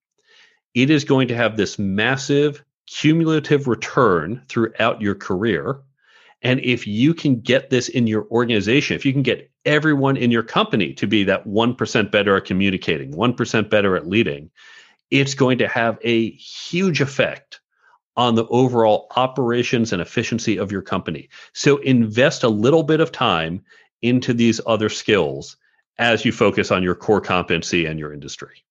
it 0.72 0.88
is 0.88 1.04
going 1.04 1.28
to 1.28 1.36
have 1.36 1.56
this 1.56 1.78
massive 1.78 2.64
cumulative 2.88 3.68
return 3.68 4.42
throughout 4.48 5.00
your 5.00 5.14
career. 5.14 5.80
And 6.42 6.60
if 6.60 6.86
you 6.86 7.14
can 7.14 7.40
get 7.40 7.70
this 7.70 7.88
in 7.88 8.06
your 8.06 8.26
organization, 8.30 8.96
if 8.96 9.04
you 9.04 9.12
can 9.12 9.22
get 9.22 9.50
everyone 9.64 10.16
in 10.16 10.30
your 10.30 10.42
company 10.42 10.94
to 10.94 11.06
be 11.06 11.24
that 11.24 11.46
1% 11.46 12.10
better 12.10 12.36
at 12.36 12.44
communicating, 12.44 13.12
1% 13.12 13.70
better 13.70 13.96
at 13.96 14.06
leading, 14.06 14.50
it's 15.10 15.34
going 15.34 15.58
to 15.58 15.68
have 15.68 15.98
a 16.02 16.30
huge 16.32 17.00
effect 17.00 17.60
on 18.16 18.34
the 18.34 18.46
overall 18.46 19.08
operations 19.16 19.92
and 19.92 20.02
efficiency 20.02 20.56
of 20.56 20.72
your 20.72 20.82
company. 20.82 21.28
So 21.52 21.78
invest 21.78 22.42
a 22.42 22.48
little 22.48 22.82
bit 22.82 23.00
of 23.00 23.12
time 23.12 23.62
into 24.02 24.32
these 24.32 24.60
other 24.66 24.88
skills 24.88 25.56
as 25.98 26.24
you 26.24 26.32
focus 26.32 26.70
on 26.70 26.82
your 26.82 26.94
core 26.94 27.20
competency 27.20 27.86
and 27.86 27.98
your 27.98 28.12
industry. 28.12 28.64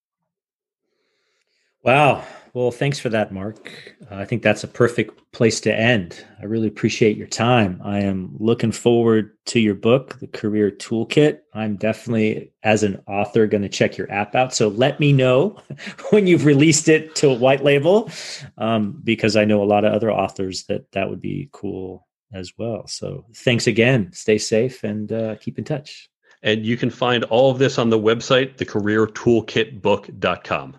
Wow. 1.83 2.23
Well, 2.53 2.71
thanks 2.71 2.99
for 2.99 3.09
that, 3.09 3.31
Mark. 3.31 3.95
Uh, 4.09 4.15
I 4.15 4.25
think 4.25 4.41
that's 4.41 4.63
a 4.63 4.67
perfect 4.67 5.31
place 5.31 5.59
to 5.61 5.73
end. 5.73 6.25
I 6.41 6.45
really 6.45 6.67
appreciate 6.67 7.17
your 7.17 7.27
time. 7.27 7.79
I 7.83 7.99
am 7.99 8.35
looking 8.39 8.71
forward 8.71 9.37
to 9.47 9.59
your 9.59 9.75
book, 9.75 10.19
The 10.19 10.27
Career 10.27 10.71
Toolkit. 10.71 11.39
I'm 11.53 11.75
definitely, 11.75 12.51
as 12.63 12.83
an 12.83 13.01
author, 13.07 13.47
going 13.47 13.63
to 13.63 13.69
check 13.69 13.97
your 13.97 14.11
app 14.11 14.35
out. 14.35 14.53
So 14.53 14.69
let 14.69 14.99
me 14.99 15.13
know 15.13 15.59
when 16.09 16.27
you've 16.27 16.45
released 16.45 16.89
it 16.89 17.15
to 17.15 17.29
a 17.29 17.35
white 17.35 17.63
label, 17.63 18.09
um, 18.57 19.01
because 19.03 19.35
I 19.35 19.45
know 19.45 19.61
a 19.61 19.65
lot 19.65 19.85
of 19.85 19.93
other 19.93 20.11
authors 20.11 20.63
that 20.65 20.91
that 20.93 21.09
would 21.09 21.21
be 21.21 21.49
cool 21.51 22.07
as 22.33 22.53
well. 22.57 22.87
So 22.87 23.25
thanks 23.35 23.67
again. 23.67 24.11
Stay 24.13 24.37
safe 24.37 24.83
and 24.83 25.11
uh, 25.11 25.35
keep 25.35 25.57
in 25.57 25.63
touch. 25.63 26.09
And 26.43 26.65
you 26.65 26.77
can 26.77 26.89
find 26.89 27.23
all 27.25 27.51
of 27.51 27.59
this 27.59 27.77
on 27.77 27.89
the 27.89 27.99
website, 27.99 28.55
thecareertoolkitbook.com. 28.57 30.77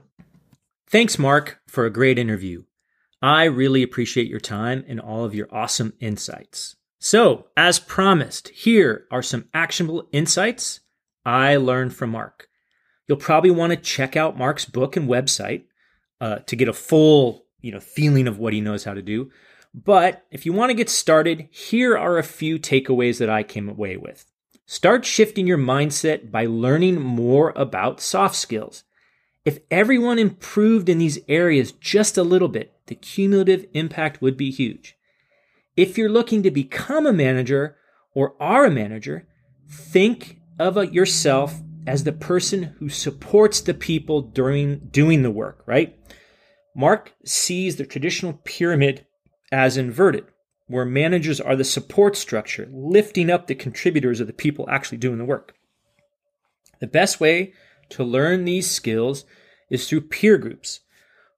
Thanks, 0.91 1.18
Mark, 1.18 1.61
for 1.66 1.84
a 1.84 1.93
great 1.93 2.18
interview. 2.18 2.62
I 3.20 3.45
really 3.45 3.82
appreciate 3.82 4.28
your 4.28 4.41
time 4.41 4.84
and 4.89 4.99
all 4.99 5.24
of 5.24 5.34
your 5.34 5.49
awesome 5.53 5.93
insights. 6.01 6.76
So, 6.99 7.49
as 7.59 7.78
promised, 7.78 8.49
here 8.49 9.05
are 9.11 9.22
some 9.22 9.49
actionable 9.53 10.09
insights 10.12 10.80
I 11.26 11.57
learned 11.57 11.95
from 11.95 12.11
Mark. 12.11 12.49
You'll 13.07 13.18
probably 13.18 13.51
want 13.51 13.70
to 13.72 13.76
check 13.76 14.16
out 14.16 14.39
Mark's 14.39 14.64
book 14.64 14.97
and 14.97 15.09
website 15.09 15.64
uh, 16.22 16.36
to 16.47 16.57
get 16.57 16.68
a 16.68 16.72
full, 16.72 17.45
you 17.61 17.70
know, 17.70 17.80
feeling 17.80 18.26
of 18.26 18.39
what 18.39 18.55
he 18.55 18.62
knows 18.62 18.84
how 18.84 18.95
to 18.95 19.03
do. 19.03 19.30
But 19.74 20.24
if 20.30 20.47
you 20.47 20.55
want 20.55 20.70
to 20.70 20.74
get 20.74 20.89
started, 20.89 21.49
here 21.51 21.99
are 21.99 22.16
a 22.16 22.22
few 22.22 22.59
takeaways 22.59 23.18
that 23.18 23.28
I 23.28 23.43
came 23.43 23.68
away 23.68 23.99
with. 23.99 24.24
Start 24.64 25.05
shifting 25.05 25.47
your 25.47 25.59
mindset 25.59 26.30
by 26.30 26.47
learning 26.47 27.01
more 27.01 27.53
about 27.57 28.01
soft 28.01 28.36
skills. 28.36 28.84
If 29.49 29.61
everyone 29.70 30.18
improved 30.18 30.90
in 30.90 30.99
these 30.99 31.20
areas 31.26 31.72
just 31.72 32.18
a 32.18 32.22
little 32.22 32.49
bit, 32.49 32.74
the 32.84 32.94
cumulative 32.94 33.64
impact 33.72 34.20
would 34.20 34.36
be 34.36 34.51
huge. 34.51 34.94
If 35.74 35.96
you're 35.96 36.11
looking 36.11 36.42
to 36.42 36.51
become 36.51 37.07
a 37.07 37.14
manager 37.14 37.78
or 38.12 38.34
are 38.38 38.66
a 38.66 38.70
manager, 38.70 39.26
think 39.66 40.38
of 40.59 40.92
yourself 40.92 41.62
as 41.86 42.05
the 42.05 42.12
person 42.12 42.74
who 42.78 42.90
supports 42.90 43.62
the 43.62 43.72
people 43.72 44.20
during 44.20 44.80
doing 44.90 45.22
the 45.22 45.30
work, 45.30 45.62
right? 45.64 45.99
Mark 46.76 47.14
sees 47.24 47.76
the 47.76 47.86
traditional 47.86 48.42
pyramid 48.44 49.07
as 49.51 49.78
inverted, 49.78 50.26
where 50.66 50.84
managers 50.84 51.40
are 51.40 51.57
the 51.57 51.64
support 51.64 52.18
structure, 52.18 52.68
lifting 52.70 53.30
up 53.30 53.46
the 53.46 53.55
contributors 53.55 54.20
of 54.20 54.26
the 54.26 54.34
people 54.34 54.68
actually 54.68 54.99
doing 54.99 55.16
the 55.16 55.24
work. 55.24 55.55
The 56.80 56.86
best 56.86 57.18
way 57.18 57.55
to 57.91 58.05
learn 58.05 58.45
these 58.45 58.70
skills 58.70 59.24
is 59.70 59.89
through 59.89 60.03
peer 60.03 60.39
groups. 60.39 60.80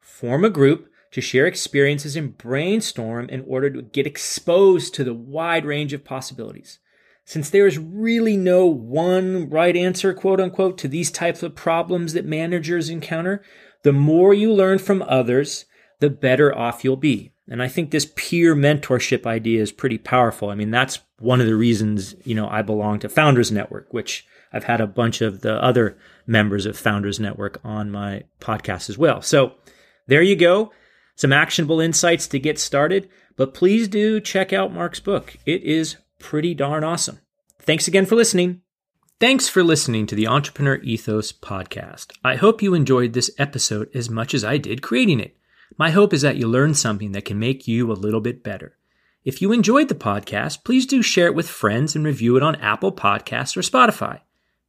Form 0.01 0.45
a 0.45 0.51
group 0.51 0.89
to 1.13 1.21
share 1.21 1.47
experiences 1.47 2.17
and 2.17 2.39
brainstorm 2.39 3.29
in 3.29 3.45
order 3.47 3.71
to 3.71 3.83
get 3.83 4.07
exposed 4.07 4.95
to 4.95 5.05
the 5.05 5.15
wide 5.15 5.65
range 5.65 5.93
of 5.93 6.05
possibilities. 6.05 6.79
Since 7.25 7.51
there 7.51 7.67
is 7.67 7.79
really 7.79 8.37
no 8.37 8.67
one 8.67 9.49
right 9.49 9.77
answer, 9.77 10.13
quote 10.15 10.41
unquote, 10.41 10.79
to 10.79 10.89
these 10.89 11.11
types 11.11 11.43
of 11.43 11.55
problems 11.55 12.13
that 12.13 12.25
managers 12.25 12.89
encounter, 12.89 13.43
the 13.83 13.93
more 13.93 14.35
you 14.35 14.53
learn 14.53 14.79
from 14.79 15.03
others, 15.03 15.65
the 16.01 16.11
better 16.11 16.57
off 16.57 16.85
you'll 16.85 16.97
be. 16.97 17.33
And 17.49 17.63
I 17.63 17.69
think 17.69 17.91
this 17.91 18.11
peer 18.15 18.55
mentorship 18.55 19.27
idea 19.27 19.61
is 19.61 19.73
pretty 19.73 19.99
powerful. 19.99 20.51
I 20.51 20.55
mean, 20.55 20.71
that's 20.71 21.01
one 21.19 21.41
of 21.41 21.47
the 21.47 21.57
reasons, 21.57 22.15
you 22.25 22.35
know, 22.35 22.49
I 22.49 22.63
belong 22.63 23.01
to 23.01 23.09
Founders 23.09 23.51
Network, 23.51 23.93
which 23.93 24.27
I've 24.53 24.65
had 24.65 24.81
a 24.81 24.87
bunch 24.87 25.21
of 25.21 25.43
the 25.43 25.63
other 25.63 25.97
members 26.27 26.67
of 26.67 26.79
Founders 26.79 27.21
Network 27.21 27.61
on 27.65 27.91
my 27.91 28.25
podcast 28.41 28.91
as 28.91 28.99
well. 28.99 29.23
So 29.23 29.55
there 30.07 30.23
you 30.23 30.37
go. 30.37 30.73
Some 31.17 31.33
actionable 31.33 31.81
insights 31.81 32.27
to 32.29 32.39
get 32.39 32.59
started, 32.59 33.09
but 33.37 33.55
please 33.55 33.89
do 33.89 34.21
check 34.21 34.53
out 34.53 34.73
Mark's 34.73 35.01
book. 35.01 35.37
It 35.47 35.63
is 35.63 35.97
pretty 36.19 36.55
darn 36.55 36.83
awesome. 36.83 37.21
Thanks 37.61 37.87
again 37.87 38.07
for 38.07 38.17
listening. 38.17 38.63
Thanks 39.21 39.49
for 39.49 39.63
listening 39.63 40.07
to 40.07 40.15
the 40.15 40.27
Entrepreneur 40.27 40.77
Ethos 40.77 41.31
podcast. 41.31 42.13
I 42.25 42.37
hope 42.37 42.63
you 42.63 42.73
enjoyed 42.73 43.13
this 43.13 43.31
episode 43.37 43.91
as 43.95 44.09
much 44.09 44.33
as 44.33 44.45
I 44.45 44.57
did 44.57 44.81
creating 44.81 45.21
it. 45.21 45.37
My 45.77 45.91
hope 45.91 46.15
is 46.15 46.23
that 46.23 46.37
you 46.37 46.49
learned 46.49 46.79
something 46.79 47.13
that 47.13 47.27
can 47.27 47.39
make 47.39 47.69
you 47.69 47.93
a 47.93 47.95
little 47.95 48.23
bit 48.23 48.43
better. 48.43 48.79
If 49.23 49.43
you 49.43 49.53
enjoyed 49.53 49.89
the 49.89 49.95
podcast, 49.95 50.65
please 50.65 50.87
do 50.87 51.03
share 51.03 51.27
it 51.27 51.35
with 51.35 51.49
friends 51.49 51.95
and 51.95 52.05
review 52.05 52.39
it 52.39 52.43
on 52.43 52.57
Apple 52.57 52.93
Podcasts 52.93 53.57
or 53.57 53.61
Spotify. 53.61 54.21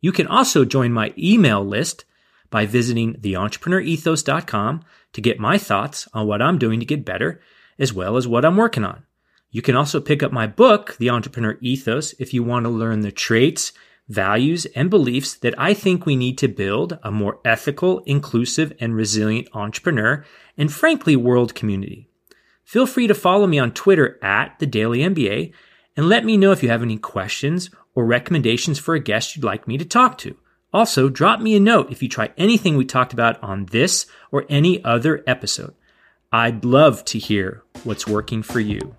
You 0.02 0.12
can 0.12 0.28
also 0.28 0.66
join 0.66 0.92
my 0.92 1.14
email 1.18 1.64
list 1.64 2.06
by 2.50 2.66
visiting 2.66 3.14
theentrepreneurethos.com 3.14 4.84
to 5.14 5.22
get 5.22 5.40
my 5.40 5.58
thoughts 5.58 6.08
on 6.14 6.28
what 6.28 6.42
I'm 6.42 6.58
doing 6.58 6.80
to 6.80 6.86
get 6.86 7.06
better, 7.06 7.40
as 7.80 7.94
well 7.94 8.18
as 8.18 8.28
what 8.28 8.44
I'm 8.44 8.58
working 8.58 8.84
on. 8.84 9.06
You 9.52 9.62
can 9.62 9.76
also 9.76 10.00
pick 10.00 10.24
up 10.24 10.32
my 10.32 10.48
book, 10.48 10.98
The 10.98 11.10
Entrepreneur 11.10 11.58
Ethos, 11.62 12.14
if 12.20 12.34
you 12.34 12.44
want 12.44 12.66
to 12.66 12.70
learn 12.70 13.02
the 13.02 13.12
traits, 13.12 13.74
values, 14.08 14.66
and 14.76 14.90
beliefs 14.90 15.36
that 15.36 15.58
I 15.60 15.74
think 15.74 16.06
we 16.06 16.16
need 16.16 16.38
to 16.40 16.48
build 16.48 16.98
a 17.04 17.12
more 17.12 17.40
ethical, 17.46 18.00
inclusive, 18.00 18.74
and 18.80 18.96
resilient 18.96 19.50
entrepreneur 19.54 20.26
and 20.58 20.72
frankly, 20.72 21.16
world 21.16 21.56
community. 21.56 22.10
Feel 22.64 22.86
free 22.86 23.08
to 23.08 23.14
follow 23.14 23.48
me 23.48 23.60
on 23.60 23.72
Twitter 23.72 24.18
at 24.24 24.58
the 24.60 24.66
Daily 24.66 25.00
MBA 25.00 25.54
and 25.98 26.08
let 26.08 26.24
me 26.24 26.38
know 26.38 26.52
if 26.52 26.64
you 26.64 26.70
have 26.70 26.84
any 26.84 26.98
questions 26.98 27.70
or 27.96 28.06
recommendations 28.06 28.80
for 28.80 28.96
a 28.96 29.00
guest 29.00 29.36
you'd 29.36 29.46
like 29.46 29.68
me 29.68 29.78
to 29.78 29.86
talk 29.86 30.18
to. 30.20 30.36
Also, 30.74 31.10
drop 31.10 31.42
me 31.42 31.56
a 31.56 31.60
note 31.60 31.92
if 31.92 32.02
you 32.02 32.08
try 32.08 32.30
anything 32.38 32.78
we 32.78 32.86
talked 32.86 33.12
about 33.12 33.42
on 33.44 33.66
this 33.68 34.06
or 34.32 34.46
any 34.50 34.84
other 34.84 35.24
episode. 35.28 35.76
I'd 36.32 36.64
love 36.64 37.04
to 37.06 37.20
hear 37.20 37.64
what's 37.84 38.08
working 38.08 38.42
for 38.42 38.62
you. 38.62 38.96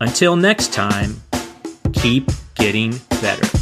Until 0.00 0.36
next 0.36 0.72
time, 0.72 1.20
keep 1.92 2.30
getting 2.54 2.94
better. 3.20 3.61